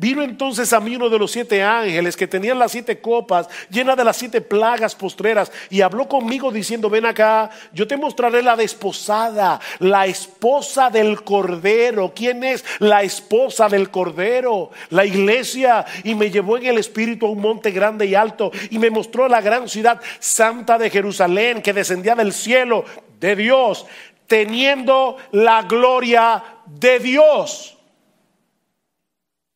Vino 0.00 0.22
entonces 0.22 0.72
a 0.72 0.80
mí 0.80 0.96
uno 0.96 1.10
de 1.10 1.18
los 1.18 1.30
siete 1.30 1.62
ángeles 1.62 2.16
que 2.16 2.26
tenían 2.26 2.58
las 2.58 2.72
siete 2.72 3.02
copas 3.02 3.50
llenas 3.68 3.98
de 3.98 4.04
las 4.04 4.16
siete 4.16 4.40
plagas 4.40 4.94
postreras 4.94 5.52
y 5.68 5.82
habló 5.82 6.08
conmigo 6.08 6.50
diciendo, 6.50 6.88
ven 6.88 7.04
acá, 7.04 7.50
yo 7.74 7.86
te 7.86 7.98
mostraré 7.98 8.42
la 8.42 8.56
desposada, 8.56 9.60
la 9.78 10.06
esposa 10.06 10.88
del 10.88 11.22
Cordero. 11.22 12.14
¿Quién 12.16 12.44
es 12.44 12.64
la 12.78 13.02
esposa 13.02 13.68
del 13.68 13.90
Cordero? 13.90 14.70
La 14.88 15.04
iglesia. 15.04 15.84
Y 16.02 16.14
me 16.14 16.30
llevó 16.30 16.56
en 16.56 16.64
el 16.64 16.78
espíritu 16.78 17.26
a 17.26 17.30
un 17.30 17.42
monte 17.42 17.70
grande 17.70 18.06
y 18.06 18.14
alto 18.14 18.50
y 18.70 18.78
me 18.78 18.88
mostró 18.88 19.28
la 19.28 19.42
gran 19.42 19.68
ciudad 19.68 20.00
santa 20.18 20.78
de 20.78 20.88
Jerusalén 20.88 21.60
que 21.60 21.74
descendía 21.74 22.14
del 22.14 22.32
cielo 22.32 22.86
de 23.20 23.36
Dios, 23.36 23.84
teniendo 24.26 25.18
la 25.32 25.60
gloria 25.64 26.42
de 26.64 27.00
Dios 27.00 27.76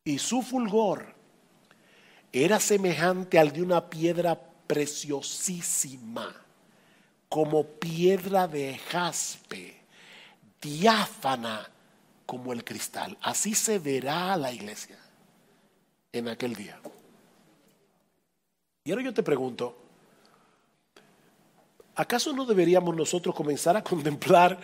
y 0.05 0.19
su 0.19 0.43
fulgor 0.43 1.15
era 2.31 2.61
semejante 2.61 3.39
al 3.39 3.53
de 3.53 3.63
una 3.63 3.89
piedra 3.89 4.39
preciosísima, 4.67 6.35
como 7.29 7.65
piedra 7.65 8.47
de 8.47 8.77
jaspe, 8.77 9.81
diáfana 10.61 11.71
como 12.27 12.53
el 12.53 12.65
cristal. 12.65 13.17
Así 13.23 13.55
se 13.55 13.79
verá 13.79 14.37
la 14.37 14.53
iglesia 14.53 14.99
en 16.13 16.29
aquel 16.29 16.55
día. 16.55 16.79
Y 18.85 18.91
ahora 18.91 19.05
yo 19.05 19.15
te 19.15 19.23
pregunto, 19.23 19.77
¿acaso 21.95 22.33
no 22.33 22.45
deberíamos 22.45 22.95
nosotros 22.95 23.35
comenzar 23.35 23.77
a 23.77 23.83
contemplar 23.85 24.59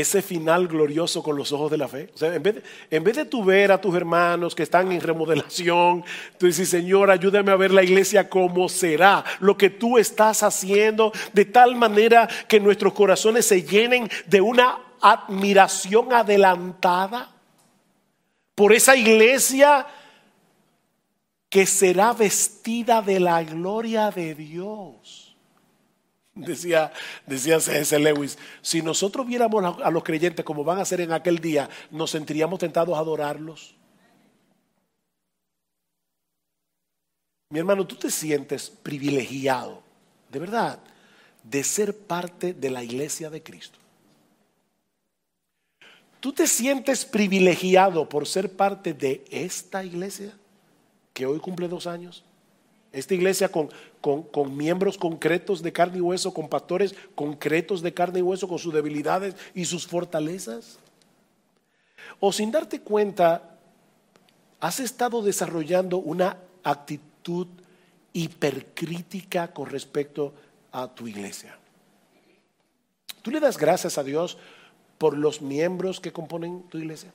ese 0.00 0.22
final 0.22 0.66
glorioso 0.66 1.22
con 1.22 1.36
los 1.36 1.52
ojos 1.52 1.70
de 1.70 1.76
la 1.76 1.86
fe. 1.86 2.10
O 2.12 2.18
sea, 2.18 2.34
en 2.34 2.42
vez, 2.42 2.56
de, 2.56 2.62
en 2.90 3.04
vez 3.04 3.14
de 3.14 3.24
tú 3.26 3.44
ver 3.44 3.70
a 3.70 3.80
tus 3.80 3.94
hermanos 3.94 4.52
que 4.52 4.64
están 4.64 4.90
en 4.90 5.00
remodelación, 5.00 6.04
tú 6.36 6.46
dices, 6.46 6.68
Señor, 6.68 7.12
ayúdame 7.12 7.52
a 7.52 7.56
ver 7.56 7.70
la 7.70 7.84
iglesia 7.84 8.28
como 8.28 8.68
será, 8.68 9.24
lo 9.38 9.56
que 9.56 9.70
tú 9.70 9.96
estás 9.96 10.42
haciendo, 10.42 11.12
de 11.32 11.44
tal 11.44 11.76
manera 11.76 12.28
que 12.48 12.58
nuestros 12.58 12.92
corazones 12.92 13.46
se 13.46 13.62
llenen 13.62 14.10
de 14.26 14.40
una 14.40 14.80
admiración 15.00 16.12
adelantada 16.12 17.30
por 18.56 18.72
esa 18.72 18.96
iglesia 18.96 19.86
que 21.48 21.66
será 21.66 22.12
vestida 22.12 23.00
de 23.00 23.20
la 23.20 23.44
gloria 23.44 24.10
de 24.10 24.34
Dios. 24.34 25.23
Decía, 26.36 26.92
decía 27.26 27.60
C.S. 27.60 27.96
Lewis, 27.98 28.36
si 28.60 28.82
nosotros 28.82 29.26
viéramos 29.26 29.80
a 29.80 29.90
los 29.90 30.02
creyentes 30.02 30.44
como 30.44 30.64
van 30.64 30.80
a 30.80 30.84
ser 30.84 31.00
en 31.00 31.12
aquel 31.12 31.38
día, 31.38 31.68
¿nos 31.92 32.10
sentiríamos 32.10 32.58
tentados 32.58 32.96
a 32.96 33.00
adorarlos? 33.00 33.76
Mi 37.50 37.60
hermano, 37.60 37.86
tú 37.86 37.94
te 37.94 38.10
sientes 38.10 38.68
privilegiado, 38.68 39.80
de 40.28 40.40
verdad, 40.40 40.80
de 41.44 41.62
ser 41.62 41.96
parte 41.96 42.52
de 42.52 42.70
la 42.70 42.82
iglesia 42.82 43.30
de 43.30 43.40
Cristo. 43.40 43.78
¿Tú 46.18 46.32
te 46.32 46.48
sientes 46.48 47.04
privilegiado 47.04 48.08
por 48.08 48.26
ser 48.26 48.56
parte 48.56 48.92
de 48.92 49.24
esta 49.30 49.84
iglesia 49.84 50.32
que 51.12 51.26
hoy 51.26 51.38
cumple 51.38 51.68
dos 51.68 51.86
años? 51.86 52.24
Esta 52.94 53.14
iglesia 53.14 53.48
con, 53.48 53.70
con, 54.00 54.56
miembros 54.56 54.96
concretos 54.96 55.62
de 55.62 55.72
carne 55.72 55.98
y 55.98 56.00
hueso, 56.00 56.32
con 56.32 56.48
pastores 56.48 56.94
concretos 57.16 57.82
de 57.82 57.92
carne 57.92 58.20
y 58.20 58.22
hueso, 58.22 58.46
con 58.46 58.60
sus 58.60 58.72
debilidades 58.72 59.34
y 59.52 59.64
sus 59.64 59.84
fortalezas. 59.84 60.78
O 62.20 62.32
sin 62.32 62.52
darte 62.52 62.80
cuenta, 62.80 63.58
has 64.60 64.78
estado 64.78 65.22
desarrollando 65.22 65.98
una 65.98 66.38
actitud 66.62 67.48
hipercrítica 68.12 69.52
con 69.52 69.66
respecto 69.66 70.32
a 70.70 70.86
tu 70.86 71.08
iglesia. 71.08 71.58
¿Tú 73.22 73.32
le 73.32 73.40
das 73.40 73.58
gracias 73.58 73.98
a 73.98 74.04
Dios 74.04 74.38
por 74.98 75.18
los 75.18 75.42
miembros 75.42 75.98
que 75.98 76.12
componen 76.12 76.62
tu 76.68 76.78
iglesia? 76.78 77.12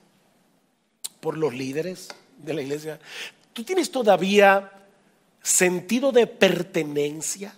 ¿Por 1.21 1.37
los 1.37 1.53
líderes 1.53 2.09
de 2.37 2.53
la 2.53 2.63
iglesia? 2.63 2.99
¿Tú 3.53 3.63
tienes 3.63 3.89
todavía 3.89 4.73
sentido 5.49 6.11
de 6.11 6.27
pertenencia? 6.27 7.55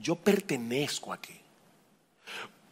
Yo 0.00 0.16
pertenezco 0.16 1.12
aquí. 1.12 1.34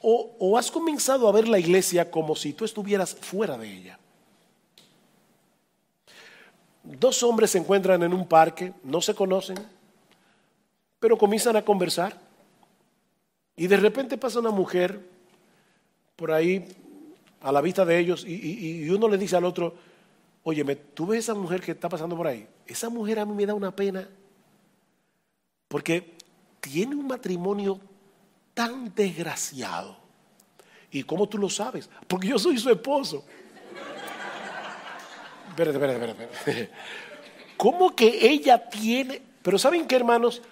O, 0.00 0.36
o, 0.38 0.56
has 0.56 0.70
comenzado 0.70 1.28
a 1.28 1.32
ver 1.32 1.48
la 1.48 1.58
iglesia 1.58 2.10
como 2.10 2.36
si 2.36 2.52
tú 2.52 2.64
estuvieras 2.64 3.14
fuera 3.14 3.58
de 3.58 3.72
ella. 3.72 3.98
Dos 6.84 7.22
hombres 7.22 7.50
se 7.50 7.58
encuentran 7.58 8.02
en 8.02 8.14
un 8.14 8.26
parque, 8.26 8.72
no 8.84 9.00
se 9.00 9.14
conocen, 9.14 9.58
pero 11.00 11.18
comienzan 11.18 11.56
a 11.56 11.64
conversar. 11.64 12.18
Y 13.56 13.66
de 13.66 13.76
repente 13.76 14.16
pasa 14.16 14.38
una 14.38 14.50
mujer 14.50 15.00
por 16.16 16.30
ahí 16.30 16.64
a 17.40 17.52
la 17.52 17.60
vista 17.60 17.84
de 17.84 17.98
ellos 17.98 18.24
y, 18.26 18.88
uno 18.90 19.08
le 19.08 19.18
dice 19.18 19.36
al 19.36 19.44
otro, 19.44 19.74
oye, 20.48 20.64
¿tú 20.94 21.06
ves 21.06 21.20
esa 21.20 21.34
mujer 21.34 21.60
que 21.60 21.72
está 21.72 21.88
pasando 21.88 22.16
por 22.16 22.26
ahí? 22.26 22.48
Esa 22.66 22.88
mujer 22.88 23.18
a 23.18 23.26
mí 23.26 23.34
me 23.34 23.44
da 23.44 23.54
una 23.54 23.74
pena 23.74 24.08
porque 25.68 26.14
tiene 26.60 26.94
un 26.94 27.06
matrimonio 27.06 27.78
tan 28.54 28.94
desgraciado. 28.94 29.96
¿Y 30.90 31.02
cómo 31.02 31.28
tú 31.28 31.36
lo 31.36 31.50
sabes? 31.50 31.90
Porque 32.06 32.28
yo 32.28 32.38
soy 32.38 32.56
su 32.56 32.70
esposo 32.70 33.24
espérate, 35.64 35.94
espérate, 35.94 36.22
espérate. 36.22 36.70
¿Cómo 37.56 37.94
que 37.94 38.28
ella 38.28 38.68
tiene? 38.68 39.20
Pero 39.42 39.58
¿saben 39.58 39.86
qué, 39.86 39.96
hermanos? 39.96 40.42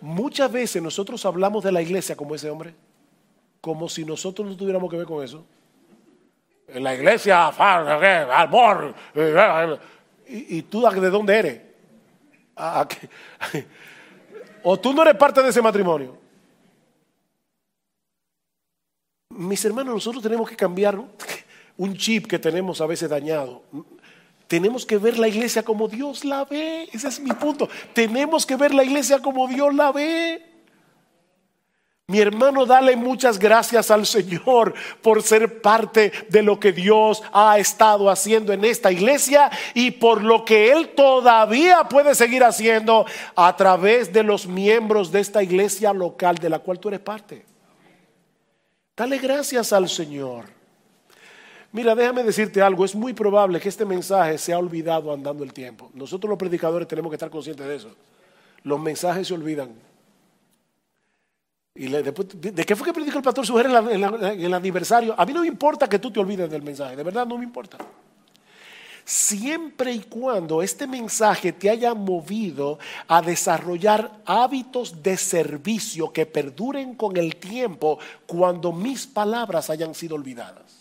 Muchas 0.00 0.50
veces 0.50 0.82
nosotros 0.82 1.24
hablamos 1.24 1.64
de 1.64 1.72
la 1.72 1.80
iglesia 1.80 2.16
como 2.16 2.34
ese 2.34 2.50
hombre, 2.50 2.74
como 3.60 3.88
si 3.88 4.04
nosotros 4.04 4.46
no 4.46 4.56
tuviéramos 4.56 4.90
que 4.90 4.96
ver 4.96 5.06
con 5.06 5.24
eso. 5.24 5.44
En 6.68 6.82
la 6.82 6.94
iglesia, 6.94 7.46
amor. 7.46 8.94
¿Y, 10.28 10.62
tú 10.62 10.82
de 10.82 11.10
dónde 11.10 11.38
eres? 11.38 11.60
¿O 14.62 14.78
tú 14.78 14.92
no 14.92 15.02
eres 15.02 15.14
parte 15.14 15.42
de 15.42 15.50
ese 15.50 15.62
matrimonio? 15.62 16.18
Mis 19.30 19.64
hermanos, 19.64 19.94
nosotros 19.94 20.22
tenemos 20.22 20.48
que 20.48 20.56
cambiar 20.56 20.98
un 21.76 21.96
chip 21.96 22.26
que 22.26 22.38
tenemos 22.38 22.80
a 22.80 22.86
veces 22.86 23.08
dañado. 23.08 23.62
Tenemos 24.48 24.86
que 24.86 24.96
ver 24.96 25.18
la 25.18 25.28
iglesia 25.28 25.62
como 25.62 25.88
Dios 25.88 26.24
la 26.24 26.44
ve. 26.44 26.88
Ese 26.92 27.08
es 27.08 27.20
mi 27.20 27.32
punto. 27.32 27.68
Tenemos 27.92 28.46
que 28.46 28.56
ver 28.56 28.74
la 28.74 28.84
iglesia 28.84 29.20
como 29.20 29.46
Dios 29.46 29.74
la 29.74 29.92
ve. 29.92 30.55
Mi 32.08 32.20
hermano, 32.20 32.66
dale 32.66 32.94
muchas 32.94 33.36
gracias 33.36 33.90
al 33.90 34.06
Señor 34.06 34.74
por 35.02 35.24
ser 35.24 35.60
parte 35.60 36.12
de 36.28 36.40
lo 36.40 36.60
que 36.60 36.70
Dios 36.70 37.20
ha 37.32 37.58
estado 37.58 38.08
haciendo 38.08 38.52
en 38.52 38.64
esta 38.64 38.92
iglesia 38.92 39.50
y 39.74 39.90
por 39.90 40.22
lo 40.22 40.44
que 40.44 40.70
Él 40.70 40.90
todavía 40.90 41.82
puede 41.88 42.14
seguir 42.14 42.44
haciendo 42.44 43.06
a 43.34 43.56
través 43.56 44.12
de 44.12 44.22
los 44.22 44.46
miembros 44.46 45.10
de 45.10 45.18
esta 45.18 45.42
iglesia 45.42 45.92
local 45.92 46.36
de 46.36 46.48
la 46.48 46.60
cual 46.60 46.78
tú 46.78 46.90
eres 46.90 47.00
parte. 47.00 47.44
Dale 48.96 49.18
gracias 49.18 49.72
al 49.72 49.88
Señor. 49.88 50.44
Mira, 51.72 51.96
déjame 51.96 52.22
decirte 52.22 52.62
algo, 52.62 52.84
es 52.84 52.94
muy 52.94 53.14
probable 53.14 53.58
que 53.58 53.68
este 53.68 53.84
mensaje 53.84 54.38
se 54.38 54.52
ha 54.52 54.58
olvidado 54.58 55.12
andando 55.12 55.42
el 55.42 55.52
tiempo. 55.52 55.90
Nosotros 55.92 56.28
los 56.30 56.38
predicadores 56.38 56.86
tenemos 56.86 57.10
que 57.10 57.16
estar 57.16 57.30
conscientes 57.30 57.66
de 57.66 57.74
eso. 57.74 57.90
Los 58.62 58.78
mensajes 58.78 59.26
se 59.26 59.34
olvidan. 59.34 59.85
Y 61.76 61.88
después, 61.88 62.28
¿De 62.40 62.64
qué 62.64 62.74
fue 62.74 62.86
que 62.86 62.92
predicó 62.92 63.18
el 63.18 63.24
pastor 63.24 63.46
Sujer 63.46 63.66
en, 63.66 64.04
en, 64.04 64.40
el 64.44 64.54
aniversario? 64.54 65.14
A 65.16 65.26
mí 65.26 65.32
no 65.32 65.40
me 65.42 65.46
importa 65.46 65.88
que 65.88 65.98
tú 65.98 66.10
te 66.10 66.20
olvides 66.20 66.50
del 66.50 66.62
mensaje, 66.62 66.96
de 66.96 67.02
verdad 67.02 67.26
no 67.26 67.36
me 67.36 67.44
importa. 67.44 67.78
Siempre 69.04 69.92
y 69.92 70.00
cuando 70.00 70.62
este 70.62 70.86
mensaje 70.88 71.52
te 71.52 71.70
haya 71.70 71.94
movido 71.94 72.78
a 73.06 73.22
desarrollar 73.22 74.10
hábitos 74.24 75.00
de 75.00 75.16
servicio 75.16 76.12
que 76.12 76.26
perduren 76.26 76.96
con 76.96 77.16
el 77.16 77.36
tiempo 77.36 78.00
cuando 78.26 78.72
mis 78.72 79.06
palabras 79.06 79.70
hayan 79.70 79.94
sido 79.94 80.16
olvidadas. 80.16 80.75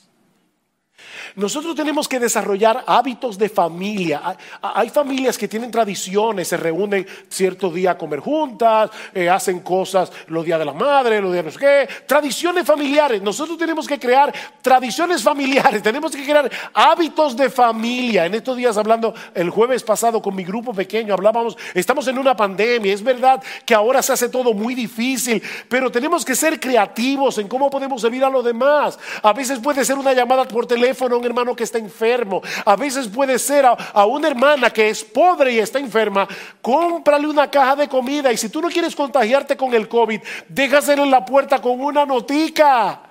Nosotros 1.36 1.76
tenemos 1.76 2.07
que 2.07 2.20
desarrollar 2.20 2.84
hábitos 2.88 3.38
de 3.38 3.49
familia. 3.49 4.38
Hay 4.61 4.89
familias 4.89 5.38
que 5.38 5.47
tienen 5.47 5.72
tradiciones, 5.72 6.47
se 6.47 6.57
reúnen 6.57 7.05
cierto 7.30 7.70
día 7.70 7.91
a 7.91 7.97
comer 7.97 8.20
juntas, 8.20 8.89
eh, 9.13 9.30
hacen 9.30 9.59
cosas 9.59 10.11
los 10.28 10.45
días 10.45 10.59
de 10.59 10.66
la 10.66 10.74
madre, 10.74 11.22
los 11.22 11.32
días 11.32 11.45
de 11.45 11.51
no 11.51 11.57
sé 11.57 11.59
qué. 11.59 12.05
Tradiciones 12.05 12.66
familiares. 12.66 13.22
Nosotros 13.22 13.57
tenemos 13.57 13.88
que 13.88 13.99
crear 13.99 14.34
tradiciones 14.61 15.22
familiares, 15.22 15.82
tenemos 15.84 16.16
que 16.16 16.24
crear 16.24 16.49
hábitos 16.74 17.36
de 17.36 17.49
familia. 17.49 18.26
En 18.26 18.34
estos 18.34 18.57
días 18.57 18.78
hablando, 18.78 19.13
el 19.34 19.49
jueves 19.49 19.84
pasado 19.84 20.22
con 20.22 20.36
mi 20.36 20.43
grupo 20.43 20.74
pequeño, 20.74 21.13
hablábamos, 21.13 21.57
estamos 21.74 22.07
en 22.07 22.18
una 22.18 22.36
pandemia, 22.36 22.93
es 22.93 23.03
verdad 23.03 23.41
que 23.66 23.74
ahora 23.74 24.01
se 24.01 24.13
hace 24.13 24.30
todo 24.30 24.53
muy 24.53 24.76
difícil, 24.76 25.41
pero 25.70 25.91
tenemos 25.91 26.24
que 26.26 26.36
ser 26.36 26.59
creativos 26.59 27.38
en 27.38 27.47
cómo 27.47 27.70
podemos 27.70 28.01
servir 28.01 28.24
a 28.24 28.30
los 28.30 28.43
demás. 28.43 28.97
A 29.22 29.34
veces 29.34 29.59
puede 29.59 29.86
ser 29.86 29.97
una 29.97 30.13
llamada 30.13 30.45
por 30.47 30.66
teléfono 30.66 31.05
un 31.14 31.26
hermano 31.26 31.56
que 31.56 31.64
está 31.64 31.78
enfermo. 31.78 32.41
A 32.66 32.76
veces 32.76 33.08
puede 33.08 33.38
ser 33.39 33.66
a, 33.66 34.06
una 34.06 34.28
hermana 34.28 34.70
que 34.72 34.89
es 34.89 35.03
pobre 35.03 35.53
y 35.53 35.60
está 35.60 35.80
enferma. 35.80 36.28
Cómprale 36.62 37.28
una 37.28 37.49
caja 37.49 37.76
de 37.76 37.88
comida 37.88 38.32
y 38.32 38.38
si 38.38 38.49
tú 38.49 38.62
no 38.62 38.70
quieres 38.70 38.95
contagiarte 38.95 39.58
con 39.58 39.74
el 39.74 39.88
COVID, 39.88 40.22
déjaselo 40.49 41.03
en 41.03 41.12
la 41.12 41.26
puerta 41.26 41.62
con 41.62 41.80
una 41.82 42.06
notica. 42.06 43.01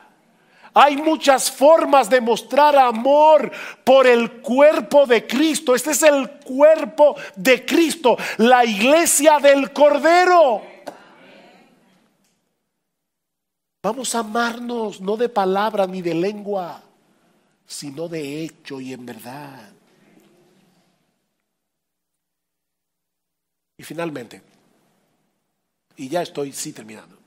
Hay 0.77 0.97
muchas 0.97 1.53
formas 1.53 2.11
de 2.11 2.21
mostrar 2.21 2.77
amor 2.77 3.53
por 3.85 4.09
el 4.09 4.41
cuerpo 4.41 5.07
de 5.07 5.25
Cristo. 5.25 5.73
Este 5.75 5.93
es 5.93 6.03
el 6.03 6.29
cuerpo 6.45 7.15
de 7.37 7.65
Cristo, 7.65 8.17
la 8.39 8.65
iglesia 8.65 9.39
del 9.39 9.73
Cordero. 9.73 10.63
Vamos 13.85 14.15
a 14.15 14.21
amarnos, 14.21 15.01
no 15.01 15.17
de 15.17 15.29
palabra 15.29 15.87
ni 15.87 16.03
de 16.03 16.15
lengua 16.15 16.83
sino 17.67 18.09
de 18.09 18.43
hecho 18.43 18.81
y 18.81 18.93
en 18.93 19.07
verdad. 19.07 19.73
Y 23.77 23.83
finalmente, 23.83 24.43
y 25.97 26.09
ya 26.09 26.23
estoy 26.23 26.53
sí 26.53 26.73
terminando, 26.73 27.19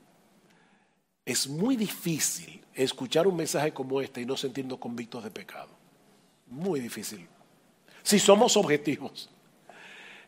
es 1.24 1.46
muy 1.46 1.76
difícil 1.76 2.62
escuchar 2.74 3.26
un 3.26 3.36
mensaje 3.36 3.72
como 3.72 4.00
este 4.00 4.20
y 4.20 4.26
no 4.26 4.36
sentirnos 4.36 4.78
convictos 4.78 5.24
de 5.24 5.30
pecado. 5.30 5.68
Muy 6.46 6.80
difícil. 6.80 7.28
Si 8.02 8.18
somos 8.18 8.56
objetivos, 8.56 9.28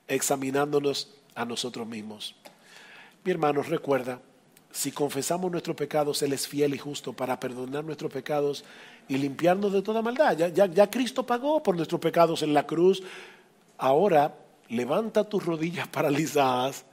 examinándonos 0.06 1.14
a 1.34 1.44
nosotros 1.44 1.86
mismos. 1.86 2.34
Mi 3.24 3.30
hermano, 3.30 3.62
recuerda, 3.62 4.20
si 4.72 4.92
confesamos 4.92 5.50
nuestros 5.50 5.76
pecados, 5.76 6.22
Él 6.22 6.32
es 6.32 6.46
fiel 6.46 6.74
y 6.74 6.78
justo 6.78 7.12
para 7.12 7.40
perdonar 7.40 7.84
nuestros 7.84 8.12
pecados 8.12 8.64
y 9.08 9.18
limpiarnos 9.18 9.72
de 9.72 9.82
toda 9.82 10.00
maldad. 10.00 10.36
Ya, 10.36 10.90
Cristo 10.90 11.26
pagó 11.26 11.62
por 11.62 11.76
nuestros 11.76 12.00
pecados 12.00 12.42
en 12.42 12.54
la 12.54 12.66
cruz. 12.66 13.02
Ahora 13.76 14.34
levanta 14.68 15.28
tus 15.28 15.44
rodillas 15.44 15.88
paralizadas, 15.88 16.84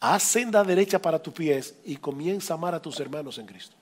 haz 0.00 0.22
senda 0.22 0.62
derecha 0.62 1.00
para 1.00 1.22
tus 1.22 1.32
pies 1.32 1.76
y 1.84 1.96
comienza 1.96 2.52
a 2.52 2.56
amar 2.56 2.74
a 2.74 2.82
tus 2.82 3.00
hermanos 3.00 3.38
en 3.38 3.46
Cristo. 3.46 3.74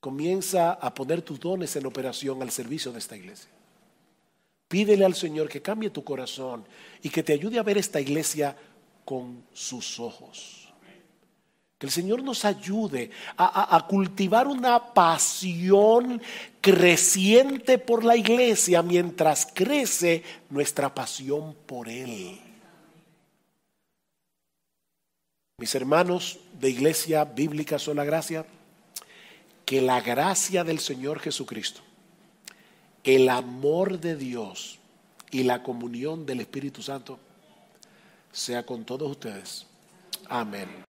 Comienza 0.00 0.72
a 0.72 0.92
poner 0.92 1.22
tus 1.22 1.38
dones 1.38 1.76
en 1.76 1.86
operación 1.86 2.42
al 2.42 2.50
servicio 2.50 2.90
de 2.90 2.98
esta 2.98 3.16
iglesia. 3.16 3.48
Pídele 4.66 5.04
al 5.04 5.14
Señor 5.14 5.48
que 5.48 5.62
cambie 5.62 5.90
tu 5.90 6.02
corazón 6.02 6.64
y 7.02 7.10
que 7.10 7.22
te 7.22 7.34
ayude 7.34 7.60
a 7.60 7.62
ver 7.62 7.78
esta 7.78 8.00
iglesia 8.00 8.56
con 9.04 9.44
sus 9.52 10.00
ojos. 10.00 10.61
Que 11.82 11.86
el 11.86 11.92
Señor 11.92 12.22
nos 12.22 12.44
ayude 12.44 13.10
a, 13.36 13.84
cultivar 13.88 14.46
una 14.46 14.94
pasión 14.94 16.22
creciente 16.60 17.76
por 17.76 18.04
la 18.04 18.14
iglesia 18.14 18.82
mientras 18.82 19.48
crece 19.52 20.22
nuestra 20.48 20.94
pasión 20.94 21.56
por 21.66 21.88
Él. 21.88 22.38
Mis 25.58 25.74
hermanos 25.74 26.38
de 26.60 26.70
Iglesia 26.70 27.24
Bíblica 27.24 27.80
Sola 27.80 28.04
Gracia, 28.04 28.46
que 29.66 29.82
la 29.82 30.00
gracia 30.00 30.62
del 30.62 30.78
Señor 30.78 31.18
Jesucristo, 31.18 31.80
el 33.02 33.28
amor 33.28 33.98
de 33.98 34.14
Dios 34.14 34.78
y 35.32 35.42
la 35.42 35.64
comunión 35.64 36.26
del 36.26 36.38
Espíritu 36.38 36.80
Santo 36.80 37.18
sea 38.30 38.64
con 38.64 38.84
todos 38.84 39.10
ustedes. 39.10 39.66
Amén. 40.28 40.91